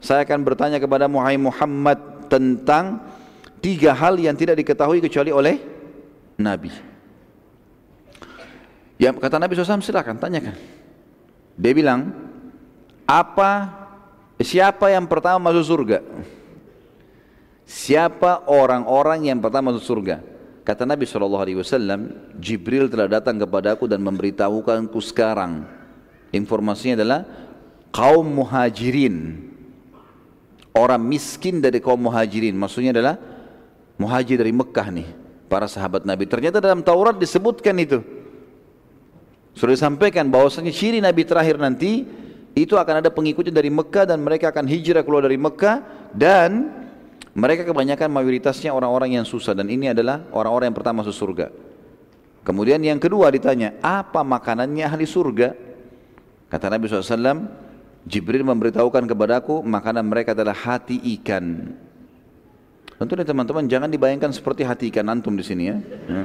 [0.00, 2.00] saya akan bertanya kepada Muhammad
[2.32, 3.04] tentang
[3.60, 5.60] tiga hal yang tidak diketahui kecuali oleh
[6.40, 6.72] Nabi.
[8.96, 10.56] Ya kata Nabi SAW silakan tanyakan.
[11.60, 12.08] Dia bilang,
[13.04, 13.68] apa
[14.40, 16.00] siapa yang pertama masuk surga?
[17.70, 20.18] Siapa orang-orang yang pertama masuk surga?
[20.66, 21.62] Kata Nabi SAW,
[22.34, 25.70] Jibril telah datang kepada aku dan memberitahukanku sekarang.
[26.34, 27.20] Informasinya adalah
[27.94, 29.46] kaum muhajirin.
[30.74, 32.58] Orang miskin dari kaum muhajirin.
[32.58, 33.22] Maksudnya adalah
[34.02, 35.08] muhajir dari Mekah nih
[35.46, 36.26] para sahabat Nabi.
[36.26, 38.02] Ternyata dalam Taurat disebutkan itu.
[39.54, 42.02] Sudah disampaikan bahwasanya ciri Nabi terakhir nanti
[42.58, 46.80] itu akan ada pengikutnya dari Mekah dan mereka akan hijrah keluar dari Mekah dan
[47.30, 51.46] mereka kebanyakan mayoritasnya orang-orang yang susah dan ini adalah orang-orang yang pertama masuk surga.
[52.42, 55.54] Kemudian yang kedua ditanya, apa makanannya ahli surga?
[56.50, 57.46] Kata Nabi SAW,
[58.08, 61.76] Jibril memberitahukan kepadaku makanan mereka adalah hati ikan.
[62.96, 65.76] Tentu nih teman-teman jangan dibayangkan seperti hati ikan antum di sini ya.
[66.08, 66.24] ya.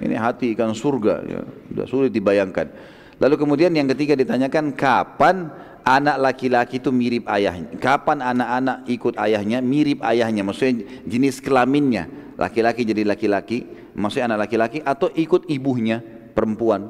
[0.00, 1.40] Ini hati ikan surga ya.
[1.72, 2.72] Sudah sulit dibayangkan.
[3.20, 5.52] Lalu kemudian yang ketiga ditanyakan kapan
[5.84, 7.76] anak laki-laki itu mirip ayahnya.
[7.80, 10.44] Kapan anak-anak ikut ayahnya mirip ayahnya.
[10.44, 12.08] Maksudnya jenis kelaminnya.
[12.36, 13.66] Laki-laki jadi laki-laki.
[13.96, 16.00] Maksudnya anak laki-laki atau ikut ibunya
[16.32, 16.88] perempuan.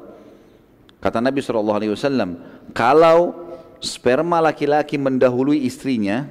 [1.01, 2.37] Kata Nabi SAW,
[2.77, 3.33] kalau
[3.81, 6.29] sperma laki-laki mendahului istrinya,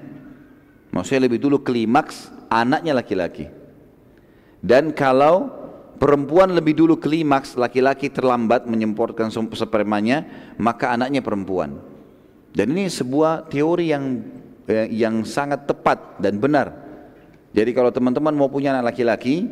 [0.94, 3.50] maksudnya lebih dulu klimaks, anaknya laki-laki.
[4.62, 5.50] Dan kalau
[5.98, 10.22] perempuan lebih dulu klimaks, laki-laki terlambat menyemprotkan spermanya,
[10.54, 11.89] maka anaknya perempuan.
[12.50, 14.04] Dan ini sebuah teori yang
[14.66, 16.74] eh, yang sangat tepat dan benar.
[17.50, 19.50] Jadi kalau teman-teman mau punya anak laki-laki,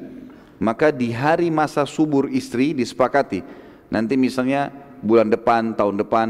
[0.62, 3.42] maka di hari masa subur istri disepakati.
[3.90, 4.70] Nanti misalnya
[5.02, 6.26] bulan depan, tahun depan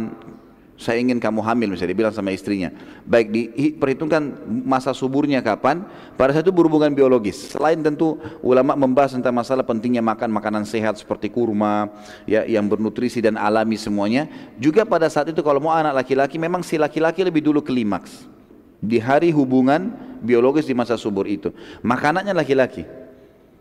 [0.79, 2.71] saya ingin kamu hamil misalnya dibilang sama istrinya.
[3.03, 5.83] Baik diperhitungkan masa suburnya kapan
[6.15, 7.51] pada saat itu berhubungan biologis.
[7.51, 8.15] Selain tentu
[8.47, 11.91] ulama membahas tentang masalah pentingnya makan makanan sehat seperti kurma
[12.31, 16.63] ya yang bernutrisi dan alami semuanya juga pada saat itu kalau mau anak laki-laki memang
[16.63, 18.31] si laki-laki lebih dulu klimaks
[18.79, 19.91] di hari hubungan
[20.23, 21.51] biologis di masa subur itu.
[21.83, 22.87] Makanannya laki-laki.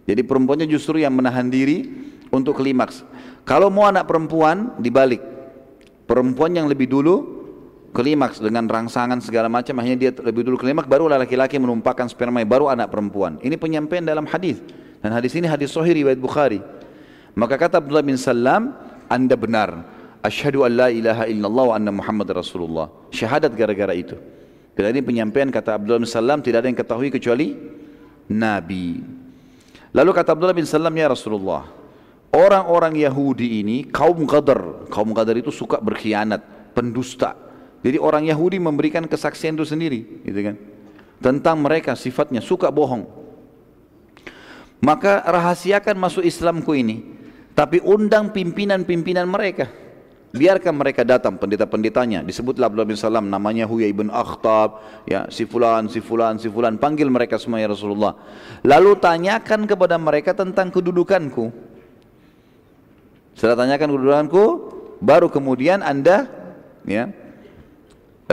[0.06, 1.90] Jadi perempuannya justru yang menahan diri
[2.30, 3.02] untuk klimaks.
[3.42, 5.37] Kalau mau anak perempuan dibalik
[6.08, 7.38] perempuan yang lebih dulu
[7.92, 12.72] klimaks dengan rangsangan segala macam akhirnya dia lebih dulu klimaks baru laki-laki menumpahkan sperma baru
[12.72, 13.38] anak perempuan.
[13.44, 14.64] Ini penyampaian dalam hadis.
[15.04, 16.64] Dan hadis ini hadis sahih riwayat Bukhari.
[17.38, 18.74] Maka kata Abdullah bin Salam
[19.12, 19.86] anda benar.
[20.26, 22.90] Asyhadu an la ilaha illallah wa anna muhammad rasulullah.
[23.14, 24.18] Syahadat gara-gara itu.
[24.74, 27.54] Dan ini penyampaian kata Abdullah bin Salam tidak ada yang ketahui kecuali
[28.26, 29.06] Nabi.
[29.94, 31.77] Lalu kata Abdullah bin Salam ya Rasulullah
[32.34, 37.34] orang-orang Yahudi ini kaum Qadar kaum Qadar itu suka berkhianat pendusta.
[37.82, 40.56] Jadi orang Yahudi memberikan kesaksian itu sendiri, gitu kan?
[41.22, 43.06] Tentang mereka sifatnya suka bohong.
[44.82, 47.06] Maka rahasiakan masuk Islamku ini,
[47.58, 49.70] tapi undang pimpinan-pimpinan mereka.
[50.28, 52.22] Biarkan mereka datang pendeta-pendetanya.
[52.22, 56.78] Disebutlah Abdullah bin Salam namanya Huyai bin Akhtab, ya si fulan, si fulan, si fulan.
[56.78, 58.14] Panggil mereka semua ya Rasulullah.
[58.62, 61.50] Lalu tanyakan kepada mereka tentang kedudukanku.
[63.38, 64.44] Setelah tanyakan kedudukanku,
[64.98, 66.26] baru kemudian Anda
[66.90, 67.14] ya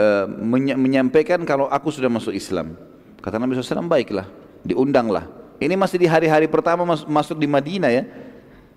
[0.01, 0.25] uh,
[0.73, 2.73] menyampaikan kalau aku sudah masuk Islam.
[3.21, 4.25] Kata Nabi SAW, baiklah,
[4.65, 5.29] diundanglah.
[5.61, 8.03] Ini masih di hari-hari pertama mas masuk di Madinah ya.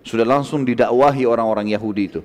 [0.05, 2.21] Sudah langsung didakwahi orang-orang Yahudi itu.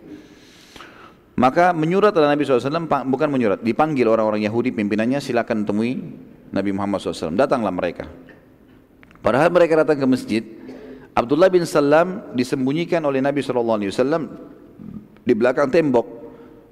[1.34, 5.98] Maka menyurat oleh Nabi SAW, bukan menyurat, dipanggil orang-orang Yahudi pimpinannya silakan temui
[6.54, 7.34] Nabi Muhammad SAW.
[7.34, 8.06] Datanglah mereka.
[9.24, 10.44] Padahal mereka datang ke masjid,
[11.14, 13.78] Abdullah bin Salam disembunyikan oleh Nabi SAW
[15.22, 16.06] di belakang tembok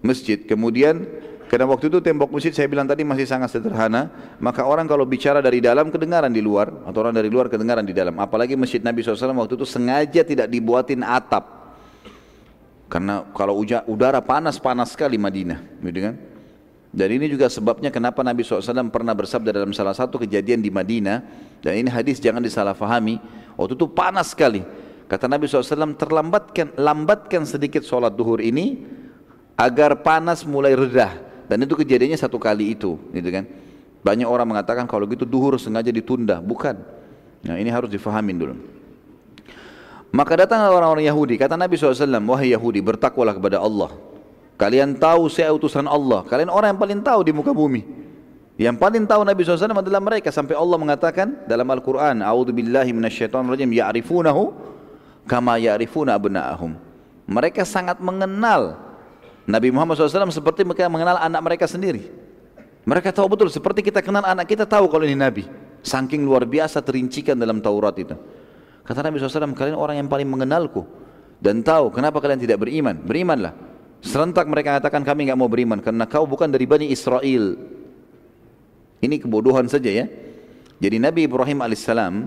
[0.02, 0.42] masjid.
[0.42, 1.06] Kemudian
[1.46, 4.08] karena waktu itu tembok masjid saya bilang tadi masih sangat sederhana,
[4.42, 7.92] maka orang kalau bicara dari dalam kedengaran di luar, atau orang dari luar kedengaran di
[7.92, 8.18] dalam.
[8.24, 11.60] Apalagi masjid Nabi SAW waktu itu sengaja tidak dibuatin atap.
[12.88, 16.16] Karena kalau udara panas-panas sekali Madinah, gitu kan?
[16.92, 21.24] Dan ini juga sebabnya kenapa Nabi SAW pernah bersabda dalam salah satu kejadian di Madinah,
[21.64, 23.16] dan ini hadis jangan disalahfahami,
[23.56, 24.60] waktu itu panas sekali.
[25.08, 28.84] Kata Nabi SAW, terlambatkan lambatkan sedikit sholat duhur ini,
[29.56, 31.16] agar panas mulai redah.
[31.48, 33.44] Dan itu kejadiannya satu kali itu gitu kan?
[34.04, 36.40] Banyak orang mengatakan kalau gitu duhur sengaja ditunda.
[36.40, 36.80] Bukan.
[37.44, 38.56] Nah ini harus difahamin dulu.
[40.12, 41.40] Maka datang orang-orang Yahudi.
[41.40, 44.11] Kata Nabi SAW wahai Yahudi bertakwalah kepada Allah
[44.62, 47.82] kalian tahu saya utusan Allah kalian orang yang paling tahu di muka bumi
[48.62, 53.74] yang paling tahu Nabi SAW adalah mereka sampai Allah mengatakan dalam Al-Quran A'udhu billahi minasyaitonirrajim
[53.74, 54.54] ya'rifunahu
[55.26, 56.78] kama ya'rifuna abna'ahum
[57.26, 58.92] mereka sangat mengenal
[59.48, 62.14] Nabi Muhammad SAW seperti mereka mengenal anak mereka sendiri.
[62.86, 65.46] Mereka tahu betul seperti kita kenal anak kita tahu kalau ini Nabi.
[65.82, 68.14] Saking luar biasa terincikan dalam Taurat itu.
[68.86, 70.86] Kata Nabi SAW, kalian orang yang paling mengenalku
[71.42, 72.98] dan tahu kenapa kalian tidak beriman.
[73.02, 73.54] Berimanlah.
[74.02, 77.54] Serentak mereka katakan kami nggak mau beriman karena kau bukan dari Bani Israel.
[79.02, 80.06] Ini kebodohan saja ya.
[80.82, 82.26] Jadi Nabi Ibrahim alaihissalam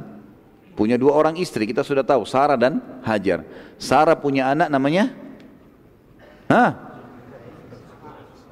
[0.78, 3.42] punya dua orang istri kita sudah tahu Sarah dan Hajar.
[3.78, 5.24] Sarah punya anak namanya
[6.48, 6.70] Hah?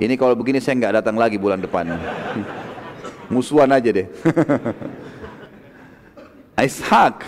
[0.00, 1.94] Ini kalau begini saya nggak datang lagi bulan depan.
[3.32, 4.08] Musuhan aja deh.
[6.66, 7.22] Ishak,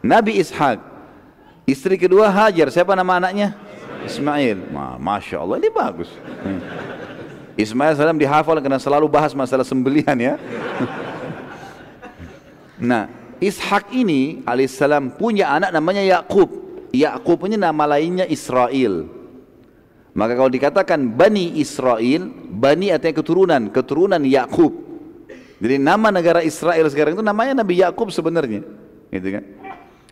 [0.00, 0.80] Nabi Ishak.
[1.68, 3.52] Istri kedua Hajar, siapa nama anaknya?
[4.06, 4.58] Ismail.
[4.70, 6.10] Ma Masya Allah, ini bagus.
[7.58, 10.34] Ismail salam dihafal karena selalu bahas masalah sembelihan ya.
[12.78, 16.50] nah, Ishak ini alaihissalam punya anak namanya Yakub.
[16.90, 19.06] Yakub ini nama lainnya Israel.
[20.18, 24.74] Maka kalau dikatakan Bani Israel, Bani artinya keturunan, keturunan Yakub.
[25.58, 28.62] Jadi nama negara Israel sekarang itu namanya Nabi Yakub sebenarnya,
[29.10, 29.44] gitu kan?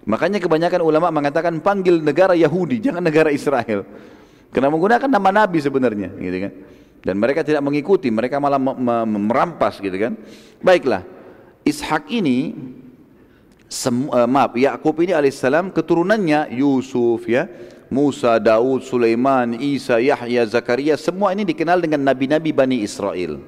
[0.06, 3.82] Makanya kebanyakan ulama mengatakan panggil negara Yahudi, jangan negara Israel.
[4.54, 6.52] Karena menggunakan nama Nabi sebenarnya, gitu kan?
[7.02, 8.58] Dan mereka tidak mengikuti, mereka malah
[9.02, 10.14] merampas, gitu kan?
[10.62, 11.02] Baiklah,
[11.66, 12.54] Ishak ini,
[13.66, 17.50] uh, maaf, Yakub ini alaihissalam keturunannya Yusuf ya,
[17.90, 23.42] Musa, Daud, Sulaiman, Isa, Yahya, Zakaria, semua ini dikenal dengan nabi-nabi Bani Israel.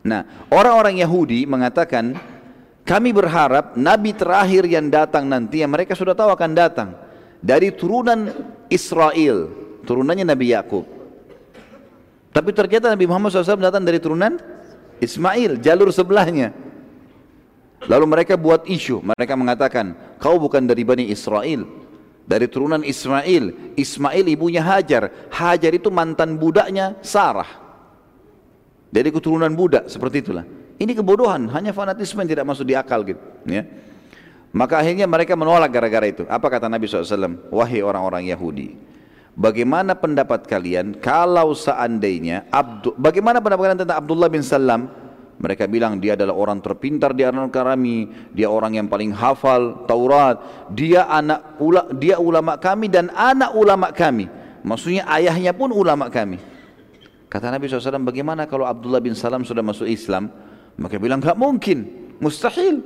[0.00, 2.16] Nah, orang-orang Yahudi mengatakan,
[2.82, 6.88] kami berharap nabi terakhir yang datang nanti, yang mereka sudah tahu akan datang,
[7.40, 8.30] dari turunan
[8.68, 9.48] Israel,
[9.88, 10.84] turunannya Nabi Yakub.
[12.30, 14.38] Tapi ternyata Nabi Muhammad SAW datang dari turunan
[15.02, 16.54] Ismail, jalur sebelahnya.
[17.88, 21.64] Lalu mereka buat isu, mereka mengatakan, kau bukan dari Bani Israel,
[22.30, 23.74] dari turunan Ismail.
[23.74, 25.10] Ismail ibunya Hajar.
[25.34, 27.48] Hajar itu mantan budaknya Sarah.
[28.90, 30.46] Dari keturunan budak seperti itulah.
[30.80, 33.20] Ini kebodohan, hanya fanatisme yang tidak masuk di akal gitu.
[33.44, 33.68] Ya.
[34.50, 36.24] Maka akhirnya mereka menolak gara-gara itu.
[36.24, 37.52] Apa kata Nabi SAW?
[37.52, 38.80] Wahai orang-orang Yahudi,
[39.36, 44.88] bagaimana pendapat kalian kalau seandainya Abdu, bagaimana pendapat kalian tentang Abdullah bin Salam
[45.40, 50.68] mereka bilang dia adalah orang terpintar di antara kami, dia orang yang paling hafal Taurat,
[50.72, 54.28] dia anak ula, dia ulama kami dan anak ulama kami.
[54.60, 56.36] Maksudnya ayahnya pun ulama kami.
[57.32, 60.28] Kata Nabi SAW, bagaimana kalau Abdullah bin Salam sudah masuk Islam?
[60.80, 61.84] Maka bilang, enggak mungkin,
[62.18, 62.80] mustahil.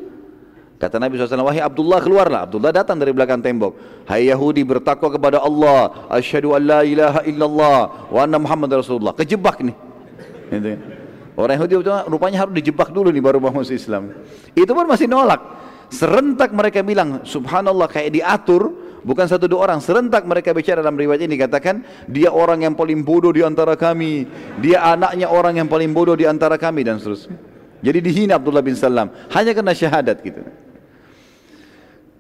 [0.75, 2.41] Kata Nabi SAW, wahai Abdullah keluarlah.
[2.51, 3.79] Abdullah datang dari belakang tembok.
[4.11, 6.11] Hai Yahudi bertakwa kepada Allah.
[6.11, 9.15] Asyhadu an la ilaha illallah wa anna Muhammad Rasulullah.
[9.15, 9.77] Kejebak nih.
[10.51, 10.75] Gitu.
[11.39, 11.75] Orang Yahudi
[12.11, 14.11] rupanya harus dijebak dulu nih baru masuk Islam.
[14.59, 15.41] Itu pun masih nolak.
[15.95, 21.21] Serentak mereka bilang, subhanallah kayak diatur Bukan satu dua orang, serentak mereka bicara dalam riwayat
[21.29, 24.25] ini katakan dia orang yang paling bodoh di antara kami,
[24.65, 27.54] dia anaknya orang yang paling bodoh di antara kami dan seterusnya.
[27.85, 30.41] Jadi dihina Abdullah bin Salam hanya karena syahadat gitu.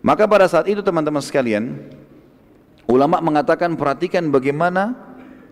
[0.04, 1.80] Maka pada saat itu teman-teman sekalian,
[2.84, 4.92] ulama mengatakan perhatikan bagaimana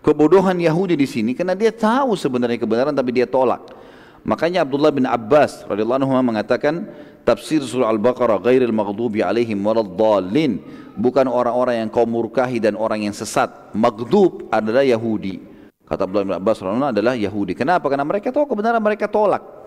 [0.05, 3.73] kebodohan Yahudi di sini karena dia tahu sebenarnya kebenaran tapi dia tolak.
[4.21, 6.85] Makanya Abdullah bin Abbas radhiyallahu anhu mengatakan
[7.25, 10.61] tafsir surah Al-Baqarah ghairil maghdubi alaihim waladdallin
[10.93, 13.73] bukan orang-orang yang kau murkahi dan orang yang sesat.
[13.73, 15.41] Maghdub adalah Yahudi.
[15.83, 17.57] Kata Abdullah bin Abbas adalah Yahudi.
[17.57, 17.89] Kenapa?
[17.89, 19.62] Karena mereka tahu kebenaran mereka tolak.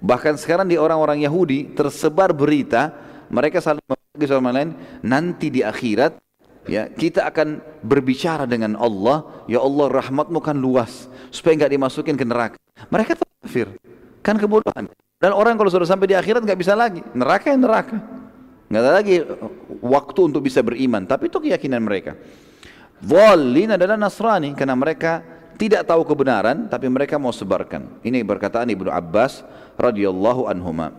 [0.00, 2.92] Bahkan sekarang di orang-orang Yahudi tersebar berita
[3.32, 6.20] mereka saling membagi sama lain nanti di akhirat
[6.68, 12.24] ya kita akan berbicara dengan Allah ya Allah rahmatmu kan luas supaya nggak dimasukin ke
[12.28, 12.58] neraka.
[12.92, 13.72] Mereka kafir
[14.20, 14.90] kan kebodohan.
[15.16, 17.96] Dan orang kalau sudah sampai di akhirat nggak bisa lagi neraka ya neraka.
[18.66, 19.14] Nggak ada lagi
[19.80, 21.08] waktu untuk bisa beriman.
[21.08, 22.18] Tapi itu keyakinan mereka.
[23.00, 28.00] Dhalin adalah Nasrani karena mereka tidak tahu kebenaran tapi mereka mau sebarkan.
[28.04, 29.40] Ini perkataan Ibnu Abbas
[29.80, 30.92] radhiyallahu anhuma.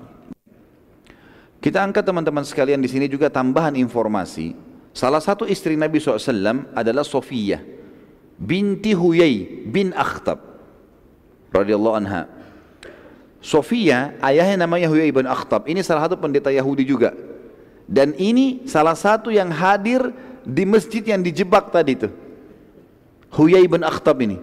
[1.57, 4.53] Kita angkat teman-teman sekalian di sini juga tambahan informasi.
[4.93, 7.61] Salah satu istri Nabi SAW adalah Sofiyah
[8.37, 10.41] binti Huyai bin Akhtab
[11.49, 12.29] radhiyallahu anha.
[13.41, 15.65] Sofia ayahnya namanya Huyai bin Akhtab.
[15.65, 17.13] Ini salah satu pendeta Yahudi juga.
[17.87, 20.11] Dan ini salah satu yang hadir
[20.43, 22.09] di masjid yang dijebak tadi itu.
[23.33, 24.39] Huyai bin Akhtab ini.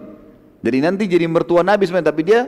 [0.64, 2.40] Jadi nanti jadi mertua Nabi sebenarnya, tapi dia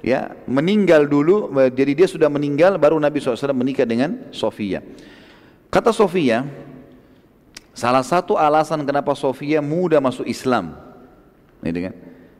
[0.00, 4.80] ya meninggal dulu, jadi dia sudah meninggal baru Nabi SAW menikah dengan Sofia.
[5.68, 6.48] Kata Sofia,
[7.76, 10.72] salah satu alasan kenapa Sofia muda masuk Islam,
[11.60, 11.94] ini kan?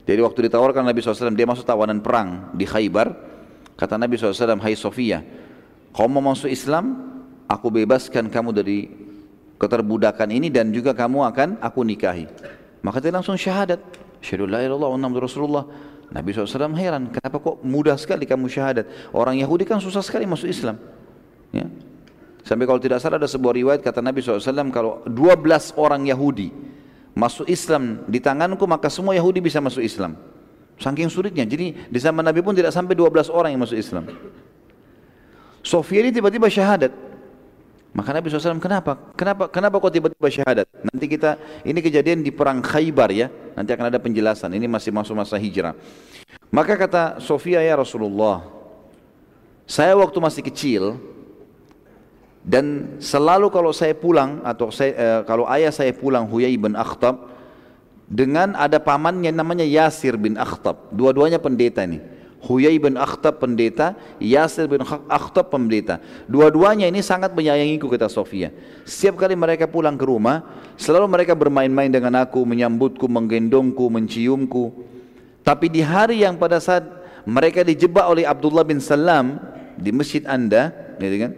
[0.08, 3.12] Jadi waktu ditawarkan Nabi SAW, dia masuk tawanan perang di Khaybar.
[3.76, 5.20] Kata Nabi SAW, Hai Sofia,
[5.92, 7.08] kau mau masuk Islam?
[7.48, 8.78] aku bebaskan kamu dari
[9.56, 12.28] keterbudakan ini dan juga kamu akan aku nikahi.
[12.82, 13.80] Maka dia langsung syahadat.
[14.22, 15.64] Syahadu la ilallah wa Rasulullah.
[16.08, 18.88] Nabi SAW heran, kenapa kok mudah sekali kamu syahadat?
[19.12, 20.80] Orang Yahudi kan susah sekali masuk Islam.
[21.52, 21.68] Ya.
[22.48, 26.48] Sampai kalau tidak salah ada sebuah riwayat kata Nabi SAW kalau 12 orang Yahudi
[27.12, 30.16] masuk Islam di tanganku maka semua Yahudi bisa masuk Islam.
[30.80, 31.44] Saking sulitnya.
[31.44, 34.08] Jadi di zaman Nabi pun tidak sampai 12 orang yang masuk Islam.
[35.60, 37.07] Sofia ini tiba-tiba syahadat.
[37.96, 39.00] Maka Nabi SAW kenapa?
[39.16, 40.68] Kenapa kenapa kok tiba-tiba syahadat?
[40.84, 43.32] Nanti kita ini kejadian di perang Khaybar ya.
[43.56, 44.52] Nanti akan ada penjelasan.
[44.52, 45.72] Ini masih masuk masa hijrah.
[46.52, 48.44] Maka kata Sofia ya Rasulullah,
[49.64, 50.82] saya waktu masih kecil
[52.44, 57.28] dan selalu kalau saya pulang atau saya, eh, kalau ayah saya pulang Huyai bin Akhtab
[58.08, 60.88] dengan ada pamannya namanya Yasir bin Akhtab.
[60.92, 62.00] Dua-duanya pendeta ini.
[62.38, 64.78] Huyai bin Akhtab pendeta, Yasir bin
[65.10, 65.98] Akhtab pendeta.
[66.30, 68.54] Dua-duanya ini sangat menyayangiku kata Sofia.
[68.86, 70.46] Setiap kali mereka pulang ke rumah,
[70.78, 74.70] selalu mereka bermain-main dengan aku, menyambutku, menggendongku, menciumku.
[75.42, 76.86] Tapi di hari yang pada saat
[77.26, 79.42] mereka dijebak oleh Abdullah bin Salam
[79.74, 80.70] di masjid anda,
[81.02, 81.32] gitu kan?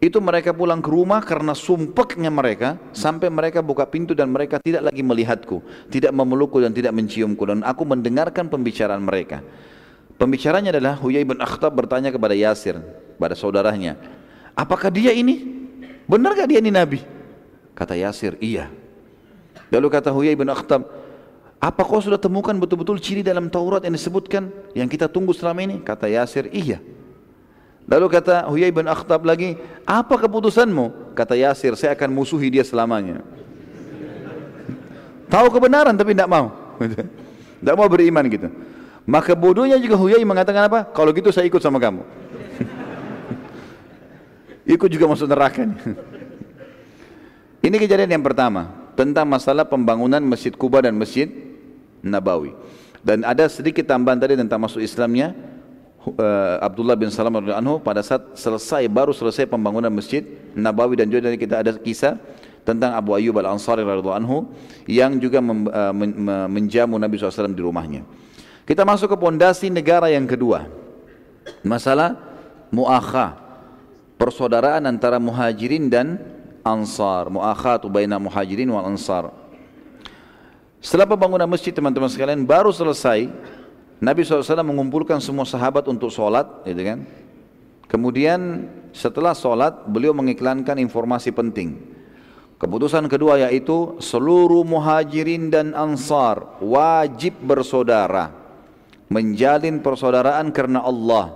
[0.00, 4.88] Itu mereka pulang ke rumah karena sumpeknya mereka sampai mereka buka pintu dan mereka tidak
[4.88, 5.60] lagi melihatku,
[5.92, 9.44] tidak memelukku dan tidak menciumku dan aku mendengarkan pembicaraan mereka.
[10.20, 12.76] Pembicaranya adalah Huyai bin Akhtab bertanya kepada Yasir,
[13.16, 13.96] pada saudaranya,
[14.52, 15.64] apakah dia ini?
[16.04, 17.00] Benar gak dia ini Nabi?
[17.72, 18.68] Kata Yasir, iya.
[19.72, 20.84] Lalu kata Huyai bin Akhtab,
[21.56, 25.80] apa kau sudah temukan betul-betul ciri dalam Taurat yang disebutkan yang kita tunggu selama ini?
[25.80, 26.84] Kata Yasir, iya.
[27.88, 29.56] Lalu kata Huyai bin Akhtab lagi,
[29.88, 31.16] apa keputusanmu?
[31.16, 33.24] Kata Yasir, saya akan musuhi dia selamanya.
[35.32, 36.52] Tahu kebenaran tapi tidak mau.
[37.60, 38.48] Tidak mau beriman gitu.
[39.08, 40.84] Maka bodohnya juga Huyai mengatakan apa?
[40.92, 42.00] Kalau gitu saya ikut sama kamu.
[44.76, 45.64] ikut juga masuk neraka.
[47.66, 51.28] Ini kejadian yang pertama tentang masalah pembangunan Masjid Kuba dan Masjid
[52.00, 52.56] Nabawi.
[53.00, 55.32] Dan ada sedikit tambahan tadi tentang masuk Islamnya
[56.04, 61.32] uh, Abdullah bin Salam anhu pada saat selesai baru selesai pembangunan Masjid Nabawi dan juga
[61.32, 62.20] kita ada kisah
[62.64, 64.52] tentang Abu Ayyub Al-Ansari radhiyallahu anhu
[64.84, 65.64] yang juga men,
[66.52, 68.04] menjamu Nabi SAW di rumahnya.
[68.70, 70.70] Kita masuk ke pondasi negara yang kedua.
[71.66, 72.14] Masalah
[72.70, 73.34] muakha.
[74.14, 76.22] Persaudaraan antara muhajirin dan
[76.62, 77.26] ansar.
[77.34, 79.34] Muakhatu baina muhajirin wal ansar.
[80.78, 83.26] Setelah pembangunan masjid teman-teman sekalian baru selesai,
[83.98, 87.02] Nabi SAW mengumpulkan semua sahabat untuk sholat, gitu kan?
[87.90, 91.74] Kemudian setelah sholat beliau mengiklankan informasi penting.
[92.54, 98.39] Keputusan kedua yaitu seluruh muhajirin dan ansar wajib bersaudara,
[99.10, 101.34] menjalin persaudaraan karena Allah.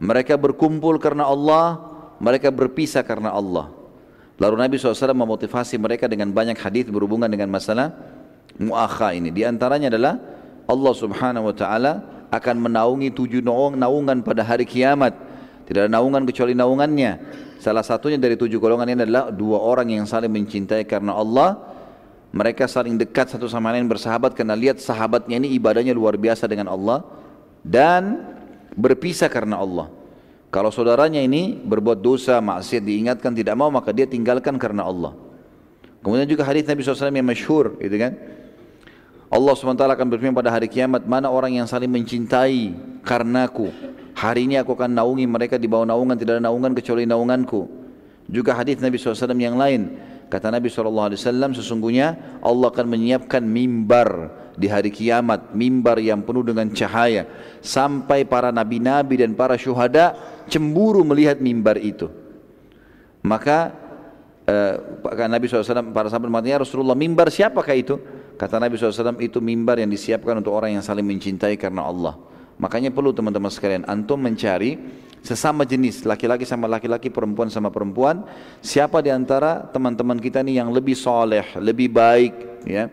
[0.00, 1.78] Mereka berkumpul karena Allah,
[2.18, 3.72] mereka berpisah karena Allah.
[4.36, 7.92] Lalu Nabi SAW memotivasi mereka dengan banyak hadis berhubungan dengan masalah
[8.60, 9.32] muakha ini.
[9.32, 10.20] Di antaranya adalah
[10.68, 11.92] Allah Subhanahu wa taala
[12.28, 15.16] akan menaungi tujuh naungan pada hari kiamat.
[15.64, 17.12] Tidak ada naungan kecuali naungannya.
[17.56, 21.75] Salah satunya dari tujuh golongan ini adalah dua orang yang saling mencintai karena Allah.
[22.34, 26.68] Mereka saling dekat satu sama lain bersahabat karena lihat sahabatnya ini ibadahnya luar biasa dengan
[26.70, 27.06] Allah
[27.62, 28.22] dan
[28.76, 29.88] berpisah karena Allah.
[30.50, 35.12] Kalau saudaranya ini berbuat dosa, maksiat diingatkan tidak mau maka dia tinggalkan karena Allah.
[36.00, 38.14] Kemudian juga hadis Nabi SAW yang masyhur, gitu kan?
[39.26, 43.74] Allah SWT akan berfirman pada hari kiamat, mana orang yang saling mencintai karenaku.
[44.14, 47.66] Hari ini aku akan naungi mereka di bawah naungan, tidak ada naungan kecuali naunganku.
[48.30, 49.98] Juga hadis Nabi SAW yang lain.
[50.26, 51.14] Kata Nabi SAW,
[51.54, 55.54] sesungguhnya Allah akan menyiapkan mimbar di hari kiamat.
[55.54, 57.30] Mimbar yang penuh dengan cahaya.
[57.62, 60.18] Sampai para nabi-nabi dan para syuhada
[60.50, 62.10] cemburu melihat mimbar itu.
[63.22, 63.70] Maka
[64.50, 67.94] uh, Nabi SAW, para sahabat mengatakan, ya Rasulullah, mimbar siapakah itu?
[68.36, 72.14] Kata Nabi SAW itu mimbar yang disiapkan untuk orang yang saling mencintai karena Allah.
[72.56, 74.80] Makanya perlu teman-teman sekalian, antum mencari
[75.20, 78.24] sesama jenis, laki-laki sama laki-laki, perempuan sama perempuan.
[78.64, 82.88] Siapa di antara teman-teman kita ini yang lebih soleh, lebih baik, ya,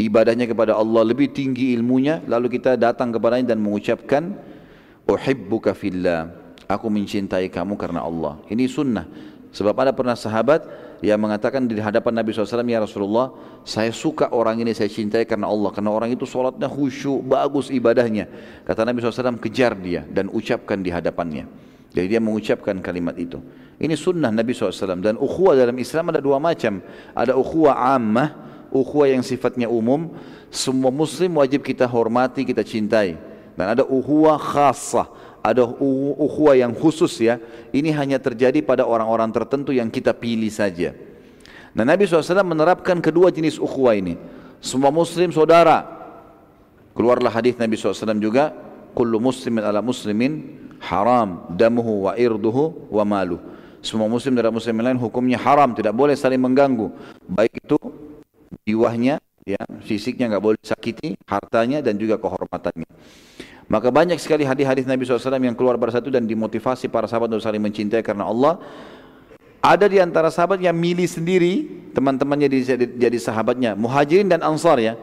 [0.00, 4.32] ibadahnya kepada Allah, lebih tinggi ilmunya, lalu kita datang kepadanya dan mengucapkan,
[5.02, 6.30] Uhibbuka fillah,
[6.70, 8.38] aku mencintai kamu karena Allah.
[8.46, 9.04] Ini sunnah.
[9.52, 10.64] Sebab ada pernah sahabat
[11.02, 13.34] yang mengatakan di hadapan Nabi SAW, Ya Rasulullah,
[13.66, 15.74] saya suka orang ini, saya cintai karena Allah.
[15.74, 18.30] Karena orang itu sholatnya khusyuk, bagus ibadahnya.
[18.62, 21.50] Kata Nabi SAW, kejar dia dan ucapkan di hadapannya.
[21.90, 23.42] Jadi dia mengucapkan kalimat itu.
[23.82, 25.02] Ini sunnah Nabi SAW.
[25.02, 26.78] Dan ukhuwah dalam Islam ada dua macam.
[27.18, 28.30] Ada ukhuwah ammah,
[28.70, 30.14] ukhuwah yang sifatnya umum.
[30.54, 33.18] Semua muslim wajib kita hormati, kita cintai.
[33.58, 35.10] Dan ada ukhuwah khasah
[35.42, 35.66] ada
[36.16, 37.42] ukhuwah yang khusus ya.
[37.74, 40.94] Ini hanya terjadi pada orang-orang tertentu yang kita pilih saja.
[41.74, 44.14] Nah Nabi SAW menerapkan kedua jenis ukhuwah ini.
[44.62, 45.82] Semua muslim saudara.
[46.94, 48.54] Keluarlah hadis Nabi SAW juga.
[48.92, 53.40] Kullu muslimin ala muslimin haram damuhu wa irduhu wa malu.
[53.82, 56.86] Semua muslim dan muslim lain hukumnya haram, tidak boleh saling mengganggu.
[57.26, 57.78] Baik itu
[58.62, 62.86] jiwanya, ya, fisiknya nggak boleh sakiti, hartanya dan juga kehormatannya.
[63.70, 67.44] Maka banyak sekali hadis-hadis Nabi SAW yang keluar pada satu dan dimotivasi para sahabat untuk
[67.44, 68.58] saling mencintai karena Allah.
[69.62, 74.98] Ada di antara sahabat yang milih sendiri teman-temannya jadi, jadi sahabatnya, muhajirin dan ansar ya.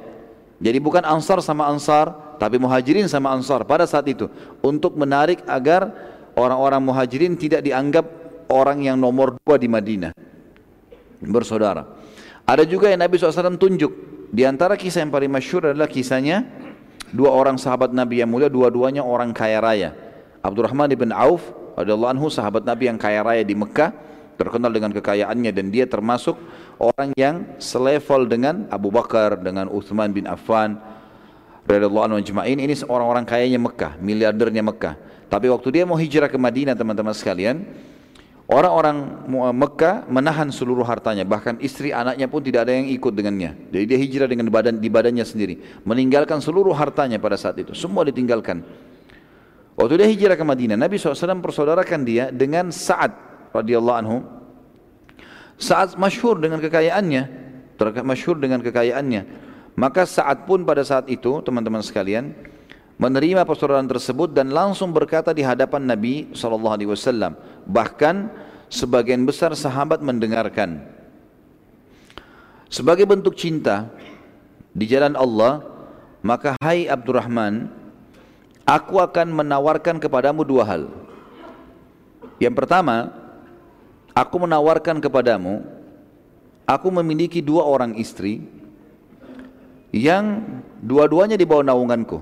[0.60, 4.28] Jadi bukan ansar sama ansar, tapi muhajirin sama ansar pada saat itu
[4.60, 5.96] untuk menarik agar
[6.36, 8.04] orang-orang muhajirin tidak dianggap
[8.52, 10.12] orang yang nomor dua di Madinah
[11.24, 11.88] bersaudara.
[12.44, 13.92] Ada juga yang Nabi SAW tunjuk
[14.34, 16.44] di antara kisah yang paling masyur adalah kisahnya
[17.14, 19.90] dua orang sahabat Nabi yang mulia, dua-duanya orang kaya raya.
[20.40, 21.44] Abdurrahman ibn Auf
[21.76, 23.92] radhiyallahu anhu sahabat Nabi yang kaya raya di Mekah,
[24.40, 26.40] terkenal dengan kekayaannya dan dia termasuk
[26.80, 30.80] orang yang selevel dengan Abu Bakar, dengan Uthman bin Affan
[31.68, 32.58] radhiyallahu anhu ajma'in.
[32.58, 34.96] Ini orang-orang kayanya Mekah, miliardernya Mekah.
[35.30, 37.62] Tapi waktu dia mau hijrah ke Madinah teman-teman sekalian,
[38.50, 43.54] Orang-orang Mekah menahan seluruh hartanya, bahkan istri anaknya pun tidak ada yang ikut dengannya.
[43.70, 47.78] Jadi dia hijrah dengan badan di badannya sendiri, meninggalkan seluruh hartanya pada saat itu.
[47.78, 48.66] Semua ditinggalkan.
[49.78, 53.14] Waktu dia hijrah ke Madinah, Nabi SAW persaudarakan dia dengan Sa'ad
[53.54, 54.26] radhiyallahu anhu.
[55.62, 57.24] Sa'ad masyhur dengan kekayaannya,
[58.02, 59.22] masyhur dengan kekayaannya.
[59.78, 62.34] Maka Sa'ad pun pada saat itu, teman-teman sekalian,
[63.00, 67.59] menerima persaudaraan tersebut dan langsung berkata di hadapan Nabi SAW.
[67.70, 68.34] Bahkan
[68.74, 70.82] sebagian besar sahabat mendengarkan.
[72.70, 73.90] Sebagai bentuk cinta
[74.74, 75.62] di jalan Allah,
[76.26, 77.70] maka hai Abdurrahman,
[78.66, 80.84] aku akan menawarkan kepadamu dua hal.
[82.42, 83.14] Yang pertama,
[84.14, 85.66] aku menawarkan kepadamu,
[86.66, 88.46] aku memiliki dua orang istri
[89.90, 92.22] yang dua-duanya di bawah naunganku.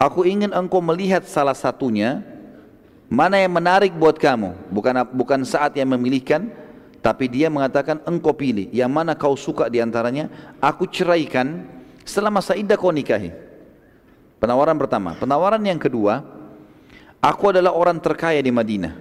[0.00, 2.22] Aku ingin engkau melihat salah satunya
[3.08, 4.72] mana yang menarik buat kamu.
[4.72, 6.52] Bukan bukan saat yang memilihkan,
[7.00, 8.68] tapi dia mengatakan engkau pilih.
[8.70, 10.28] Yang mana kau suka di antaranya,
[10.60, 11.64] aku ceraikan
[12.04, 13.32] setelah masa kau nikahi.
[14.38, 15.18] Penawaran pertama.
[15.18, 16.22] Penawaran yang kedua,
[17.18, 18.94] aku adalah orang terkaya di Madinah.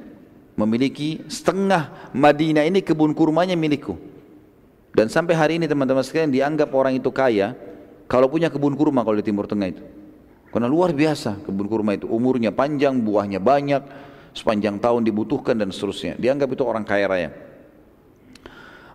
[0.57, 3.93] Memiliki setengah Madinah ini kebun kurmanya milikku.
[4.97, 7.53] Dan sampai hari ini teman-teman sekalian dianggap orang itu kaya
[8.09, 9.83] kalau punya kebun kurma kalau di Timur Tengah itu.
[10.49, 13.83] Karena luar biasa kebun kurma itu, umurnya panjang, buahnya banyak,
[14.31, 16.15] sepanjang tahun dibutuhkan dan seterusnya.
[16.15, 17.29] Dianggap itu orang kaya raya.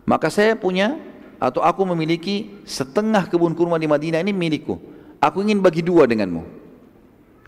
[0.03, 0.99] Maka saya punya
[1.39, 4.79] atau aku memiliki setengah kebun kurma di Madinah ini milikku.
[5.23, 6.43] Aku ingin bagi dua denganmu.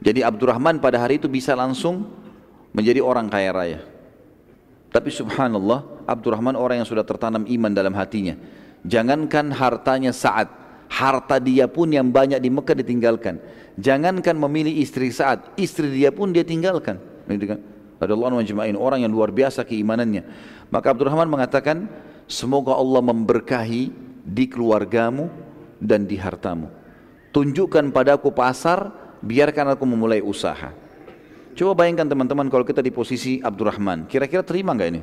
[0.04, 2.08] Jadi Abdurrahman pada hari itu bisa langsung
[2.76, 3.80] menjadi orang kaya raya.
[4.92, 8.40] Tapi subhanallah, Abdurrahman orang yang sudah tertanam iman dalam hatinya.
[8.88, 10.48] Jangankan hartanya saat,
[10.96, 13.36] harta dia pun yang banyak di Mekah ditinggalkan.
[13.76, 16.96] Jangankan memilih istri saat, istri dia pun dia tinggalkan.
[17.28, 17.60] Kan?
[18.00, 20.24] Allah majma'in orang yang luar biasa keimanannya.
[20.72, 21.92] Maka Abdurrahman mengatakan,
[22.32, 23.92] semoga Allah memberkahi
[24.24, 25.28] di keluargamu
[25.84, 26.72] dan di hartamu.
[27.36, 28.88] Tunjukkan padaku pasar,
[29.20, 30.72] biarkan aku memulai usaha.
[31.56, 35.02] Coba bayangkan teman-teman kalau kita di posisi Abdurrahman, kira-kira terima nggak ini?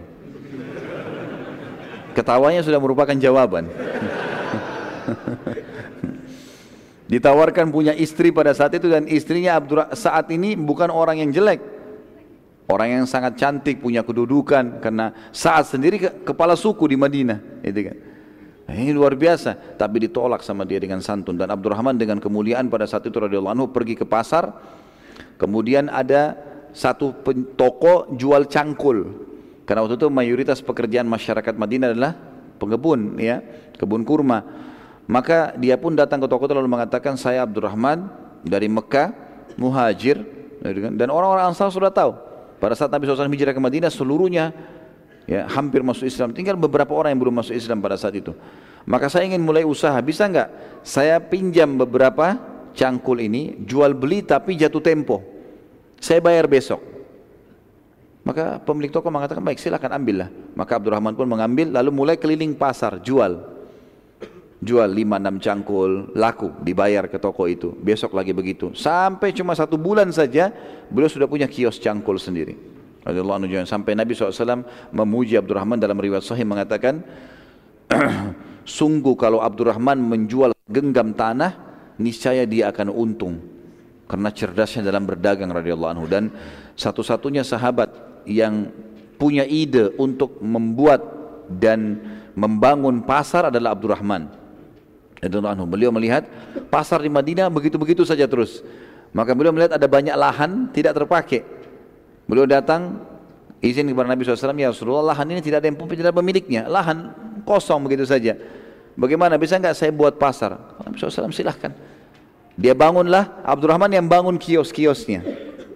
[2.16, 3.68] Ketawanya sudah merupakan jawaban.
[7.12, 11.60] Ditawarkan punya istri pada saat itu dan istrinya Abdur saat ini bukan orang yang jelek.
[12.72, 17.80] Orang yang sangat cantik, punya kedudukan karena saat sendiri ke, kepala suku di Madinah, itu
[17.84, 17.96] kan.
[18.64, 22.88] Nah, ini luar biasa, tapi ditolak sama dia dengan santun dan Abdurrahman dengan kemuliaan pada
[22.88, 24.48] saat itu radhiyallahu anhu pergi ke pasar.
[25.36, 26.32] Kemudian ada
[26.72, 27.12] satu
[27.60, 29.28] toko jual cangkul.
[29.68, 32.16] Karena waktu itu mayoritas pekerjaan masyarakat Madinah adalah
[32.56, 33.44] pengebun ya,
[33.76, 34.71] kebun kurma.
[35.12, 38.08] Maka dia pun datang ke toko lalu mengatakan saya Abdurrahman
[38.40, 39.12] dari Mekah,
[39.60, 40.24] muhajir
[40.96, 42.16] dan orang-orang Ansar sudah tahu.
[42.56, 44.56] Pada saat Nabi SAW hijrah ke Madinah seluruhnya
[45.28, 46.32] ya hampir masuk Islam.
[46.32, 48.32] Tinggal beberapa orang yang belum masuk Islam pada saat itu.
[48.88, 50.48] Maka saya ingin mulai usaha, bisa enggak?
[50.80, 52.40] Saya pinjam beberapa
[52.72, 55.20] cangkul ini, jual beli tapi jatuh tempo.
[56.00, 56.80] Saya bayar besok.
[58.24, 60.32] Maka pemilik toko mengatakan, baik silakan ambillah.
[60.56, 63.51] Maka Abdurrahman pun mengambil, lalu mulai keliling pasar, jual
[64.62, 67.74] jual 5-6 cangkul, laku, dibayar ke toko itu.
[67.82, 68.70] Besok lagi begitu.
[68.78, 70.54] Sampai cuma satu bulan saja,
[70.86, 72.54] beliau sudah punya kios cangkul sendiri.
[73.66, 74.62] Sampai Nabi SAW
[74.94, 77.02] memuji Abdurrahman dalam riwayat sahih mengatakan,
[78.78, 81.58] sungguh kalau Abdurrahman menjual genggam tanah,
[81.98, 83.42] niscaya dia akan untung.
[84.06, 86.30] Karena cerdasnya dalam berdagang radhiyallahu anhu dan
[86.78, 87.90] satu-satunya sahabat
[88.30, 88.70] yang
[89.18, 91.02] punya ide untuk membuat
[91.50, 91.98] dan
[92.38, 94.41] membangun pasar adalah Abdurrahman
[95.22, 95.64] anhu.
[95.70, 96.26] Beliau melihat
[96.66, 98.60] pasar di Madinah begitu-begitu saja terus.
[99.14, 101.46] Maka beliau melihat ada banyak lahan tidak terpakai.
[102.26, 102.98] Beliau datang
[103.62, 106.66] izin kepada Nabi SAW, ya Rasulullah lahan ini tidak ada yang tidak pemiliknya.
[106.66, 107.12] Lahan
[107.46, 108.34] kosong begitu saja.
[108.98, 110.58] Bagaimana bisa enggak saya buat pasar?
[110.82, 111.70] Nabi SAW silahkan.
[112.58, 115.24] Dia bangunlah Abdurrahman yang bangun kios-kiosnya,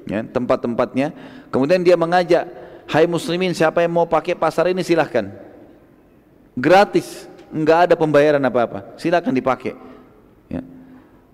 [0.04, 1.16] ya, tempat-tempatnya.
[1.48, 2.44] Kemudian dia mengajak,
[2.86, 5.26] Hai muslimin siapa yang mau pakai pasar ini silahkan.
[6.54, 9.74] Gratis nggak ada pembayaran apa-apa, silakan dipakai.
[10.50, 10.62] Ya.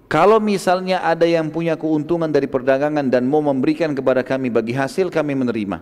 [0.09, 5.09] Kalau misalnya ada yang punya keuntungan dari perdagangan dan mau memberikan kepada kami bagi hasil
[5.09, 5.81] kami menerima.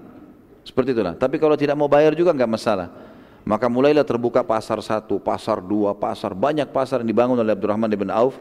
[0.62, 1.16] Seperti itulah.
[1.16, 2.88] Tapi kalau tidak mau bayar juga nggak masalah.
[3.42, 8.12] Maka mulailah terbuka pasar satu, pasar dua, pasar banyak pasar yang dibangun oleh Abdurrahman bin
[8.12, 8.36] Auf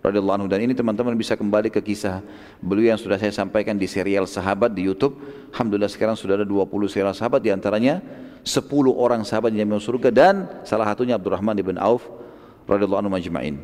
[0.00, 2.24] radhiyallahu anhu dan ini teman-teman bisa kembali ke kisah
[2.56, 5.20] beliau yang sudah saya sampaikan di serial sahabat di YouTube.
[5.52, 8.00] Alhamdulillah sekarang sudah ada 20 serial sahabat di antaranya
[8.42, 10.34] 10 orang sahabat yang masuk surga dan
[10.64, 12.08] salah satunya Abdurrahman bin Auf
[12.64, 13.56] radhiyallahu anhu majma'in.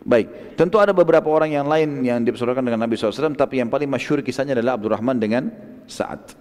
[0.00, 3.84] Baik, tentu ada beberapa orang yang lain yang dipersaudarakan dengan Nabi SAW, tapi yang paling
[3.84, 5.52] masyhur kisahnya adalah Abdurrahman dengan
[5.84, 6.32] Sa'ad.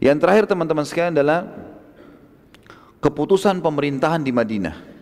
[0.00, 1.44] Yang terakhir teman-teman sekalian adalah
[3.04, 4.93] keputusan pemerintahan di Madinah.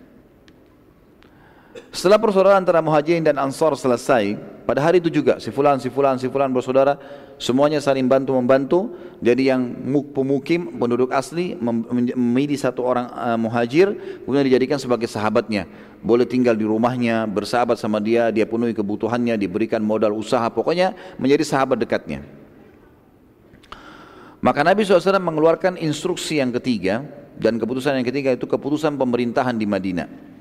[1.73, 4.37] Setelah persaudaraan antara muhajirin dan ansar selesai,
[4.69, 7.01] pada hari itu juga si fulan, si fulan, si fulan bersaudara,
[7.41, 8.93] semuanya saling bantu membantu.
[9.25, 9.73] Jadi yang
[10.13, 13.89] pemukim, penduduk asli memilih satu orang uh, muhajir,
[14.25, 15.65] kemudian dijadikan sebagai sahabatnya.
[16.05, 21.45] Boleh tinggal di rumahnya, bersahabat sama dia, dia penuhi kebutuhannya, diberikan modal usaha, pokoknya menjadi
[21.57, 22.21] sahabat dekatnya.
[24.45, 27.01] Maka Nabi SAW mengeluarkan instruksi yang ketiga,
[27.41, 30.32] dan keputusan yang ketiga itu keputusan pemerintahan di Madinah.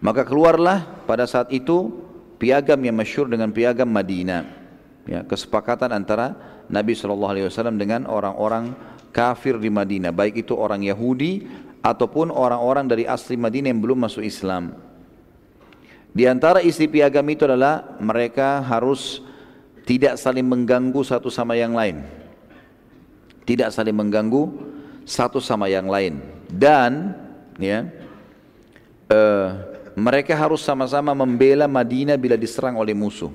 [0.00, 1.92] Maka keluarlah pada saat itu
[2.36, 4.44] piagam yang masyur dengan piagam Madinah.
[5.06, 6.34] Ya, kesepakatan antara
[6.66, 8.74] Nabi SAW dengan orang-orang
[9.14, 11.46] kafir di Madinah, baik itu orang Yahudi
[11.80, 14.74] ataupun orang-orang dari asli Madinah yang belum masuk Islam.
[16.16, 19.20] Di antara isi piagam itu adalah mereka harus
[19.86, 22.02] tidak saling mengganggu satu sama yang lain.
[23.46, 24.42] Tidak saling mengganggu
[25.06, 26.18] satu sama yang lain.
[26.50, 27.14] Dan
[27.62, 27.86] ya,
[29.12, 33.32] uh, mereka harus sama-sama membela Madinah bila diserang oleh musuh.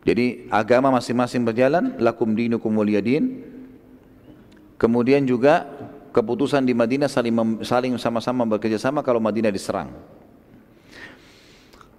[0.00, 3.44] Jadi agama masing-masing berjalan, lakum dinukum waliyadin.
[4.80, 5.68] Kemudian juga
[6.16, 9.92] keputusan di Madinah saling saling sama-sama bekerja sama kalau Madinah diserang.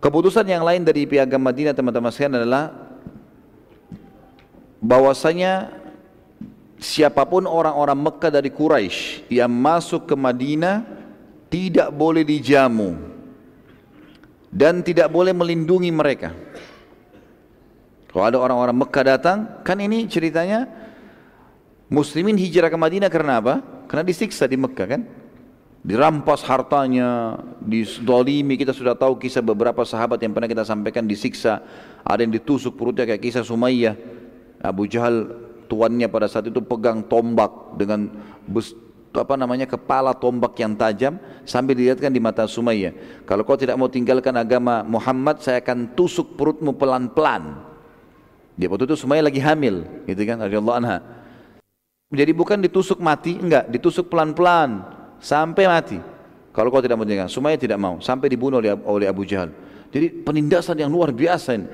[0.02, 2.74] Keputusan yang lain dari piagam Madinah teman-teman sekalian adalah
[4.82, 5.78] bahwasanya
[6.82, 11.01] siapa pun orang-orang Mekah dari Quraisy yang masuk ke Madinah
[11.52, 12.96] tidak boleh dijamu
[14.48, 16.32] dan tidak boleh melindungi mereka.
[18.12, 20.68] Kalau ada orang-orang Mekah datang, kan ini ceritanya
[21.88, 23.64] muslimin hijrah ke Madinah karena apa?
[23.88, 25.02] Karena disiksa di Mekah kan?
[25.82, 31.64] Dirampas hartanya, didolimi, kita sudah tahu kisah beberapa sahabat yang pernah kita sampaikan disiksa,
[32.06, 33.96] ada yang ditusuk perutnya kayak kisah Sumayyah.
[34.62, 35.26] Abu Jahal
[35.66, 38.14] tuannya pada saat itu pegang tombak dengan
[39.12, 43.24] apa namanya kepala tombak yang tajam sambil dilihatkan di mata Sumayyah.
[43.28, 47.60] Kalau kau tidak mau tinggalkan agama Muhammad, saya akan tusuk perutmu pelan-pelan.
[48.56, 50.98] Dia waktu itu Sumayyah lagi hamil, gitu kan, radhiyallahu anha.
[52.12, 54.84] Jadi bukan ditusuk mati, enggak, ditusuk pelan-pelan
[55.20, 56.00] sampai mati.
[56.52, 59.52] Kalau kau tidak mau tinggalkan, Sumayyah tidak mau, sampai dibunuh oleh, oleh Abu Jahal.
[59.92, 61.68] Jadi penindasan yang luar biasa ini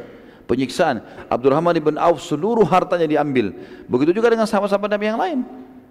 [0.48, 1.04] penyiksaan.
[1.28, 3.52] Abdurrahman ibn Auf seluruh hartanya diambil.
[3.86, 5.40] Begitu juga dengan sahabat-sahabat Nabi yang lain.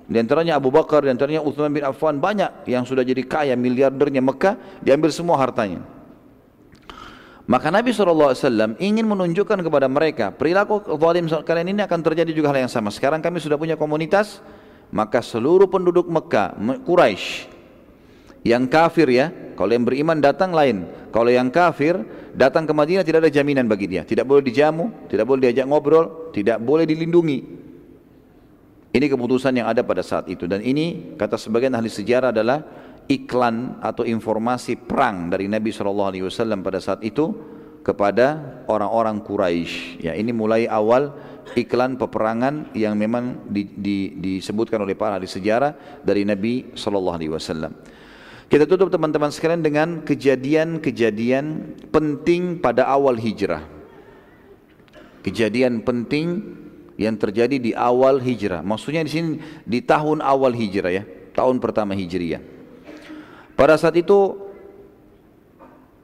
[0.06, 4.22] Di antaranya Abu Bakar, di antaranya Uthman bin Affan banyak yang sudah jadi kaya miliardernya
[4.22, 5.82] Mekah diambil semua hartanya.
[7.46, 12.66] Maka Nabi SAW ingin menunjukkan kepada mereka perilaku zalim kalian ini akan terjadi juga hal
[12.66, 12.90] yang sama.
[12.90, 14.42] Sekarang kami sudah punya komunitas,
[14.90, 17.50] maka seluruh penduduk Mekah, Quraisy
[18.46, 19.26] yang kafir ya,
[19.58, 20.86] kalau yang beriman datang lain.
[21.10, 21.98] Kalau yang kafir
[22.30, 24.06] datang ke Madinah tidak ada jaminan bagi dia.
[24.06, 27.65] Tidak boleh dijamu, tidak boleh diajak ngobrol, tidak boleh dilindungi.
[28.96, 30.48] Ini keputusan yang ada pada saat itu.
[30.48, 32.64] Dan ini kata sebagian ahli sejarah adalah
[33.04, 37.28] iklan atau informasi perang dari Nabi SAW pada saat itu
[37.84, 40.00] kepada orang-orang Quraisy.
[40.00, 41.12] Ya, ini mulai awal
[41.52, 47.68] iklan peperangan yang memang di, di, disebutkan oleh para ahli sejarah dari Nabi SAW.
[48.48, 51.44] Kita tutup teman-teman sekalian dengan kejadian-kejadian
[51.92, 53.60] penting pada awal hijrah.
[55.20, 56.56] Kejadian penting
[56.96, 58.64] yang terjadi di awal hijrah.
[58.64, 59.30] Maksudnya di sini
[59.64, 61.04] di tahun awal hijrah ya,
[61.36, 62.40] tahun pertama hijriah.
[63.56, 64.36] Pada saat itu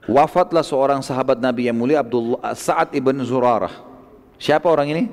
[0.09, 3.73] wafatlah seorang sahabat Nabi yang mulia Abdullah Sa'ad ibn Zurarah.
[4.41, 5.05] Siapa orang ini?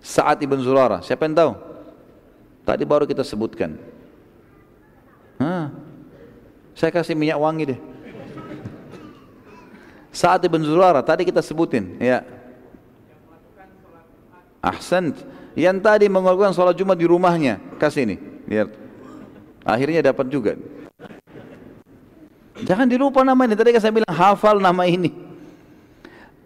[0.00, 1.00] Sa'ad ibn Zurarah.
[1.04, 1.52] Siapa yang tahu?
[2.64, 3.76] Tadi baru kita sebutkan.
[5.40, 5.72] Hah,
[6.76, 7.80] saya kasih minyak wangi deh.
[10.10, 12.26] Saat Ibn Zurara tadi kita sebutin, ya.
[14.60, 15.16] Ahsan.
[15.58, 18.16] Yang tadi melakukan sholat Jumat di rumahnya, kasih ini,
[18.46, 18.70] lihat.
[19.66, 20.54] Akhirnya dapat juga.
[22.60, 23.54] Jangan dilupa nama ini.
[23.58, 25.10] Tadi saya bilang hafal nama ini.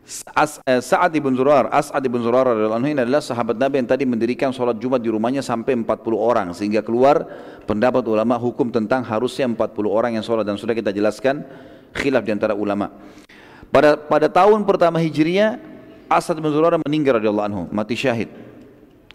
[0.05, 2.53] Eh, Sa'ad ibn Zurar, As'ad ibn Zurar
[2.85, 6.85] ini adalah sahabat Nabi yang tadi mendirikan sholat Jumat di rumahnya sampai 40 orang sehingga
[6.85, 7.25] keluar
[7.65, 11.41] pendapat ulama hukum tentang harusnya 40 orang yang sholat dan sudah kita jelaskan
[11.97, 12.93] khilaf di antara ulama.
[13.73, 15.57] Pada pada tahun pertama Hijriah
[16.09, 18.29] As'ad ibn Zurar meninggal radhiyallahu anhu, mati syahid.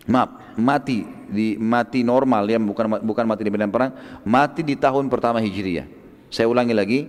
[0.09, 3.93] Maaf, mati di mati normal ya bukan bukan mati di medan perang,
[4.25, 5.85] mati di tahun pertama Hijriah.
[6.33, 6.99] Saya ulangi lagi,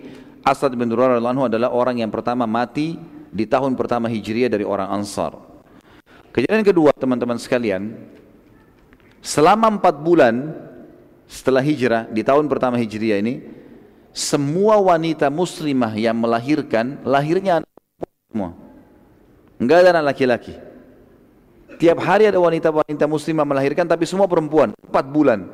[0.44, 3.01] As'ad bin Zurar radhiyallahu anhu adalah orang yang pertama mati
[3.32, 5.36] di tahun pertama Hijriah dari orang Ansar.
[6.31, 7.97] Kejadian kedua teman-teman sekalian,
[9.19, 10.55] selama empat bulan
[11.31, 13.43] setelah hijrah di tahun pertama Hijriah ini,
[14.15, 17.70] semua wanita muslimah yang melahirkan, lahirnya anak
[18.31, 18.51] semua.
[19.61, 20.57] Enggak ada anak laki-laki.
[21.77, 25.49] Tiap hari ada wanita-wanita muslimah melahirkan tapi semua perempuan, empat bulan.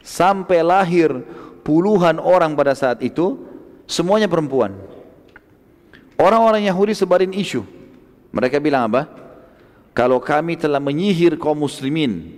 [0.00, 1.12] Sampai lahir
[1.60, 3.36] puluhan orang pada saat itu,
[3.84, 4.72] semuanya perempuan.
[6.16, 7.64] Orang-orang Yahudi sebarin isu.
[8.32, 9.08] Mereka bilang apa?
[9.92, 12.32] Kalau kami telah menyihir kaum muslimin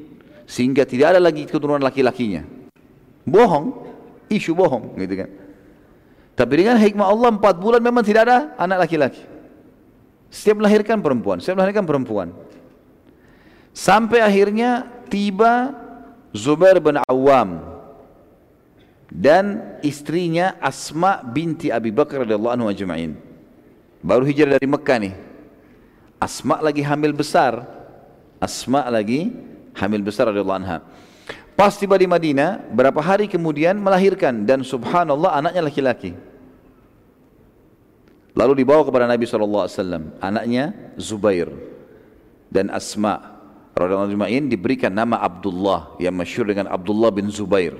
[0.51, 2.43] sehingga tidak ada lagi keturunan laki-lakinya.
[3.23, 3.87] Bohong,
[4.27, 5.31] isu bohong gitu kan.
[6.35, 9.30] Tapi dengan hikmah Allah empat bulan memang tidak ada anak laki-laki.
[10.31, 12.28] Setiap melahirkan perempuan, setiap melahirkan perempuan.
[13.74, 15.74] Sampai akhirnya tiba
[16.31, 17.66] Zubair bin Awam
[19.11, 23.19] dan istrinya Asma binti Abi Bakar radhiyallahu anhu ajma'in.
[24.01, 25.15] Baru hijrah dari Mekah nih.
[26.23, 27.66] Asma lagi hamil besar.
[28.39, 29.35] Asma lagi
[29.74, 30.78] hamil besar radhiyallahu anha.
[31.59, 36.16] Pas tiba di Madinah, berapa hari kemudian melahirkan dan subhanallah anaknya laki-laki.
[38.35, 39.66] Lalu dibawa kepada Nabi SAW,
[40.23, 41.51] anaknya Zubair
[42.51, 43.40] dan Asma
[43.74, 47.74] radhiyallahu anha diberikan nama Abdullah yang masyhur dengan Abdullah bin Zubair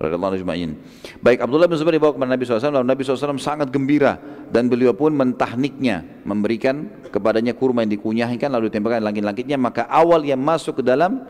[0.00, 0.80] radhiyallahu ajma'in.
[1.20, 4.16] Baik Abdullah bin Zubair dibawa kepada Nabi SAW lalu Nabi SAW sangat gembira
[4.48, 10.40] dan beliau pun mentahniknya memberikan kepadanya kurma yang dikunyahkan lalu ditembakkan langit-langitnya maka awal yang
[10.40, 11.20] masuk ke dalam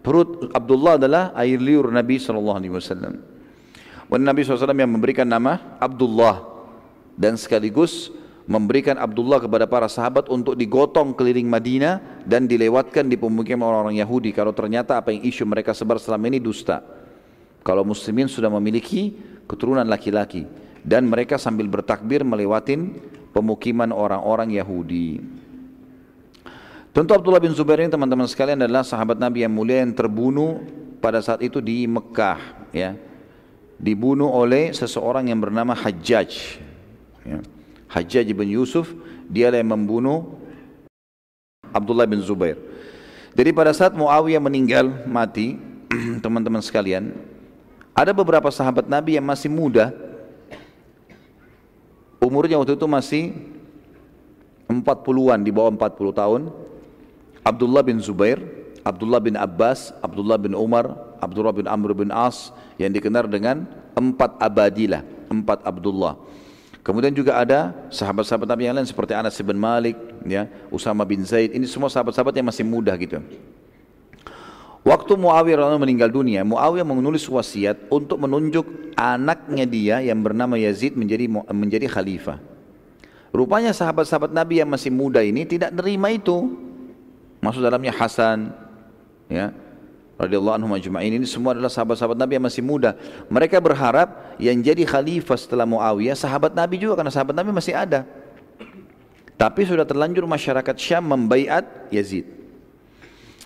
[0.00, 2.80] perut Abdullah adalah air liur Nabi SAW.
[4.14, 6.53] Dan Nabi SAW yang memberikan nama Abdullah
[7.14, 8.10] dan sekaligus
[8.44, 14.36] memberikan Abdullah kepada para sahabat untuk digotong keliling Madinah dan dilewatkan di pemukiman orang-orang Yahudi
[14.36, 16.84] kalau ternyata apa yang isu mereka sebar selama ini dusta.
[17.64, 19.16] Kalau muslimin sudah memiliki
[19.48, 20.44] keturunan laki-laki
[20.84, 23.00] dan mereka sambil bertakbir melewatin
[23.32, 25.24] pemukiman orang-orang Yahudi.
[26.94, 30.62] Tentu Abdullah bin Zubair ini teman-teman sekalian adalah sahabat Nabi yang mulia yang terbunuh
[31.02, 32.94] pada saat itu di Mekah ya.
[33.74, 36.62] Dibunuh oleh seseorang yang bernama Hajjaj.
[37.24, 37.40] Ya.
[37.88, 38.92] Hajjaj bin Yusuf,
[39.28, 40.36] dia yang membunuh
[41.72, 42.60] Abdullah bin Zubair.
[43.34, 45.58] Jadi pada saat Muawiyah meninggal mati,
[46.24, 47.16] teman-teman sekalian,
[47.94, 49.90] ada beberapa sahabat Nabi yang masih muda,
[52.22, 53.22] umurnya waktu itu masih
[54.70, 56.42] 40-an, di bawah 40 tahun.
[57.44, 58.40] Abdullah bin Zubair,
[58.82, 64.40] Abdullah bin Abbas, Abdullah bin Umar, Abdullah bin Amr bin As, yang dikenal dengan empat
[64.40, 66.16] abadilah, empat Abdullah.
[66.84, 69.96] Kemudian juga ada sahabat-sahabat Nabi yang lain seperti Anas bin Malik,
[70.28, 71.56] ya, Usama bin Zaid.
[71.56, 73.24] Ini semua sahabat-sahabat yang masih muda gitu.
[74.84, 81.24] Waktu Muawiyah meninggal dunia, Muawiyah menulis wasiat untuk menunjuk anaknya dia yang bernama Yazid menjadi
[81.56, 82.36] menjadi khalifah.
[83.32, 86.52] Rupanya sahabat-sahabat Nabi yang masih muda ini tidak terima itu.
[87.40, 88.52] Masuk dalamnya Hasan,
[89.32, 89.56] ya,
[90.14, 90.68] radhiyallahu anhu
[91.02, 92.94] ini semua adalah sahabat-sahabat Nabi yang masih muda.
[93.26, 98.06] Mereka berharap yang jadi khalifah setelah Muawiyah sahabat Nabi juga karena sahabat Nabi masih ada.
[99.34, 102.22] Tapi sudah terlanjur masyarakat Syam membaiat Yazid.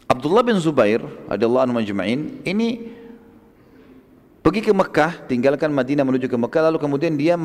[0.08, 2.96] Abdullah bin Zubair radhiyallahu anhu majma'in ini
[4.40, 7.36] pergi ke Mekah, tinggalkan Madinah menuju ke Mekah lalu kemudian dia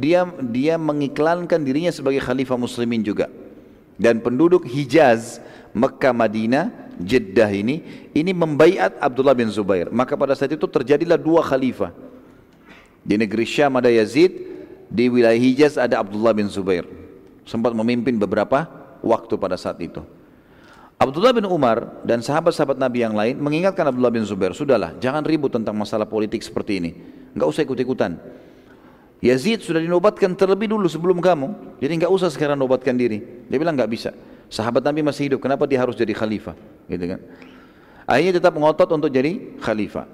[0.00, 3.28] dia dia mengiklankan dirinya sebagai khalifah muslimin juga.
[3.98, 5.42] Dan penduduk Hijaz,
[5.74, 9.86] Mekah, Madinah Jeddah ini ini membaiat Abdullah bin Zubair.
[9.94, 11.94] Maka pada saat itu terjadilah dua khalifah.
[13.06, 14.34] Di negeri Syam ada Yazid,
[14.90, 16.84] di wilayah Hijaz ada Abdullah bin Zubair.
[17.46, 18.66] Sempat memimpin beberapa
[19.00, 20.02] waktu pada saat itu.
[20.98, 25.54] Abdullah bin Umar dan sahabat-sahabat Nabi yang lain mengingatkan Abdullah bin Zubair, sudahlah, jangan ribut
[25.54, 26.90] tentang masalah politik seperti ini.
[27.38, 28.18] Enggak usah ikut-ikutan.
[29.22, 33.22] Yazid sudah dinobatkan terlebih dulu sebelum kamu, jadi enggak usah sekarang nobatkan diri.
[33.46, 34.10] Dia bilang enggak bisa.
[34.48, 36.56] Sahabat Nabi masih hidup, kenapa dia harus jadi khalifah?
[36.88, 37.20] Gitu kan?
[38.08, 40.08] Akhirnya tetap ngotot untuk jadi khalifah.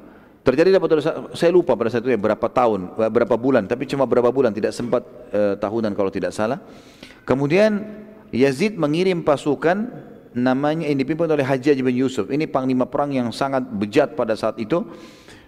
[0.44, 1.01] Terjadi dapat
[1.32, 4.77] saya lupa pada saat itu ya berapa tahun, berapa bulan, tapi cuma berapa bulan, tidak
[4.77, 5.01] sempat
[5.32, 6.61] eh, tahunan kalau tidak salah.
[7.24, 7.81] Kemudian
[8.28, 9.89] Yazid mengirim pasukan
[10.36, 12.28] namanya ini dipimpin oleh Hajjaj bin Yusuf.
[12.28, 14.85] Ini panglima perang yang sangat bejat pada saat itu.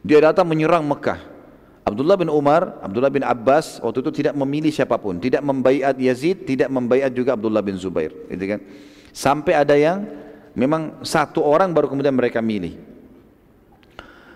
[0.06, 1.35] Dia datang menyerang Mekah.
[1.86, 6.42] Abdullah bin Umar, Abdullah bin Abbas waktu itu tidak memilih siapa pun, tidak membaiat Yazid,
[6.42, 8.60] tidak membaiat juga Abdullah bin Zubair, gitu kan.
[9.14, 10.02] Sampai ada yang
[10.58, 12.74] memang satu orang baru kemudian mereka milih.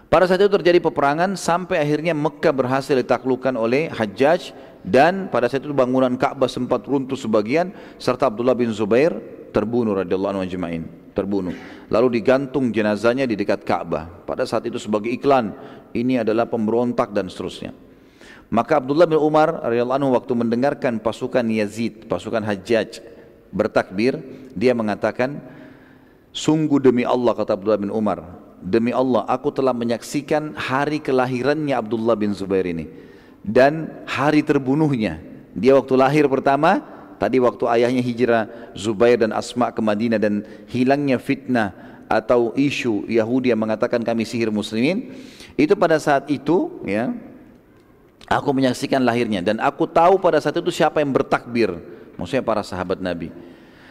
[0.06, 4.55] Pada saat itu terjadi peperangan sampai akhirnya Mekah berhasil ditaklukkan oleh Hajjaj
[4.86, 9.14] dan pada saat itu bangunan Ka'bah sempat runtuh sebagian serta Abdullah bin Zubair
[9.51, 10.47] terbunuh radhiyallahu anhu
[11.12, 11.55] terbunuh.
[11.91, 14.07] Lalu digantung jenazahnya di dekat Ka'bah.
[14.24, 15.53] Pada saat itu sebagai iklan
[15.95, 17.74] ini adalah pemberontak dan seterusnya.
[18.51, 22.99] Maka Abdullah bin Umar radhiyallahu anhu waktu mendengarkan pasukan Yazid pasukan Hajjaj
[23.55, 24.19] bertakbir
[24.59, 25.39] dia mengatakan
[26.35, 32.15] sungguh demi Allah kata Abdullah bin Umar demi Allah aku telah menyaksikan hari kelahirannya Abdullah
[32.15, 32.87] bin Zubair ini.
[33.41, 35.16] Dan hari terbunuhnya.
[35.57, 36.85] Dia waktu lahir pertama
[37.20, 40.40] Tadi waktu ayahnya hijrah Zubair dan Asma ke Madinah dan
[40.72, 41.76] hilangnya fitnah
[42.09, 45.12] atau isu Yahudi yang mengatakan kami sihir muslimin
[45.55, 47.12] itu pada saat itu ya
[48.24, 49.44] aku menyaksikan lahirnya.
[49.44, 51.76] Dan aku tahu pada saat itu siapa yang bertakbir.
[52.16, 53.49] Maksudnya para sahabat Nabi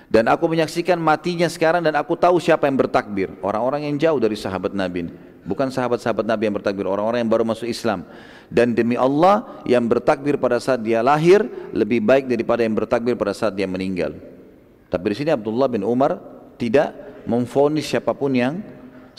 [0.09, 3.29] dan aku menyaksikan matinya sekarang dan aku tahu siapa yang bertakbir.
[3.45, 5.09] Orang-orang yang jauh dari sahabat Nabi
[5.45, 8.05] bukan sahabat-sahabat Nabi yang bertakbir orang-orang yang baru masuk Islam.
[8.49, 13.33] Dan demi Allah yang bertakbir pada saat dia lahir lebih baik daripada yang bertakbir pada
[13.37, 14.17] saat dia meninggal.
[14.89, 16.17] Tapi di sini Abdullah bin Umar
[16.57, 16.93] tidak
[17.29, 18.65] memfonis siapa pun yang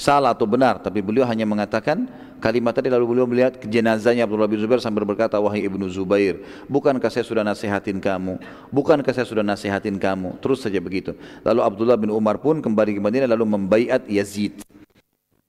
[0.01, 2.09] salah atau benar, tapi beliau hanya mengatakan
[2.40, 6.40] kalimat tadi lalu beliau melihat jenazahnya Abdullah bin Zubair sambil berkata wahai ibnu Zubair
[6.72, 8.40] bukankah saya sudah nasihatin kamu?
[8.72, 10.40] Bukankah saya sudah nasihatin kamu?
[10.40, 11.12] Terus saja begitu.
[11.44, 14.64] Lalu Abdullah bin Umar pun kembali ke Madinah lalu membaiat Yazid.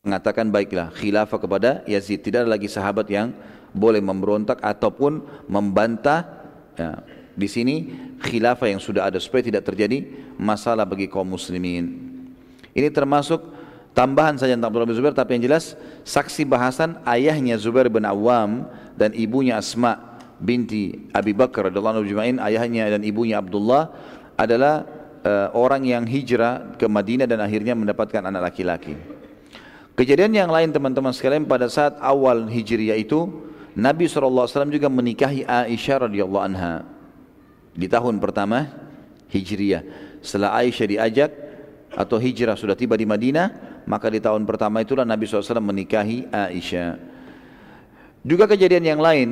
[0.03, 2.19] Mengatakan baiklah khilafah kepada Yazid.
[2.19, 3.31] Tidak ada lagi sahabat yang
[3.71, 6.27] boleh memberontak ataupun membantah
[6.75, 6.99] ya,
[7.31, 7.75] di sini
[8.19, 10.03] khilafah yang sudah ada supaya tidak terjadi
[10.35, 12.11] masalah bagi kaum muslimin.
[12.75, 13.60] Ini termasuk
[13.91, 15.75] tambahan saja tentang Abdullah bin Zubair tapi yang jelas
[16.07, 22.97] saksi bahasan ayahnya Zubair bin Awam dan ibunya Asma binti Abi Bakar radhiyallahu anhu ayahnya
[22.97, 23.93] dan ibunya Abdullah
[24.39, 24.83] adalah
[25.21, 28.97] uh, orang yang hijrah ke Madinah dan akhirnya mendapatkan anak laki-laki.
[29.93, 33.29] Kejadian yang lain teman-teman sekalian pada saat awal hijriah itu
[33.77, 36.83] Nabi SAW juga menikahi Aisyah radhiyallahu anha.
[37.71, 38.67] Di tahun pertama
[39.31, 39.83] Hijriah.
[40.19, 41.31] Setelah Aisyah diajak
[41.95, 46.97] atau hijrah sudah tiba di Madinah, maka di tahun pertama itulah Nabi SAW menikahi Aisyah.
[48.21, 49.29] Juga kejadian yang lain,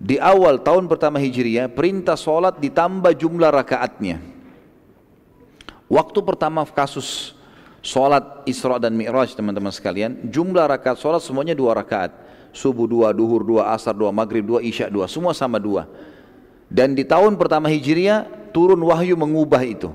[0.00, 4.18] di awal tahun pertama Hijriah, perintah solat ditambah jumlah rakaatnya.
[5.86, 7.36] Waktu pertama kasus
[7.84, 12.16] solat Isra dan Mi'raj teman-teman sekalian, jumlah rakaat solat semuanya dua rakaat.
[12.50, 15.86] Subuh dua, duhur dua, asar dua, maghrib dua, isya dua, semua sama dua.
[16.66, 19.94] Dan di tahun pertama Hijriah turun wahyu mengubah itu.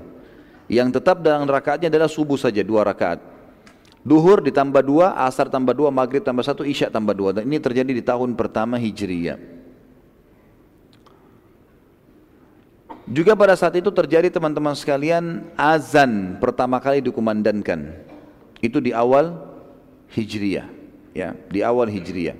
[0.66, 3.22] Yang tetap dalam rakaatnya adalah subuh saja dua rakaat.
[4.06, 7.34] Duhur ditambah dua, asar tambah dua, maghrib tambah satu, isya tambah dua.
[7.34, 9.38] Dan ini terjadi di tahun pertama Hijriyah.
[13.06, 17.94] Juga pada saat itu terjadi teman-teman sekalian azan pertama kali dikumandangkan.
[18.58, 19.38] Itu di awal
[20.14, 20.66] Hijriyah.
[21.14, 22.38] Ya, di awal Hijriyah.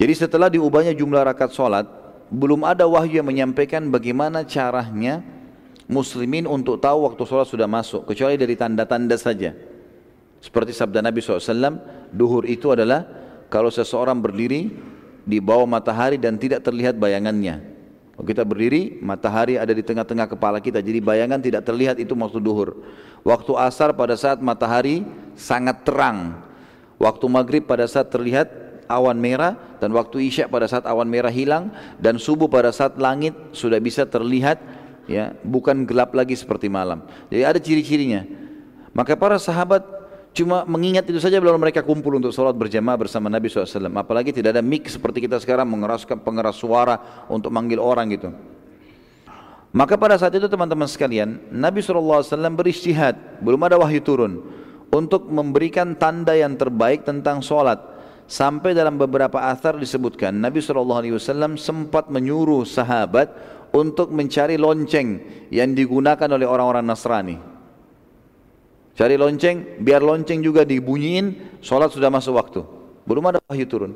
[0.00, 1.86] Jadi setelah diubahnya jumlah rakaat solat,
[2.28, 5.33] belum ada wahyu yang menyampaikan bagaimana caranya
[5.90, 9.52] muslimin untuk tahu waktu sholat sudah masuk kecuali dari tanda-tanda saja
[10.44, 11.80] seperti sabda Nabi SAW,
[12.12, 13.08] duhur itu adalah
[13.48, 14.76] kalau seseorang berdiri
[15.24, 17.64] di bawah matahari dan tidak terlihat bayangannya.
[18.12, 22.44] Kalau kita berdiri, matahari ada di tengah-tengah kepala kita, jadi bayangan tidak terlihat itu waktu
[22.44, 22.76] duhur.
[23.24, 25.00] Waktu asar pada saat matahari
[25.32, 26.36] sangat terang.
[27.00, 28.52] Waktu maghrib pada saat terlihat
[28.84, 33.32] awan merah dan waktu isya pada saat awan merah hilang dan subuh pada saat langit
[33.56, 34.60] sudah bisa terlihat
[35.10, 37.04] ya bukan gelap lagi seperti malam.
[37.28, 38.24] Jadi ada ciri-cirinya.
[38.94, 39.94] Maka para sahabat
[40.34, 43.70] Cuma mengingat itu saja belum mereka kumpul untuk sholat berjamaah bersama Nabi SAW.
[43.94, 46.98] Apalagi tidak ada mic seperti kita sekarang mengeraskan pengeras suara
[47.30, 48.34] untuk manggil orang gitu.
[49.70, 53.14] Maka pada saat itu teman-teman sekalian, Nabi SAW beristihad,
[53.46, 54.42] belum ada wahyu turun,
[54.90, 57.78] untuk memberikan tanda yang terbaik tentang sholat.
[58.26, 63.30] Sampai dalam beberapa athar disebutkan, Nabi SAW sempat menyuruh sahabat
[63.74, 65.18] untuk mencari lonceng
[65.50, 67.36] yang digunakan oleh orang-orang Nasrani.
[68.94, 72.62] Cari lonceng, biar lonceng juga dibunyiin, sholat sudah masuk waktu.
[73.02, 73.92] Belum ada wahyu turun.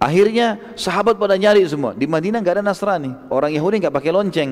[0.00, 1.92] Akhirnya sahabat pada nyari semua.
[1.92, 3.12] Di Madinah nggak ada Nasrani.
[3.28, 4.50] Orang Yahudi nggak pakai lonceng.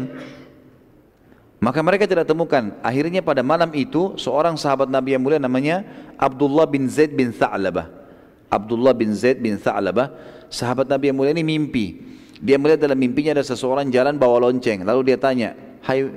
[1.59, 2.77] Maka mereka tidak temukan.
[2.85, 5.83] Akhirnya pada malam itu seorang sahabat Nabi yang mulia namanya
[6.21, 7.89] Abdullah bin Zaid bin Tha'labah.
[8.53, 10.13] Abdullah bin Zaid bin Tha'labah,
[10.53, 11.87] sahabat Nabi yang mulia ini mimpi.
[12.41, 14.83] Dia melihat dalam mimpinya ada seseorang jalan bawa lonceng.
[14.83, 15.53] Lalu dia tanya,
[15.85, 16.09] "Hai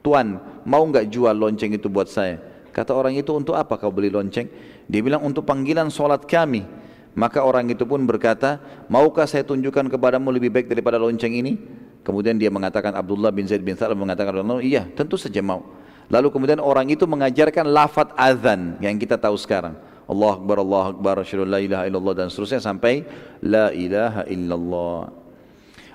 [0.00, 2.40] Tuan, mau nggak jual lonceng itu buat saya?
[2.72, 4.48] Kata orang itu, untuk apa kau beli lonceng?
[4.88, 6.64] Dia bilang, untuk panggilan solat kami.
[7.12, 11.58] Maka orang itu pun berkata, maukah saya tunjukkan kepadamu lebih baik daripada lonceng ini?
[12.00, 14.32] Kemudian dia mengatakan, Abdullah bin Zaid bin Thalib mengatakan,
[14.62, 15.66] iya tentu saja mau.
[16.08, 19.76] Lalu kemudian orang itu mengajarkan lafad azan yang kita tahu sekarang.
[20.10, 23.06] Allah Akbar, Allah Akbar, la ilaha illallah dan seterusnya sampai
[23.42, 25.19] la ilaha illallah.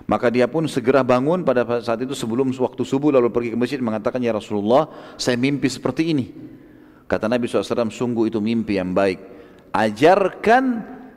[0.06, 3.82] Maka dia pun segera bangun pada saat itu sebelum waktu subuh lalu pergi ke masjid
[3.82, 4.86] mengatakan ya Rasulullah
[5.18, 6.26] saya mimpi seperti ini.
[7.10, 9.18] Kata Nabi SAW sungguh itu mimpi yang baik.
[9.74, 10.64] Ajarkan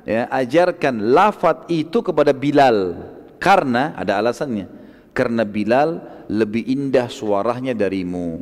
[0.08, 2.96] ya, ajarkan lafat itu kepada Bilal
[3.36, 4.68] karena ada alasannya.
[5.12, 8.40] Karena Bilal lebih indah suaranya darimu.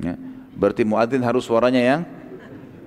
[0.00, 0.16] Ya.
[0.56, 2.00] Berarti muadzin harus suaranya yang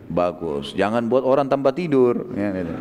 [0.09, 0.73] bagus.
[0.73, 2.33] Jangan buat orang tambah tidur.
[2.33, 2.73] Ya, gitu.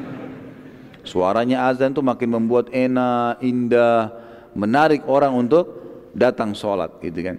[1.03, 4.15] Suaranya azan itu makin membuat enak, indah,
[4.55, 5.67] menarik orang untuk
[6.15, 7.37] datang sholat gitu kan.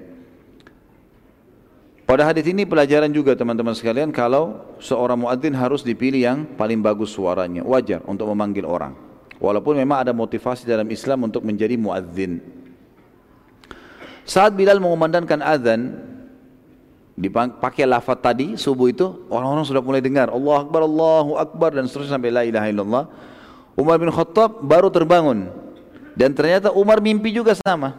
[2.03, 7.15] Pada hadis ini pelajaran juga teman-teman sekalian kalau seorang muadzin harus dipilih yang paling bagus
[7.15, 8.91] suaranya, wajar untuk memanggil orang.
[9.39, 12.43] Walaupun memang ada motivasi dalam Islam untuk menjadi muadzin.
[14.27, 15.99] Saat Bilal mengumandangkan azan,
[17.15, 22.17] dipakai lafaz tadi subuh itu orang-orang sudah mulai dengar Allah Akbar Allahu Akbar dan seterusnya
[22.17, 23.03] sampai la ilaha illallah
[23.73, 25.49] Umar bin Khattab baru terbangun
[26.13, 27.97] dan ternyata Umar mimpi juga sama.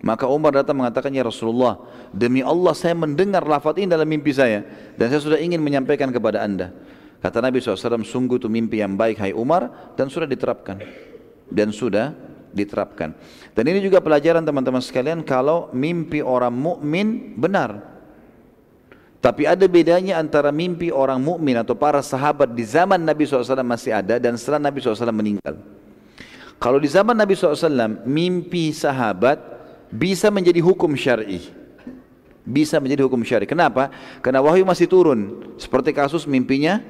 [0.00, 1.76] Maka Umar datang mengatakan ya Rasulullah
[2.08, 4.64] demi Allah saya mendengar lafaz ini dalam mimpi saya
[4.96, 6.72] dan saya sudah ingin menyampaikan kepada anda.
[7.20, 10.80] Kata Nabi SAW sungguh itu mimpi yang baik hai Umar dan sudah diterapkan
[11.52, 12.16] dan sudah
[12.50, 13.12] diterapkan.
[13.52, 17.89] Dan ini juga pelajaran teman-teman sekalian kalau mimpi orang mukmin benar
[19.20, 23.92] tapi ada bedanya antara mimpi orang mukmin atau para sahabat di zaman Nabi SAW masih
[23.92, 25.60] ada dan setelah Nabi SAW meninggal.
[26.60, 29.40] Kalau di zaman Nabi SAW, mimpi sahabat
[29.92, 31.40] bisa menjadi hukum syar'i.
[32.44, 33.48] Bisa menjadi hukum syar'i.
[33.48, 33.88] Kenapa?
[34.20, 35.52] Karena wahyu masih turun.
[35.56, 36.80] Seperti kasus mimpinya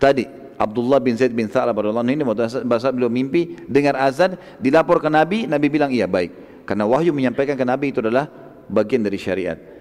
[0.00, 0.28] tadi.
[0.54, 1.76] Abdullah bin Zaid bin Tha'lab
[2.06, 2.22] ini
[2.64, 6.64] bahasa beliau mimpi dengar azan dilapor ke Nabi, Nabi bilang iya baik.
[6.64, 8.30] Karena wahyu menyampaikan ke Nabi itu adalah
[8.70, 9.73] bagian dari syariat.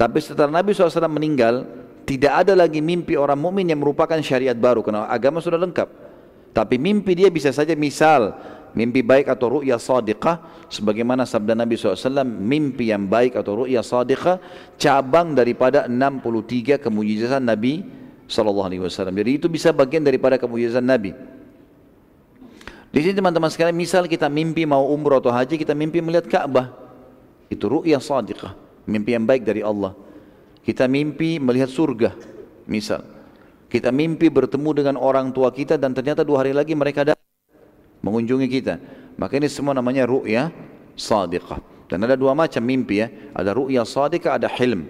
[0.00, 1.68] Tapi setelah Nabi SAW meninggal,
[2.08, 5.92] tidak ada lagi mimpi orang mukmin yang merupakan syariat baru karena agama sudah lengkap.
[6.56, 8.32] Tapi mimpi dia bisa saja misal
[8.72, 10.40] mimpi baik atau ru'ya sadiqah
[10.72, 14.40] sebagaimana sabda Nabi SAW mimpi yang baik atau ru'ya sadiqah
[14.80, 17.84] cabang daripada 63 kemujizatan Nabi
[18.24, 19.12] SAW.
[19.12, 21.12] Jadi itu bisa bagian daripada kemujizatan Nabi.
[22.88, 26.72] Di sini teman-teman sekalian misal kita mimpi mau umroh atau haji kita mimpi melihat Ka'bah.
[27.52, 29.94] Itu ru'ya sadiqah mimpi yang baik dari Allah
[30.66, 32.10] kita mimpi melihat surga
[32.66, 33.06] misal
[33.70, 37.30] kita mimpi bertemu dengan orang tua kita dan ternyata dua hari lagi mereka datang
[38.02, 38.82] mengunjungi kita.
[39.14, 40.50] Maka ini semua namanya ru'ya
[40.96, 41.60] sadiqah.
[41.86, 43.08] Dan ada dua macam mimpi ya.
[43.30, 44.88] Ada ru'ya sadiqah, ada hilm.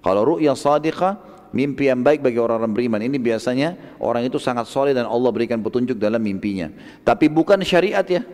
[0.00, 1.20] Kalau ru'ya sadiqah,
[1.52, 3.00] mimpi yang baik bagi orang-orang beriman.
[3.04, 6.72] Ini biasanya orang itu sangat soleh dan Allah berikan petunjuk dalam mimpinya.
[7.04, 8.24] Tapi bukan syariat ya.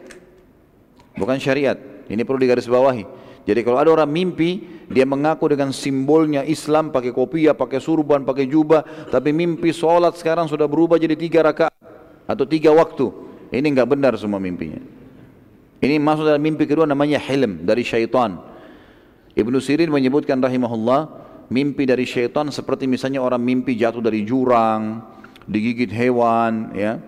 [1.18, 1.76] Bukan syariat.
[2.09, 3.21] Ini perlu digarisbawahi.
[3.43, 8.47] Jadi kalau ada orang mimpi, dia mengaku dengan simbolnya Islam, pakai kopiah, pakai surban, pakai
[8.47, 11.74] jubah, tapi mimpi sholat sekarang sudah berubah jadi tiga rakaat
[12.31, 13.10] atau tiga waktu.
[13.51, 14.78] Ini enggak benar semua mimpinya.
[15.82, 18.39] Ini masuk dalam mimpi kedua namanya hilm dari syaitan.
[19.35, 21.10] Ibnu Sirin menyebutkan rahimahullah,
[21.51, 25.02] mimpi dari syaitan seperti misalnya orang mimpi jatuh dari jurang,
[25.51, 27.02] digigit hewan, ya.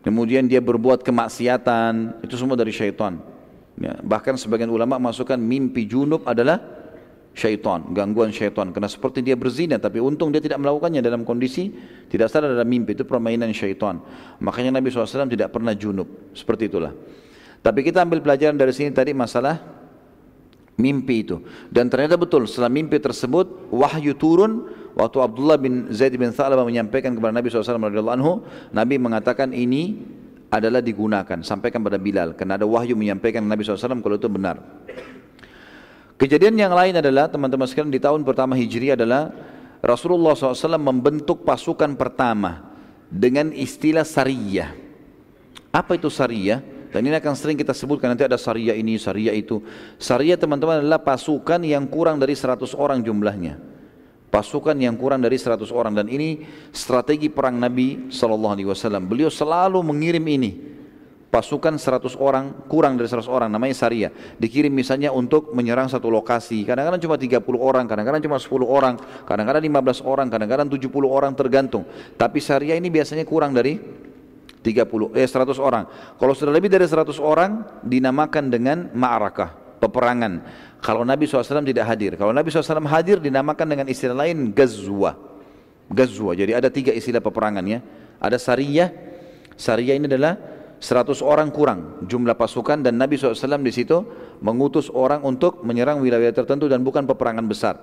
[0.00, 3.20] Kemudian dia berbuat kemaksiatan, itu semua dari syaitan.
[3.78, 6.58] Ya, bahkan sebagian ulama masukkan mimpi junub adalah
[7.30, 8.74] syaitan, gangguan syaitan.
[8.74, 11.70] Karena seperti dia berzina, tapi untung dia tidak melakukannya dalam kondisi
[12.10, 12.98] tidak sadar dalam mimpi.
[12.98, 14.02] Itu permainan syaitan.
[14.42, 16.34] Makanya Nabi SAW tidak pernah junub.
[16.34, 16.90] Seperti itulah.
[17.62, 19.62] Tapi kita ambil pelajaran dari sini tadi masalah
[20.78, 21.42] mimpi itu.
[21.70, 27.14] Dan ternyata betul setelah mimpi tersebut wahyu turun waktu Abdullah bin Zaid bin Thalabah menyampaikan
[27.14, 29.98] kepada Nabi SAW Nabi mengatakan ini
[30.48, 34.56] adalah digunakan sampaikan pada Bilal karena ada wahyu menyampaikan Nabi SAW kalau itu benar
[36.18, 39.30] Kejadian yang lain adalah teman-teman sekalian di tahun pertama Hijri adalah
[39.78, 42.74] Rasulullah SAW membentuk pasukan pertama
[43.06, 44.74] dengan istilah sariyah.
[45.70, 46.90] Apa itu sariyah?
[46.90, 49.62] Dan ini akan sering kita sebutkan nanti ada sariyah ini, sariyah itu.
[49.94, 53.54] Sariyah teman-teman adalah pasukan yang kurang dari 100 orang jumlahnya.
[54.28, 58.60] Pasukan yang kurang dari 100 orang dan ini strategi perang Nabi SAW.
[59.08, 60.50] Beliau selalu mengirim ini
[61.28, 64.08] pasukan 100 orang, kurang dari 100 orang, namanya Saria.
[64.12, 66.64] Dikirim misalnya untuk menyerang satu lokasi.
[66.64, 68.94] Kadang-kadang cuma 30 orang, kadang-kadang cuma 10 orang,
[69.28, 71.84] kadang-kadang 15 orang, kadang-kadang 70 orang tergantung.
[72.16, 73.76] Tapi Saria ini biasanya kurang dari
[74.60, 75.84] 30 eh 100 orang.
[76.16, 80.44] Kalau sudah lebih dari 100 orang dinamakan dengan ma'arakah, peperangan.
[80.78, 82.14] Kalau Nabi SAW tidak hadir.
[82.14, 85.18] Kalau Nabi SAW hadir dinamakan dengan istilah lain gazwa.
[85.90, 86.36] Gazwa.
[86.36, 87.82] Jadi ada tiga istilah peperangan ya.
[88.18, 88.90] Ada sariyah.
[89.58, 90.38] Sariyah ini adalah
[90.78, 93.98] 100 orang kurang jumlah pasukan dan Nabi SAW di situ
[94.38, 97.82] mengutus orang untuk menyerang wilayah tertentu dan bukan peperangan besar.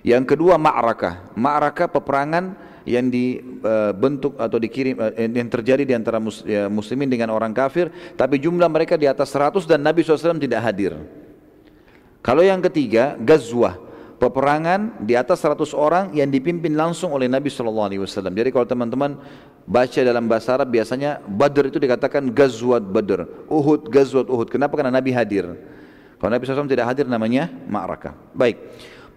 [0.00, 1.36] Yang kedua ma'rakah.
[1.36, 2.56] Ma'rakah peperangan
[2.88, 6.16] yang dibentuk atau dikirim eh, yang terjadi di antara
[6.48, 10.64] ya, muslimin dengan orang kafir tapi jumlah mereka di atas 100 dan Nabi SAW tidak
[10.64, 10.96] hadir.
[12.20, 13.80] Kalau yang ketiga gazwah
[14.20, 17.88] peperangan di atas 100 orang yang dipimpin langsung oleh Nabi SAW.
[17.96, 19.16] Jadi kalau teman-teman
[19.64, 24.52] baca dalam bahasa Arab biasanya Badr itu dikatakan Gazwat Badr, Uhud Gazwat Uhud.
[24.52, 24.76] Kenapa?
[24.76, 25.48] Karena Nabi hadir.
[26.20, 28.12] Kalau Nabi SAW tidak hadir namanya Ma'rakah.
[28.36, 28.60] Baik.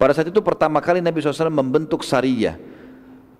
[0.00, 2.56] Pada saat itu pertama kali Nabi SAW membentuk Sariyah.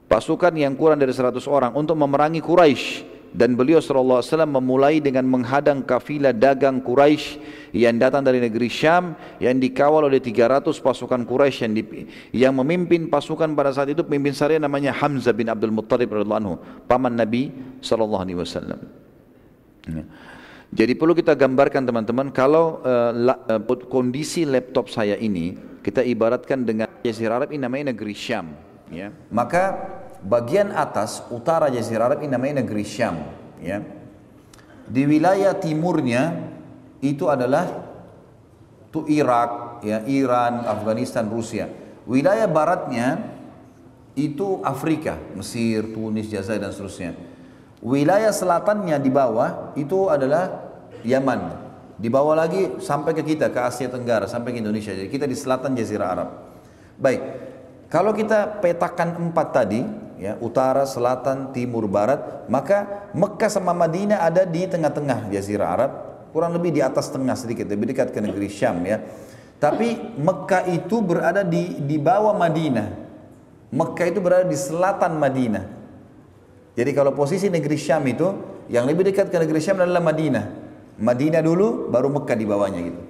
[0.05, 5.82] Pasukan yang kurang dari 100 orang untuk memerangi Quraisy dan beliau SAW memulai dengan menghadang
[5.82, 7.43] kafilah dagang Quraisy
[7.74, 11.74] yang datang dari negeri Syam yang dikawal oleh 300 pasukan Quraisy yang,
[12.31, 16.55] yang memimpin pasukan pada saat itu pemimpin syariah namanya Hamzah bin Abdul Muttalib radhiyallahu anhu
[16.86, 17.51] paman Nabi
[17.82, 18.81] sallallahu alaihi wasallam.
[19.90, 20.06] Ya.
[20.74, 26.62] Jadi perlu kita gambarkan teman-teman kalau uh, la, uh, kondisi laptop saya ini kita ibaratkan
[26.62, 28.55] dengan Jazirah Arab ini namanya negeri Syam
[28.94, 29.11] ya.
[29.35, 29.74] Maka
[30.25, 33.21] bagian atas utara Jazirah Arab ini namanya negeri Syam
[33.61, 33.85] ya.
[34.85, 36.53] Di wilayah timurnya
[37.01, 37.69] itu adalah
[38.89, 41.69] itu Irak ya Iran Afghanistan Rusia.
[42.05, 43.37] Wilayah baratnya
[44.17, 47.17] itu Afrika Mesir Tunis Jazair dan seterusnya.
[47.85, 50.73] Wilayah selatannya di bawah itu adalah
[51.05, 51.65] Yaman.
[51.95, 54.93] Di bawah lagi sampai ke kita ke Asia Tenggara sampai ke Indonesia.
[54.93, 56.29] Jadi kita di selatan Jazirah Arab.
[56.97, 57.23] Baik
[57.91, 64.47] kalau kita petakan empat tadi ya, utara, selatan, timur, barat, maka Mekah sama Madinah ada
[64.47, 65.91] di tengah-tengah jazirah Arab,
[66.35, 69.03] kurang lebih di atas tengah sedikit, lebih dekat ke negeri Syam ya.
[69.59, 72.89] Tapi Mekah itu berada di di bawah Madinah.
[73.74, 75.65] Mekah itu berada di selatan Madinah.
[76.74, 78.27] Jadi kalau posisi negeri Syam itu
[78.66, 80.45] yang lebih dekat ke negeri Syam adalah Madinah.
[80.99, 83.01] Madinah dulu baru Mekah di bawahnya gitu.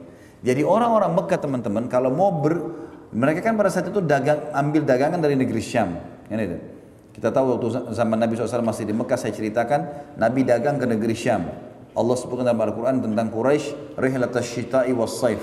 [0.44, 5.20] Jadi orang-orang Mekah teman-teman kalau mau ber mereka kan pada saat itu dagang ambil dagangan
[5.22, 5.96] dari negeri Syam.
[6.28, 6.73] Kan itu.
[7.14, 9.80] Kita tahu waktu zaman Nabi SAW masih di Mekah saya ceritakan
[10.18, 11.46] Nabi dagang ke negeri Syam.
[11.94, 15.38] Allah sebutkan dalam Al-Quran tentang Quraisy rihlatas syita'i was saif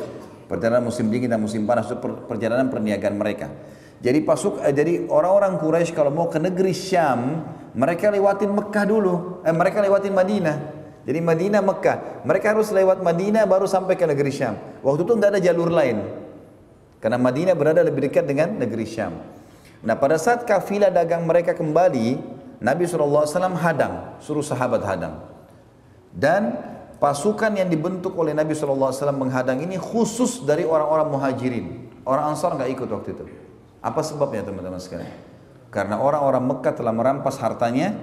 [0.51, 1.95] perjalanan musim dingin dan musim panas itu
[2.27, 3.47] perjalanan perniagaan mereka.
[4.03, 7.39] Jadi pasuk eh, jadi orang-orang Quraisy kalau mau ke negeri Syam
[7.71, 9.39] mereka lewatin Mekah dulu.
[9.47, 10.57] Eh, mereka lewatin Madinah.
[11.07, 12.27] Jadi Madinah Mekah.
[12.27, 14.59] Mereka harus lewat Madinah baru sampai ke negeri Syam.
[14.83, 16.03] Waktu itu tidak ada jalur lain.
[16.99, 19.39] Karena Madinah berada lebih dekat dengan negeri Syam
[19.81, 22.21] nah pada saat kafilah dagang mereka kembali
[22.61, 23.25] Nabi SAW
[23.57, 25.17] hadang suruh sahabat hadang
[26.13, 26.53] dan
[27.01, 31.65] pasukan yang dibentuk oleh Nabi SAW menghadang ini khusus dari orang-orang muhajirin.
[32.05, 33.23] Orang Ansar nggak ikut waktu itu.
[33.81, 35.09] Apa sebabnya teman-teman sekalian?
[35.73, 37.97] Karena orang-orang Mekah telah merampas hartanya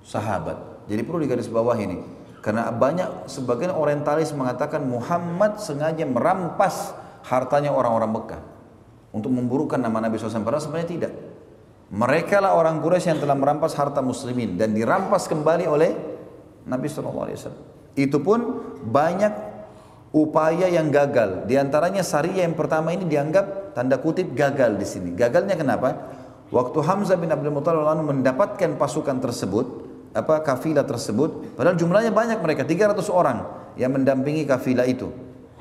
[0.00, 0.88] sahabat.
[0.88, 2.00] Jadi perlu digaris bawah ini.
[2.40, 6.96] Karena banyak sebagian orientalis mengatakan Muhammad sengaja merampas
[7.28, 8.42] hartanya orang-orang Mekah
[9.12, 10.42] untuk memburukan nama Nabi SAW.
[10.42, 11.12] Padahal sebenarnya tidak.
[11.92, 15.92] Mereka lah orang Quraisy yang telah merampas harta muslimin dan dirampas kembali oleh
[16.64, 17.52] Nabi SAW.
[17.92, 18.40] Itu pun
[18.80, 19.52] banyak
[20.16, 21.44] upaya yang gagal.
[21.44, 25.08] Di antaranya Sariyah yang pertama ini dianggap tanda kutip gagal di sini.
[25.12, 26.16] Gagalnya kenapa?
[26.48, 29.66] Waktu Hamzah bin Abdul Muttalib mendapatkan pasukan tersebut,
[30.12, 33.44] apa kafilah tersebut, padahal jumlahnya banyak mereka, 300 orang
[33.80, 35.08] yang mendampingi kafilah itu.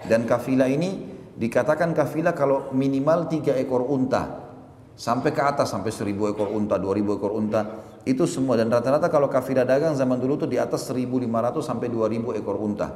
[0.07, 1.10] Dan kafilah ini
[1.41, 4.45] dikatakan kafilah kalau minimal tiga ekor unta
[4.93, 9.13] sampai ke atas sampai seribu ekor unta, dua ribu ekor unta itu semua dan rata-rata
[9.13, 12.89] kalau kafilah dagang zaman dulu tuh di atas 1500 sampai 2000 ekor unta.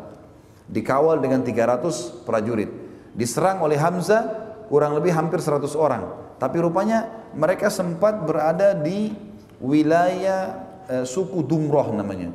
[0.66, 2.70] Dikawal dengan 300 prajurit.
[3.14, 4.26] Diserang oleh Hamzah
[4.66, 6.10] kurang lebih hampir 100 orang.
[6.42, 9.14] Tapi rupanya mereka sempat berada di
[9.62, 12.34] wilayah eh, suku Dumroh namanya.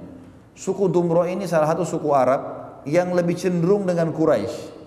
[0.54, 2.40] Suku Dumroh ini salah satu suku Arab
[2.86, 4.79] yang lebih cenderung dengan Quraisy.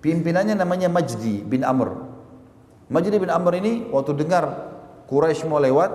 [0.00, 1.92] Pimpinannya namanya Majdi bin Amr.
[2.88, 4.72] Majdi bin Amr ini waktu dengar
[5.06, 5.92] Quraisy mau lewat,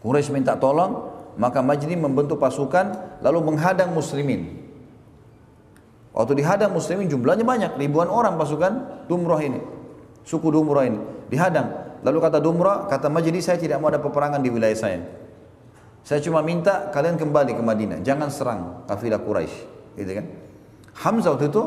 [0.00, 4.62] Quraisy minta tolong, maka Majdi membentuk pasukan lalu menghadang muslimin.
[6.12, 9.58] Waktu dihadang muslimin jumlahnya banyak, ribuan orang pasukan Dumrah ini.
[10.22, 11.00] Suku Dumrah ini
[11.32, 11.98] dihadang.
[12.04, 15.00] Lalu kata Dumrah, kata Majdi saya tidak mau ada peperangan di wilayah saya.
[16.02, 18.60] Saya cuma minta kalian kembali ke Madinah, jangan serang
[18.90, 19.58] kafilah Quraisy,
[20.02, 20.26] gitu kan?
[20.92, 21.62] Hamzah waktu itu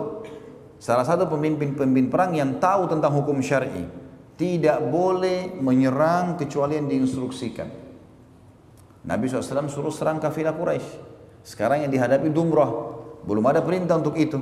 [0.77, 3.85] salah satu pemimpin-pemimpin perang yang tahu tentang hukum syar'i.
[4.35, 7.87] Tidak boleh menyerang kecuali yang diinstruksikan.
[9.05, 10.87] Nabi SAW suruh serang kafilah Quraisy.
[11.45, 12.67] Sekarang yang dihadapi Dumrah.
[13.23, 14.35] Belum ada perintah untuk itu.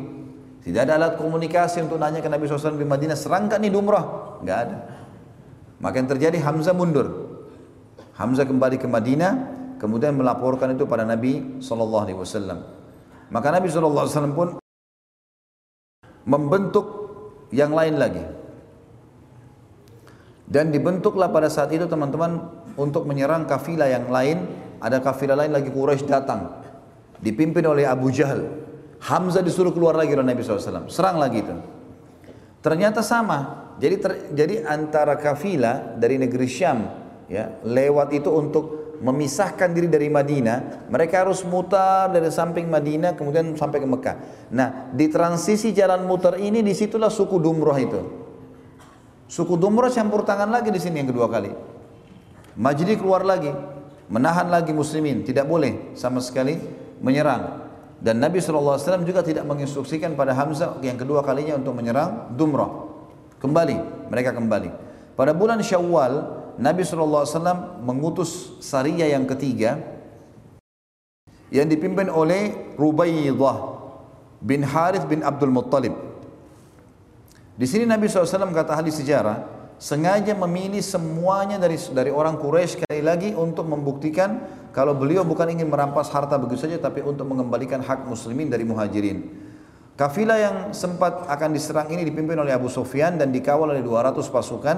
[0.63, 4.39] Tidak ada alat komunikasi untuk nanya ke Nabi SAW di Madinah, serangkan nih Dumrah.
[4.39, 4.77] Enggak ada.
[5.83, 7.07] Maka yang terjadi Hamzah mundur.
[8.15, 9.31] Hamzah kembali ke Madinah,
[9.83, 12.63] kemudian melaporkan itu pada Nabi SAW.
[13.27, 14.62] Maka Nabi SAW pun
[16.23, 16.85] membentuk
[17.53, 18.25] yang lain lagi.
[20.43, 24.43] Dan dibentuklah pada saat itu teman-teman untuk menyerang kafilah yang lain.
[24.83, 26.59] Ada kafilah lain lagi Quraisy datang.
[27.23, 28.43] Dipimpin oleh Abu Jahal.
[28.99, 30.91] Hamzah disuruh keluar lagi oleh Nabi SAW.
[30.91, 31.55] Serang lagi itu.
[32.59, 33.63] Ternyata sama.
[33.79, 36.85] Jadi ter, jadi antara kafilah dari negeri Syam
[37.25, 43.51] ya lewat itu untuk memisahkan diri dari Madinah, mereka harus mutar dari samping Madinah kemudian
[43.59, 44.15] sampai ke Mekah.
[44.55, 47.99] Nah, di transisi jalan mutar ini di situlah suku Dumrah itu.
[49.27, 51.51] Suku Dumrah campur tangan lagi di sini yang kedua kali.
[52.55, 53.51] Majdi keluar lagi,
[54.07, 56.55] menahan lagi muslimin, tidak boleh sama sekali
[57.03, 57.59] menyerang.
[57.99, 62.71] Dan Nabi SAW juga tidak menginstruksikan pada Hamzah yang kedua kalinya untuk menyerang Dumrah.
[63.43, 64.69] Kembali, mereka kembali.
[65.19, 69.81] Pada bulan Syawal, Nabi SAW mengutus Sariyah yang ketiga
[71.53, 73.57] yang dipimpin oleh Rubaidah
[74.41, 75.93] bin Harith bin Abdul Muttalib.
[77.53, 79.45] Di sini Nabi SAW kata ahli sejarah,
[79.77, 84.41] sengaja memilih semuanya dari dari orang Quraisy sekali lagi untuk membuktikan
[84.73, 89.21] kalau beliau bukan ingin merampas harta begitu saja tapi untuk mengembalikan hak muslimin dari muhajirin.
[89.93, 94.77] Kafilah yang sempat akan diserang ini dipimpin oleh Abu Sufyan dan dikawal oleh 200 pasukan.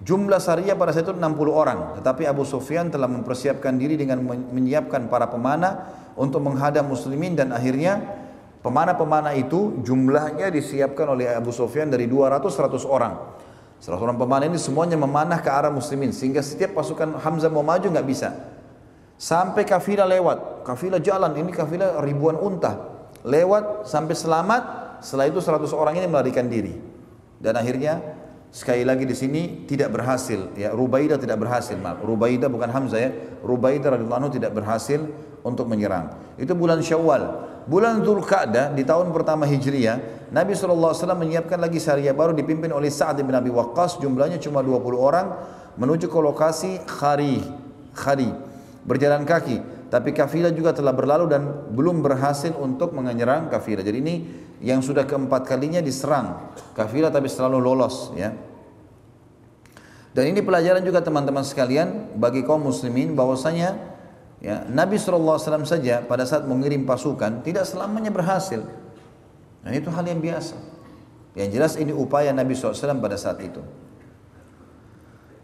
[0.00, 1.20] Jumlah Sariyah pada saat itu 60
[1.52, 7.52] orang, tetapi Abu Sufyan telah mempersiapkan diri dengan menyiapkan para pemanah untuk menghadang muslimin dan
[7.52, 8.00] akhirnya
[8.64, 13.14] pemanah-pemanah itu jumlahnya disiapkan oleh Abu Sufyan dari 200 100 orang.
[13.80, 17.84] Salah seorang pemanah ini semuanya memanah ke arah muslimin sehingga setiap pasukan Hamzah mau maju
[17.84, 18.32] nggak bisa.
[19.20, 23.04] Sampai kafilah lewat, kafilah jalan, ini kafilah ribuan unta.
[23.20, 24.62] Lewat sampai selamat,
[25.04, 26.72] setelah itu 100 orang ini melarikan diri.
[27.40, 28.19] Dan akhirnya
[28.50, 30.50] sekali lagi di sini tidak berhasil.
[30.58, 32.02] Ya Rubaidah tidak berhasil maaf.
[32.02, 33.10] Rubaidah bukan Hamzah ya.
[33.42, 35.00] Rubaidah radhiyallahu tidak berhasil
[35.46, 36.14] untuk menyerang.
[36.36, 37.48] Itu bulan Syawal.
[37.70, 43.22] Bulan Dzulqa'dah di tahun pertama Hijriah Nabi SAW menyiapkan lagi syariah baru dipimpin oleh Sa'ad
[43.22, 44.02] bin Abi Waqqas.
[44.02, 45.26] Jumlahnya cuma 20 orang
[45.78, 47.38] menuju ke lokasi Khari
[47.94, 48.30] Khari
[48.86, 49.60] berjalan kaki
[49.90, 51.42] tapi kafilah juga telah berlalu dan
[51.74, 53.82] belum berhasil untuk menyerang kafilah.
[53.82, 54.14] Jadi ini
[54.62, 58.30] yang sudah keempat kalinya diserang kafilah tapi selalu lolos ya.
[60.14, 63.78] Dan ini pelajaran juga teman-teman sekalian bagi kaum muslimin bahwasanya
[64.42, 68.62] ya, Nabi SAW saja pada saat mengirim pasukan tidak selamanya berhasil.
[69.62, 70.54] Dan itu hal yang biasa.
[71.34, 73.62] Yang jelas ini upaya Nabi SAW pada saat itu.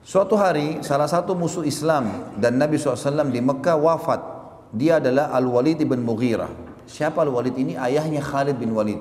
[0.06, 4.35] Suatu hari salah satu musuh Islam dan Nabi SAW di Mekah wafat.
[4.74, 6.51] Dia adalah Al-Walid bin Mughirah.
[6.86, 7.74] Siapa Al-Walid ini?
[7.74, 8.98] Ayahnya Khalid bin Walid.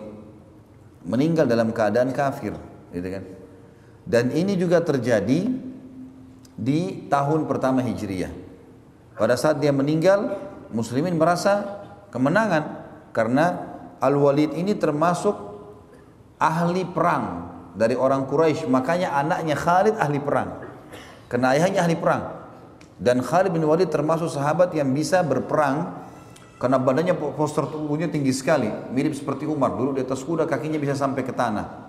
[1.06, 2.54] Meninggal dalam keadaan kafir.
[2.94, 3.24] Gitu kan?
[4.06, 5.50] Dan ini juga terjadi
[6.56, 8.30] di tahun pertama Hijriyah.
[9.16, 10.38] Pada saat dia meninggal,
[10.76, 12.84] muslimin merasa kemenangan
[13.16, 15.34] karena Al-Walid ini termasuk
[16.36, 17.48] ahli perang
[17.80, 18.68] dari orang Quraisy.
[18.68, 20.50] Makanya anaknya Khalid ahli perang.
[21.32, 22.35] Karena ayahnya ahli perang.
[22.96, 26.08] Dan Khalid bin Walid termasuk sahabat yang bisa berperang
[26.56, 29.76] karena badannya postur tubuhnya tinggi sekali, mirip seperti Umar.
[29.76, 31.86] Dulu di atas kuda kakinya bisa sampai ke tanah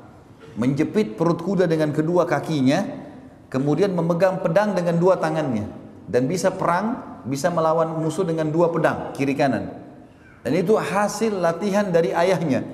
[0.57, 2.83] menjepit perut kuda dengan kedua kakinya,
[3.53, 5.69] kemudian memegang pedang dengan dua tangannya
[6.09, 9.71] dan bisa perang, bisa melawan musuh dengan dua pedang kiri kanan.
[10.43, 12.65] Dan itu hasil latihan dari ayahnya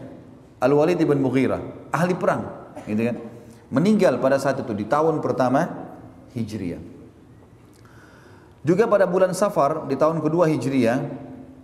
[0.62, 3.16] Al-Walid ibn Mughirah, ahli perang, gitu kan.
[3.72, 5.64] Meninggal pada saat itu di tahun pertama
[6.36, 6.91] Hijriah.
[8.62, 10.98] Juga pada bulan Safar di tahun kedua Hijriah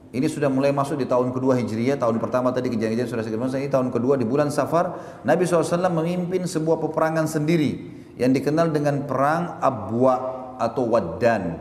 [0.08, 3.68] ini sudah mulai masuk di tahun kedua Hijriah, tahun pertama tadi kejadian-kejadian sudah saya ini
[3.68, 7.76] tahun kedua di bulan Safar, Nabi SAW memimpin sebuah peperangan sendiri
[8.16, 10.16] yang dikenal dengan perang Abwa
[10.56, 11.60] atau Waddan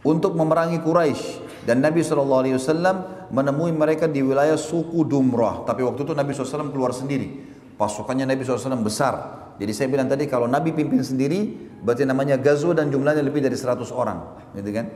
[0.00, 1.44] untuk memerangi Quraisy.
[1.68, 5.68] Dan Nabi SAW menemui mereka di wilayah suku Dumrah.
[5.68, 7.28] Tapi waktu itu Nabi SAW keluar sendiri.
[7.76, 12.72] Pasukannya Nabi SAW besar jadi saya bilang tadi kalau Nabi pimpin sendiri berarti namanya gazo
[12.72, 14.18] dan jumlahnya lebih dari 100 orang
[14.54, 14.86] gitu kan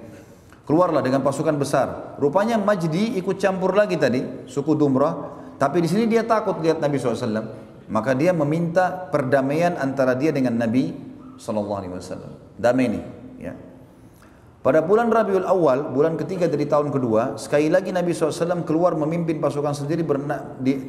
[0.62, 2.16] Keluarlah dengan pasukan besar.
[2.22, 5.42] Rupanya Majdi ikut campur lagi tadi, suku Dumrah.
[5.58, 7.26] Tapi di sini dia takut lihat Nabi SAW.
[7.90, 10.94] Maka dia meminta perdamaian antara dia dengan Nabi
[11.34, 12.54] SAW.
[12.54, 13.00] Damai ini.
[13.42, 13.58] Ya.
[14.62, 19.42] Pada bulan Rabiul Awal, bulan ketiga dari tahun kedua, sekali lagi Nabi SAW keluar memimpin
[19.42, 20.06] pasukan sendiri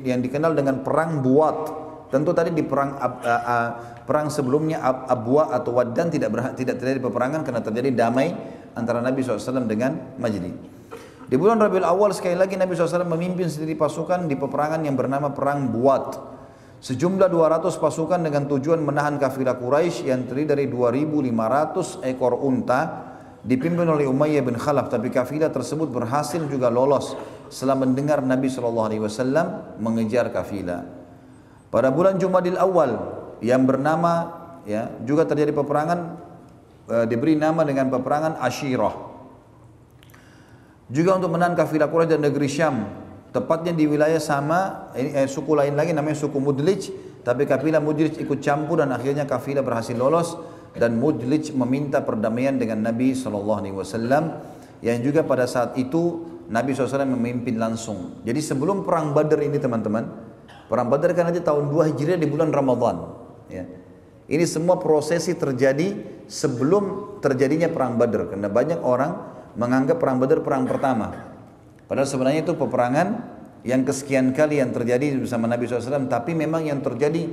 [0.05, 1.81] yang dikenal dengan perang Buat.
[2.13, 3.69] Tentu tadi di perang uh, uh,
[4.05, 8.29] perang sebelumnya Ab, Abwa atau Waddan tidak berha, tidak terjadi peperangan karena terjadi damai
[8.77, 10.53] antara Nabi SAW dengan Majdi.
[11.25, 15.33] Di bulan Rabiul Awal sekali lagi Nabi SAW memimpin sendiri pasukan di peperangan yang bernama
[15.33, 16.21] Perang Buat.
[16.85, 23.09] Sejumlah 200 pasukan dengan tujuan menahan kafilah Quraisy yang terdiri dari 2.500 ekor unta
[23.41, 27.17] dipimpin oleh Umayyah bin Khalaf tapi kafilah tersebut berhasil juga lolos
[27.49, 31.02] setelah mendengar Nabi SAW mengejar kafilah.
[31.73, 33.01] Pada bulan Jumadil Awal
[33.41, 34.29] yang bernama
[34.69, 36.23] ya juga terjadi peperangan
[36.83, 38.91] Eh, diberi nama dengan peperangan Ashirah.
[40.91, 42.75] Juga untuk menahan kafilah Quraisy dan negeri Syam,
[43.31, 46.91] tepatnya di wilayah sama, eh, suku lain lagi namanya suku Mudlij,
[47.23, 50.35] tapi kafilah Mudlij ikut campur dan akhirnya kafilah berhasil lolos
[50.75, 54.43] dan Mudlij meminta perdamaian dengan Nabi SAW
[54.83, 58.19] yang juga pada saat itu Nabi SAW memimpin langsung.
[58.27, 60.32] Jadi sebelum perang Badar ini teman-teman,
[60.73, 63.13] perang Badar kan nanti tahun 2 Hijriah di bulan Ramadan.
[63.45, 63.69] Ya.
[64.25, 65.93] Ini semua prosesi terjadi
[66.25, 69.21] sebelum terjadinya perang Badar karena banyak orang
[69.53, 71.13] menganggap perang Badar perang pertama.
[71.85, 73.21] Padahal sebenarnya itu peperangan
[73.61, 77.29] yang kesekian kali yang terjadi bersama Nabi SAW tapi memang yang terjadi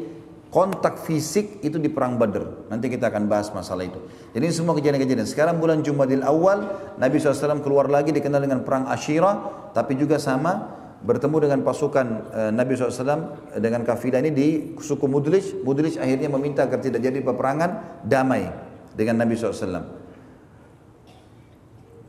[0.52, 2.68] kontak fisik itu di perang Badar.
[2.68, 4.04] Nanti kita akan bahas masalah itu.
[4.36, 5.24] Jadi ini semua kejadian-kejadian.
[5.24, 6.68] Sekarang bulan Jumadil Awal
[7.00, 9.32] Nabi SAW keluar lagi dikenal dengan perang Ashira
[9.72, 15.64] tapi juga sama bertemu dengan pasukan uh, Nabi SAW dengan kafilah ini di suku Mudlij.
[15.64, 18.52] Mudlij akhirnya meminta agar tidak jadi peperangan damai
[18.92, 20.00] dengan Nabi SAW.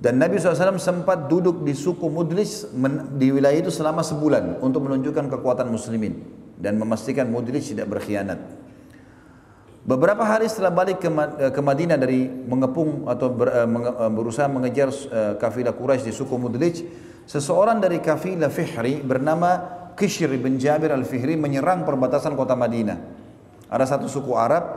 [0.01, 2.73] Dan Nabi SAW sempat duduk di suku Mudlij
[3.15, 6.17] di wilayah itu selama sebulan untuk menunjukkan kekuatan muslimin
[6.57, 8.41] dan memastikan Mudlij tidak berkhianat.
[9.81, 11.09] Beberapa hari setelah balik ke,
[11.49, 16.85] ke Madinah dari mengepung atau uh, berusaha mengejar uh, kafilah Quraisy di suku Mudlij,
[17.31, 19.63] Seseorang dari kafilah Fihri bernama
[19.95, 22.99] Kishr bin Jabir al-Fihri menyerang perbatasan kota Madinah.
[23.71, 24.67] Ada satu suku Arab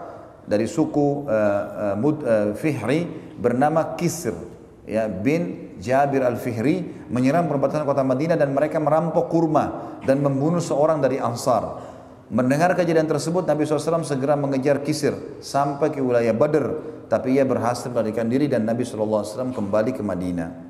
[0.47, 4.39] dari suku uh, uh, Mud, uh, Fihri bernama Kisr
[4.86, 11.02] ya, bin Jabir al-Fihri menyerang perbatasan kota Madinah dan mereka merampok kurma dan membunuh seorang
[11.02, 11.82] dari Ansar.
[12.31, 16.66] Mendengar kejadian tersebut Nabi SAW segera mengejar Kisir sampai ke wilayah Badr
[17.10, 20.64] tapi ia berhasil melarikan diri dan Nabi SAW kembali ke Madinah.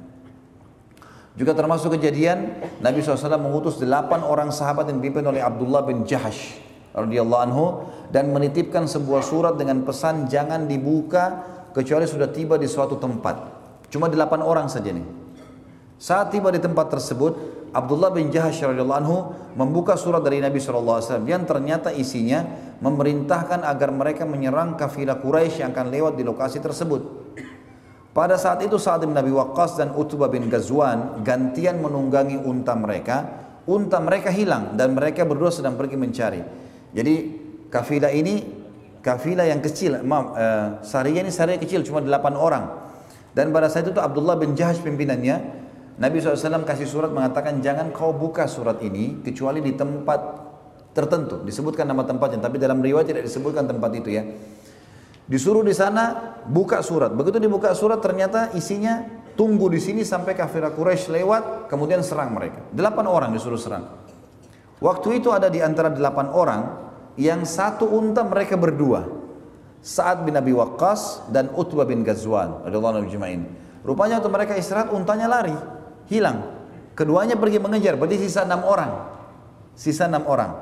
[1.34, 6.62] Juga termasuk kejadian Nabi SAW mengutus delapan orang sahabat yang dipimpin oleh Abdullah bin Jahash
[6.94, 7.64] radhiyallahu anhu
[8.14, 11.42] dan menitipkan sebuah surat dengan pesan jangan dibuka
[11.74, 13.50] kecuali sudah tiba di suatu tempat.
[13.90, 15.02] Cuma delapan orang saja nih.
[15.98, 17.34] Saat tiba di tempat tersebut,
[17.74, 19.18] Abdullah bin Jahash radhiyallahu anhu
[19.58, 22.46] membuka surat dari Nabi SAW yang ternyata isinya
[22.78, 27.02] memerintahkan agar mereka menyerang kafilah Quraisy yang akan lewat di lokasi tersebut.
[28.14, 33.42] Pada saat itu Sa'ad bin Nabi Waqqas dan Utbah bin Ghazwan gantian menunggangi unta mereka.
[33.66, 36.38] Unta mereka hilang dan mereka berdua sedang pergi mencari.
[36.94, 37.14] Jadi
[37.74, 38.44] kafilah ini
[39.02, 40.36] kafilah yang kecil, maaf,
[40.86, 42.64] Sariyah ini Sariyah kecil cuma 8 orang.
[43.34, 45.66] Dan pada saat itu Abdullah bin Jahash pimpinannya
[45.98, 50.20] Nabi SAW kasih surat mengatakan jangan kau buka surat ini kecuali di tempat
[50.94, 51.42] tertentu.
[51.42, 54.22] Disebutkan nama tempatnya, tapi dalam riwayat tidak disebutkan tempat itu ya.
[55.24, 57.08] Disuruh di sana buka surat.
[57.12, 62.60] Begitu dibuka surat ternyata isinya tunggu di sini sampai kafir Quraisy lewat, kemudian serang mereka.
[62.70, 63.88] Delapan orang disuruh serang.
[64.84, 66.62] Waktu itu ada di antara delapan orang
[67.16, 69.06] yang satu unta mereka berdua.
[69.84, 73.04] Saat bin Abi Waqqas dan Utbah bin Ghazwan radhiyallahu
[73.84, 75.52] Rupanya waktu mereka istirahat untanya lari
[76.08, 76.56] hilang.
[76.96, 79.12] Keduanya pergi mengejar, berarti sisa enam orang.
[79.76, 80.56] Sisa enam orang.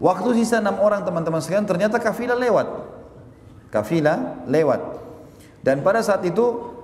[0.00, 2.95] Waktu sisa enam orang teman-teman sekalian ternyata kafilah lewat.
[3.70, 4.80] Kafilah lewat.
[5.60, 6.74] Dan pada saat itu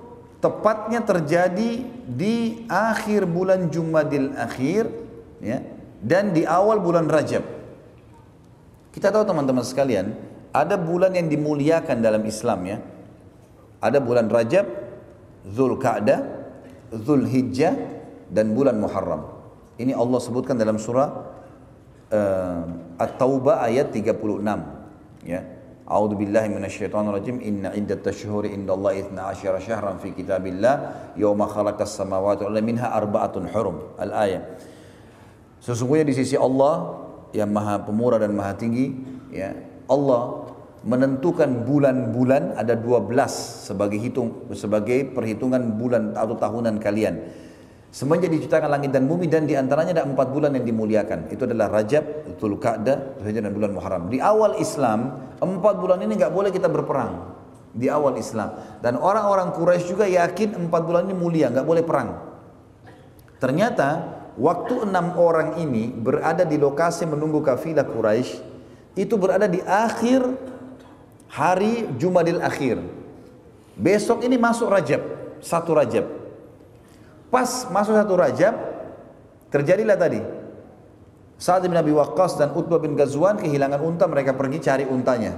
[0.43, 4.91] tepatnya terjadi di akhir bulan Jumadil akhir
[5.39, 5.63] ya
[6.03, 7.47] dan di awal bulan Rajab.
[8.91, 10.13] Kita tahu teman-teman sekalian,
[10.51, 12.77] ada bulan yang dimuliakan dalam Islam ya.
[13.79, 14.67] Ada bulan Rajab,
[15.47, 16.19] Zulkaadah,
[16.91, 17.73] Zulhijjah
[18.29, 19.33] dan bulan Muharram.
[19.79, 21.09] Ini Allah sebutkan dalam surah
[22.13, 22.63] uh,
[23.01, 24.13] At-Taubah ayat 36.
[25.25, 25.41] Ya.
[25.83, 27.43] A'udzu billahi minasyaitonir rajim.
[27.43, 30.75] Inna iddat tashhuri indallahi 12 syahran fi kitabillah
[31.19, 33.99] yauma khalaqas samawati wal minha arba'atun hurum.
[33.99, 34.63] Al-ayat.
[35.59, 37.03] Sesungguhnya di sisi Allah
[37.35, 38.95] yang Maha Pemurah dan Maha Tinggi,
[39.31, 39.55] ya,
[39.87, 40.43] Allah
[40.83, 43.15] menentukan bulan-bulan ada 12
[43.71, 47.23] sebagai hitung sebagai perhitungan bulan atau tahunan kalian.
[47.93, 51.29] Semenjak diciptakan langit dan bumi dan di antaranya ada empat bulan yang dimuliakan.
[51.29, 54.09] Itu adalah Rajab, Dzulqa'dah, Dzulhijjah dan bulan Muharram.
[54.09, 57.37] Di awal Islam, empat bulan ini nggak boleh kita berperang.
[57.69, 58.81] Di awal Islam.
[58.81, 62.17] Dan orang-orang Quraisy juga yakin empat bulan ini mulia, nggak boleh perang.
[63.37, 63.89] Ternyata
[64.41, 68.41] waktu enam orang ini berada di lokasi menunggu kafilah Quraisy
[68.97, 70.25] itu berada di akhir
[71.29, 72.81] hari Jumadil Akhir.
[73.77, 75.01] Besok ini masuk Rajab,
[75.45, 76.22] satu Rajab.
[77.33, 78.53] Pas masuk satu Rajab,
[79.49, 80.21] terjadilah tadi.
[81.41, 85.33] Sa'ad bin Abi Waqqas dan Utbah bin Ghazwan kehilangan unta, mereka pergi cari untanya.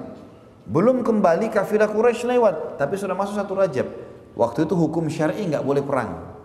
[0.68, 3.88] Belum kembali kafilah Quraisy lewat, tapi sudah masuk satu Rajab.
[4.36, 6.36] Waktu itu hukum syar'i nggak boleh perang.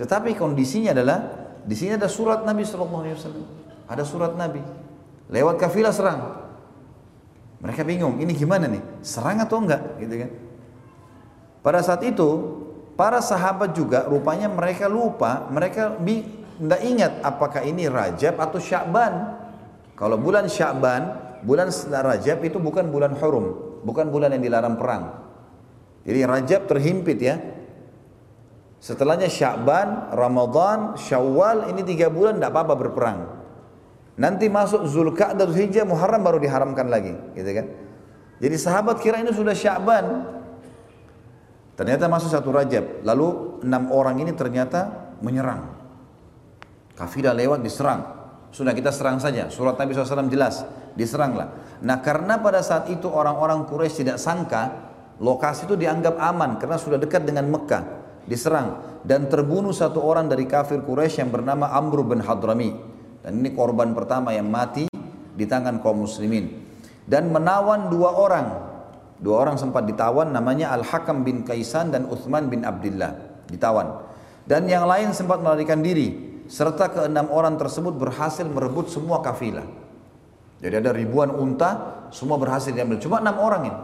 [0.00, 1.28] Tetapi kondisinya adalah
[1.60, 3.04] di sini ada surat Nabi SAW.
[3.84, 4.64] Ada surat Nabi.
[5.28, 6.40] Lewat kafilah serang.
[7.60, 8.80] Mereka bingung, ini gimana nih?
[9.04, 10.00] Serang atau enggak?
[10.00, 10.30] Gitu kan.
[11.60, 12.59] Pada saat itu,
[13.00, 19.40] para sahabat juga rupanya mereka lupa, mereka tidak ingat apakah ini Rajab atau Sya'ban.
[19.96, 21.02] Kalau bulan Sya'ban,
[21.40, 25.16] bulan Rajab itu bukan bulan hurum, bukan bulan yang dilarang perang.
[26.04, 27.40] Jadi Rajab terhimpit ya.
[28.84, 33.18] Setelahnya Sya'ban, Ramadan, Syawal, ini tiga bulan tidak apa-apa berperang.
[34.20, 37.64] Nanti masuk Zulkaadah, Zulhijjah, Muharram baru diharamkan lagi, gitu kan?
[38.44, 40.36] Jadi sahabat kira ini sudah Sya'ban.
[41.80, 43.00] Ternyata masuk satu Rajab.
[43.08, 45.64] Lalu enam orang ini ternyata menyerang.
[46.92, 48.04] Kafilah lewat diserang.
[48.52, 49.48] Sudah kita serang saja.
[49.48, 50.60] Surat Nabi SAW jelas.
[50.92, 51.80] Diseranglah.
[51.80, 54.92] Nah karena pada saat itu orang-orang Quraisy tidak sangka
[55.24, 57.84] lokasi itu dianggap aman karena sudah dekat dengan Mekah.
[58.28, 62.76] Diserang dan terbunuh satu orang dari kafir Quraisy yang bernama Amr bin Hadrami.
[63.24, 64.84] Dan ini korban pertama yang mati
[65.32, 66.60] di tangan kaum muslimin.
[67.08, 68.69] Dan menawan dua orang.
[69.20, 73.44] Dua orang sempat ditawan namanya Al-Hakam bin Kaisan dan Uthman bin Abdullah.
[73.52, 74.08] Ditawan.
[74.48, 76.32] Dan yang lain sempat melarikan diri.
[76.48, 79.68] Serta keenam orang tersebut berhasil merebut semua kafilah.
[80.60, 82.98] Jadi ada ribuan unta, semua berhasil diambil.
[82.98, 83.80] Cuma enam orang ini.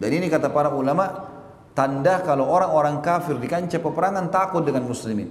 [0.00, 1.28] Dan ini kata para ulama,
[1.76, 5.28] tanda kalau orang-orang kafir di kancah peperangan takut dengan muslimin.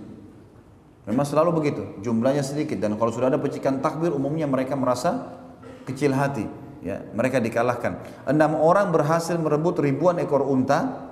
[1.10, 5.26] Memang selalu begitu, jumlahnya sedikit dan kalau sudah ada pecikan takbir umumnya mereka merasa
[5.90, 6.46] kecil hati,
[6.84, 8.26] ya, mereka dikalahkan.
[8.28, 11.10] Enam orang berhasil merebut ribuan ekor unta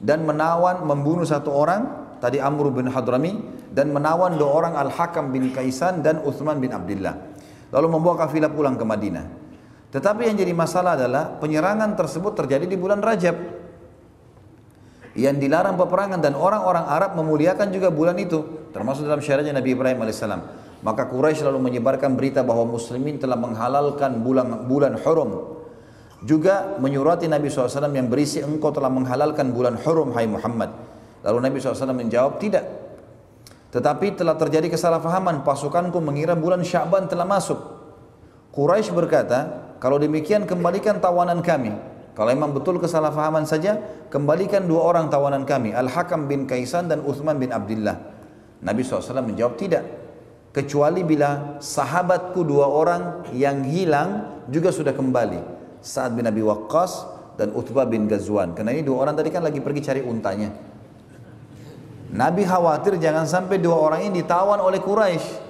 [0.00, 3.40] dan menawan membunuh satu orang tadi Amr bin Hadrami
[3.72, 7.16] dan menawan dua orang Al-Hakam bin Kaisan dan Uthman bin Abdullah.
[7.70, 9.26] Lalu membawa kafilah pulang ke Madinah.
[9.90, 13.34] Tetapi yang jadi masalah adalah penyerangan tersebut terjadi di bulan Rajab
[15.18, 19.98] yang dilarang peperangan dan orang-orang Arab memuliakan juga bulan itu termasuk dalam syariatnya Nabi Ibrahim
[20.06, 20.40] alaihissalam
[20.80, 25.60] maka Quraisy lalu menyebarkan berita bahwa muslimin telah menghalalkan bulan bulan hurum
[26.24, 30.72] juga menyurati Nabi SAW yang berisi engkau telah menghalalkan bulan hurum hai Muhammad
[31.24, 32.64] lalu Nabi SAW menjawab tidak
[33.70, 37.58] Tetapi telah terjadi kesalahpahaman, pasukanku mengira bulan Sya'ban telah masuk.
[38.50, 39.38] Quraisy berkata,
[39.78, 41.70] kalau demikian kembalikan tawanan kami.
[42.18, 43.78] Kalau memang betul kesalahpahaman saja,
[44.10, 47.96] kembalikan dua orang tawanan kami, Al-Hakam bin Kaisan dan Uthman bin Abdullah.
[48.60, 49.86] Nabi SAW menjawab tidak.
[50.50, 55.38] Kecuali bila sahabatku dua orang yang hilang juga sudah kembali.
[55.78, 57.06] Sa'ad bin Abi Waqqas
[57.38, 58.58] dan Utbah bin Ghazwan.
[58.58, 60.50] Karena ini dua orang tadi kan lagi pergi cari untanya.
[62.10, 65.48] Nabi khawatir jangan sampai dua orang ini ditawan oleh Quraisy.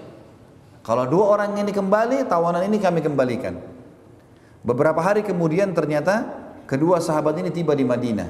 [0.85, 3.56] Kalau dua orang ini kembali, tawanan ini kami kembalikan.
[4.60, 6.28] Beberapa hari kemudian ternyata
[6.68, 8.28] kedua sahabat ini tiba di Madinah.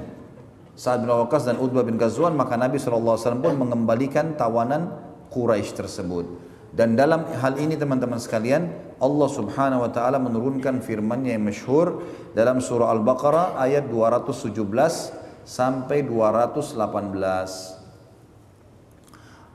[0.78, 4.94] Sa'ad bin Waqqas dan Utbah bin Ghazwan, maka Nabi SAW pun mengembalikan tawanan
[5.34, 6.49] Quraisy tersebut.
[6.70, 8.70] Dan dalam hal ini teman-teman sekalian,
[9.02, 14.54] Allah Subhanahu wa taala menurunkan firman-Nya yang masyhur dalam surah Al-Baqarah ayat 217
[15.42, 16.78] sampai 218.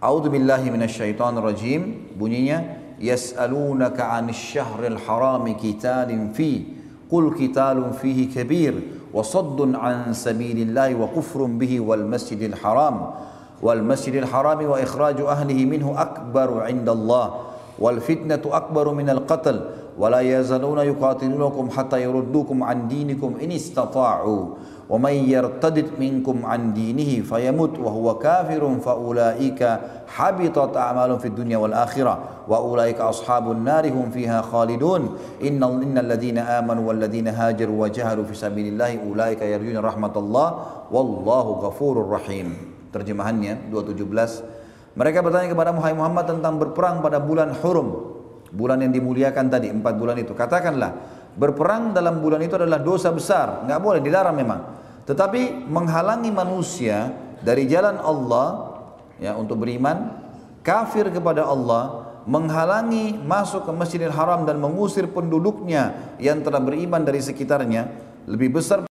[0.04, 2.12] A'udzu billahi minasyaitonir rajim.
[2.20, 6.68] Bunyinya yas'alunaka 'anil syahril harami qitalin fi
[7.08, 13.16] qul qitalun fihi kabir wa saddun 'an sabilillahi wa kufrun bihi wal masjidil haram
[13.61, 19.81] wal masjidil harami wa ikhraju ahlihi minhu akbaru 'inda Allah wal fitnatu akbaru minal qatl
[20.01, 24.47] ولا يزالون يقاتلونكم حتى يردوكم عن دينكم إن استطاعوا
[24.91, 32.19] ومن يرتد منكم عن دينه فيمت وهو كافر فأولئك حبطت أعمالهم في الدنيا والآخرة
[32.49, 38.73] وأولئك أصحاب النار هم فيها خالدون إن إن الذين آمنوا والذين هاجروا وجاهدوا في سبيل
[38.73, 40.59] الله أولئك يرجون رحمة الله
[40.93, 44.66] والله غفور رحيم Terjemahannya 217
[44.96, 48.16] mereka bertanya kepada Muhammad tentang berperang pada bulan Hurum.
[48.56, 50.32] Bulan yang dimuliakan tadi empat bulan itu.
[50.32, 50.96] Katakanlah
[51.36, 53.68] berperang dalam bulan itu adalah dosa besar.
[53.68, 54.60] Nggak boleh dilarang memang.
[55.04, 57.12] Tetapi menghalangi manusia
[57.44, 58.80] dari jalan Allah
[59.20, 60.16] ya untuk beriman
[60.64, 67.22] kafir kepada Allah menghalangi masuk ke Masjidil Haram dan mengusir penduduknya yang telah beriman dari
[67.22, 67.86] sekitarnya
[68.26, 68.90] lebih besar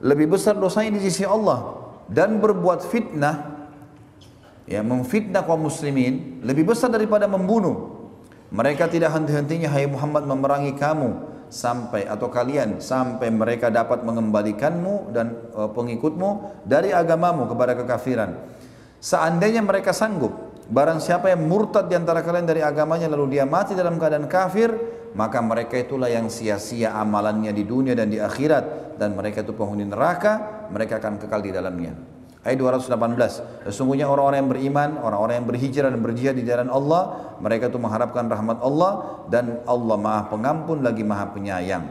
[0.00, 3.68] lebih besar dosanya di sisi Allah dan berbuat fitnah
[4.66, 7.96] ya memfitnah kaum muslimin lebih besar daripada membunuh
[8.50, 15.50] mereka tidak henti-hentinya hai Muhammad memerangi kamu sampai atau kalian sampai mereka dapat mengembalikanmu dan
[15.54, 18.34] uh, pengikutmu dari agamamu kepada kekafiran.
[18.98, 20.34] Seandainya mereka sanggup,
[20.66, 24.74] barang siapa yang murtad di antara kalian dari agamanya lalu dia mati dalam keadaan kafir,
[25.14, 29.86] maka mereka itulah yang sia-sia amalannya di dunia dan di akhirat dan mereka itu penghuni
[29.86, 32.16] neraka, mereka akan kekal di dalamnya.
[32.46, 33.66] Ayat 218.
[33.66, 38.30] Sesungguhnya orang-orang yang beriman, orang-orang yang berhijrah dan berjihad di jalan Allah, mereka itu mengharapkan
[38.30, 38.92] rahmat Allah
[39.26, 41.84] dan Allah Maha Pengampun lagi Maha Penyayang.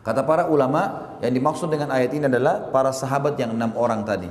[0.00, 4.30] Kata para ulama, yang dimaksud dengan ayat ini adalah para sahabat yang enam orang tadi.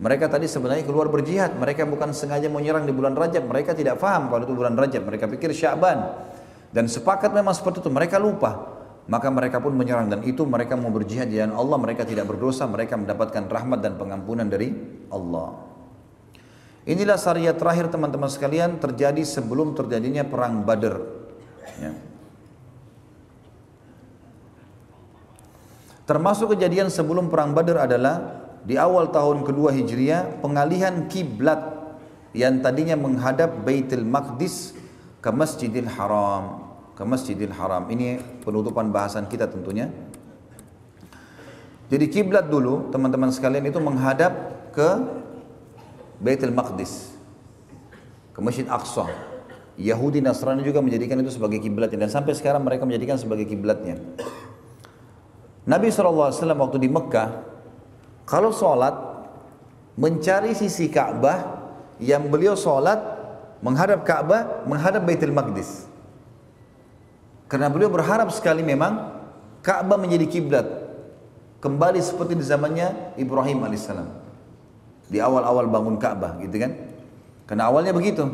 [0.00, 4.32] Mereka tadi sebenarnya keluar berjihad, mereka bukan sengaja menyerang di bulan Rajab, mereka tidak faham
[4.32, 6.16] kalau itu bulan Rajab, mereka pikir Syaban.
[6.72, 8.75] Dan sepakat memang seperti itu, mereka lupa
[9.06, 11.78] maka mereka pun menyerang dan itu mereka mau berjihad jalan Allah.
[11.78, 14.74] Mereka tidak berdosa mereka mendapatkan rahmat dan pengampunan dari
[15.14, 15.62] Allah.
[16.86, 20.94] Inilah syariat terakhir teman-teman sekalian terjadi sebelum terjadinya perang Badr.
[21.82, 21.92] Ya.
[26.06, 31.74] termasuk kejadian sebelum perang Badr adalah di awal tahun kedua Hijriah pengalihan kiblat
[32.32, 34.78] yang tadinya menghadap Baitul Maqdis
[35.18, 36.65] ke Masjidil Haram
[36.96, 37.84] ke Masjidil Haram.
[37.92, 39.92] Ini penutupan bahasan kita tentunya.
[41.86, 44.32] Jadi kiblat dulu teman-teman sekalian itu menghadap
[44.74, 44.88] ke
[46.18, 47.14] Baitul Maqdis.
[48.32, 49.06] Ke Masjid Aqsa.
[49.76, 54.00] Yahudi Nasrani juga menjadikan itu sebagai kiblatnya dan sampai sekarang mereka menjadikan sebagai kiblatnya.
[55.68, 57.28] Nabi SAW waktu di Mekah
[58.24, 58.96] kalau sholat
[60.00, 61.60] mencari sisi Ka'bah
[62.00, 62.98] yang beliau sholat
[63.60, 65.85] menghadap Ka'bah menghadap Baitul Maqdis.
[67.46, 69.14] Karena beliau berharap sekali memang
[69.62, 70.66] Ka'bah menjadi kiblat.
[71.62, 74.06] Kembali seperti di zamannya Ibrahim alaihissalam
[75.06, 76.74] di awal-awal bangun Ka'bah gitu kan?
[77.46, 78.26] Karena awalnya begitu.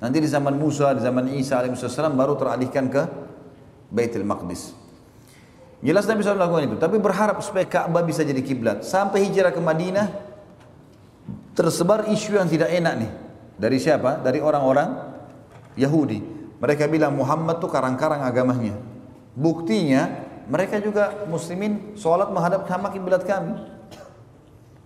[0.00, 3.02] Nanti di zaman Musa di zaman Isa alaihissalam baru teralihkan ke
[3.92, 4.72] Baitul Maqdis.
[5.84, 6.76] Jelas Nabi SAW melakukan itu.
[6.80, 8.80] Tapi berharap supaya Ka'bah bisa jadi kiblat.
[8.86, 10.08] Sampai hijrah ke Madinah
[11.52, 13.10] tersebar isu yang tidak enak nih.
[13.60, 14.24] Dari siapa?
[14.24, 14.88] Dari orang-orang
[15.76, 16.31] Yahudi
[16.62, 18.78] mereka bilang Muhammad tuh karang-karang agamanya.
[19.34, 23.58] Buktinya mereka juga muslimin sholat menghadap sama kiblat kami.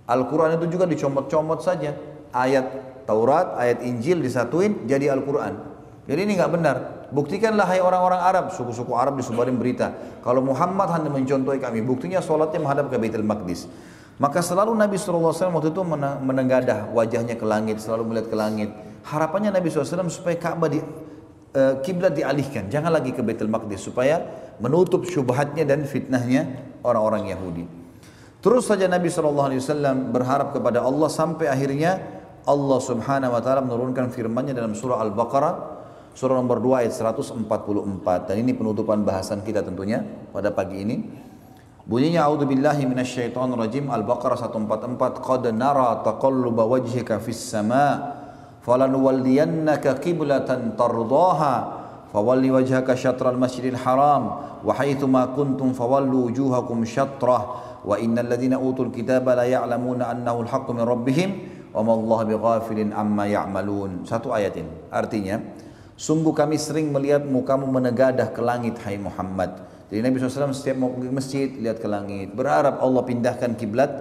[0.09, 1.93] Al-Quran itu juga dicomot-comot saja.
[2.33, 2.65] Ayat
[3.05, 5.53] Taurat, ayat Injil disatuin jadi Al-Quran.
[6.09, 6.77] Jadi ini nggak benar.
[7.13, 9.93] Buktikanlah hai orang-orang Arab, suku-suku Arab disebarin berita.
[10.25, 13.69] Kalau Muhammad hanya mencontohi kami, buktinya sholatnya menghadap ke Baitul Maqdis.
[14.17, 15.83] Maka selalu Nabi SAW waktu itu
[16.25, 18.71] menenggadah wajahnya ke langit, selalu melihat ke langit.
[19.07, 20.81] Harapannya Nabi SAW supaya Ka'bah di
[21.57, 24.21] uh, kiblat dialihkan, jangan lagi ke Baitul Maqdis supaya
[24.61, 27.65] menutup syubhatnya dan fitnahnya orang-orang Yahudi.
[28.45, 29.51] Terus saja Nabi SAW
[30.13, 31.99] berharap kepada Allah sampai akhirnya
[32.47, 35.77] Allah Subhanahu wa taala menurunkan firman-Nya dalam surah Al-Baqarah
[36.17, 37.45] surah nomor 2 ayat 144
[38.25, 40.01] dan ini penutupan bahasan kita tentunya
[40.33, 40.97] pada pagi ini.
[41.87, 48.15] Bunyinya a'udzubillahi minasyaitonirrajim Al-Baqarah 144 qad nara taqalluba wajhika fis sama
[48.67, 51.55] falanuwalliyannaka qiblatan tardaha
[52.11, 58.91] fawalli wajhaka syatral masjidil haram wa haitsu kuntum fawallu wujuhakum syatrah wa innal ladzina utul
[58.91, 61.31] kitaba la ya'lamuna annahu al-haqqu min rabbihim
[61.71, 61.95] wa
[63.07, 63.25] ma.
[64.03, 64.59] Satu ayat.
[64.91, 65.39] Artinya,
[65.95, 69.63] sungguh kami sering melihat mukamu menegadah ke langit hai Muhammad.
[69.93, 73.93] Jadi Nabi SAW setiap mau pergi masjid lihat ke langit, berharap Allah pindahkan kiblat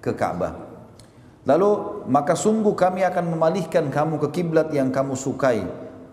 [0.00, 0.69] ke Ka'bah.
[1.48, 5.64] Lalu maka sungguh kami akan memalihkan kamu ke kiblat yang kamu sukai.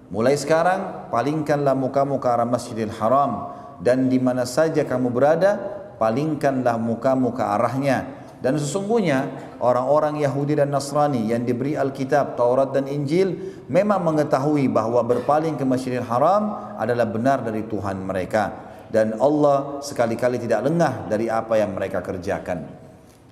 [0.07, 3.51] Mulai sekarang palingkanlah mukamu ke arah Masjidil Haram
[3.83, 5.59] dan di mana saja kamu berada
[5.99, 12.85] palingkanlah mukamu ke arahnya dan sesungguhnya orang-orang Yahudi dan Nasrani yang diberi Alkitab, Taurat dan
[12.85, 13.33] Injil
[13.65, 18.69] memang mengetahui bahwa berpaling ke Masjidil Haram adalah benar dari Tuhan mereka.
[18.87, 22.86] Dan Allah sekali-kali tidak lengah dari apa yang mereka kerjakan.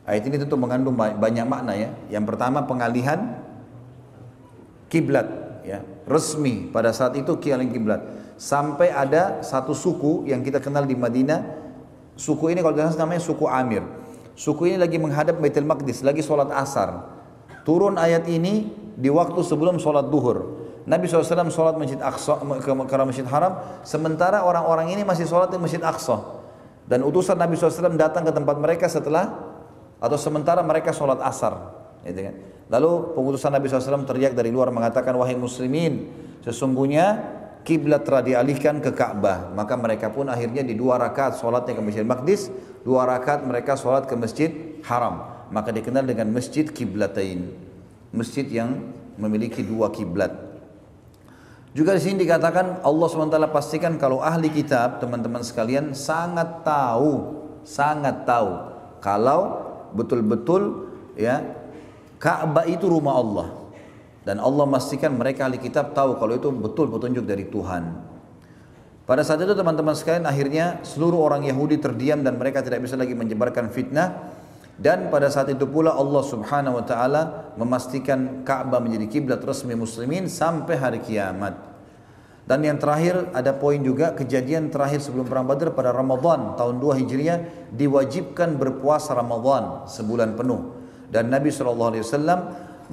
[0.05, 1.89] Ayat ini tentu mengandung banyak makna ya.
[2.13, 3.41] Yang pertama pengalihan
[4.89, 5.27] kiblat
[5.65, 8.05] ya resmi pada saat itu kialing kiblat
[8.37, 11.41] sampai ada satu suku yang kita kenal di Madinah
[12.13, 13.81] suku ini kalau tidak namanya suku Amir
[14.35, 17.07] Suku ini lagi menghadap Baitul Maqdis, lagi sholat asar.
[17.63, 18.67] Turun ayat ini
[18.99, 20.67] di waktu sebelum sholat duhur.
[20.83, 23.57] Nabi SAW sholat Masjid Aqsa ke, ke Masjid Haram,
[23.87, 26.19] sementara orang-orang ini masih sholat di Masjid Aqsa.
[26.85, 29.54] Dan utusan Nabi SAW datang ke tempat mereka setelah
[30.05, 31.73] atau sementara mereka sholat asar.
[32.05, 32.35] Gitu kan?
[32.69, 36.13] Lalu pengutusan Nabi SAW teriak dari luar mengatakan, wahai muslimin,
[36.45, 37.21] sesungguhnya
[37.65, 39.49] kiblat telah dialihkan ke Ka'bah.
[39.53, 42.53] Maka mereka pun akhirnya di dua rakaat sholatnya ke Masjid Maqdis,
[42.85, 45.49] dua rakaat mereka sholat ke Masjid Haram.
[45.49, 47.53] Maka dikenal dengan Masjid Kiblatain.
[48.13, 50.31] Masjid yang memiliki dua kiblat.
[51.75, 57.35] Juga di sini dikatakan Allah SWT pastikan kalau ahli kitab teman-teman sekalian sangat tahu,
[57.67, 58.51] sangat tahu
[59.03, 60.89] kalau betul-betul
[61.19, 61.43] ya
[62.17, 63.47] Ka'bah itu rumah Allah.
[64.25, 67.93] Dan Allah memastikan mereka ahli kitab tahu kalau itu betul petunjuk dari Tuhan.
[69.05, 73.13] Pada saat itu teman-teman sekalian akhirnya seluruh orang Yahudi terdiam dan mereka tidak bisa lagi
[73.13, 74.33] menyebarkan fitnah.
[74.75, 77.21] Dan pada saat itu pula Allah subhanahu wa ta'ala
[77.55, 81.74] memastikan Ka'bah menjadi kiblat resmi muslimin sampai hari kiamat.
[82.45, 87.01] Dan yang terakhir ada poin juga kejadian terakhir sebelum perang Badar pada Ramadan tahun 2
[87.01, 87.37] Hijriah
[87.73, 90.77] diwajibkan berpuasa Ramadan sebulan penuh.
[91.09, 92.05] Dan Nabi SAW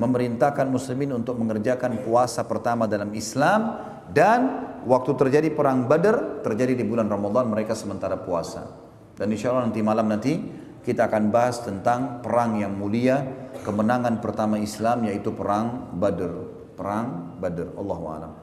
[0.00, 3.76] memerintahkan muslimin untuk mengerjakan puasa pertama dalam Islam
[4.08, 4.40] dan
[4.88, 8.72] waktu terjadi perang Badar terjadi di bulan Ramadan mereka sementara puasa.
[9.20, 10.32] Dan insya Allah nanti malam nanti
[10.80, 13.22] kita akan bahas tentang perang yang mulia,
[13.62, 16.32] kemenangan pertama Islam yaitu perang Badar.
[16.72, 17.68] Perang Badar.
[17.76, 18.41] Allahu a'lam.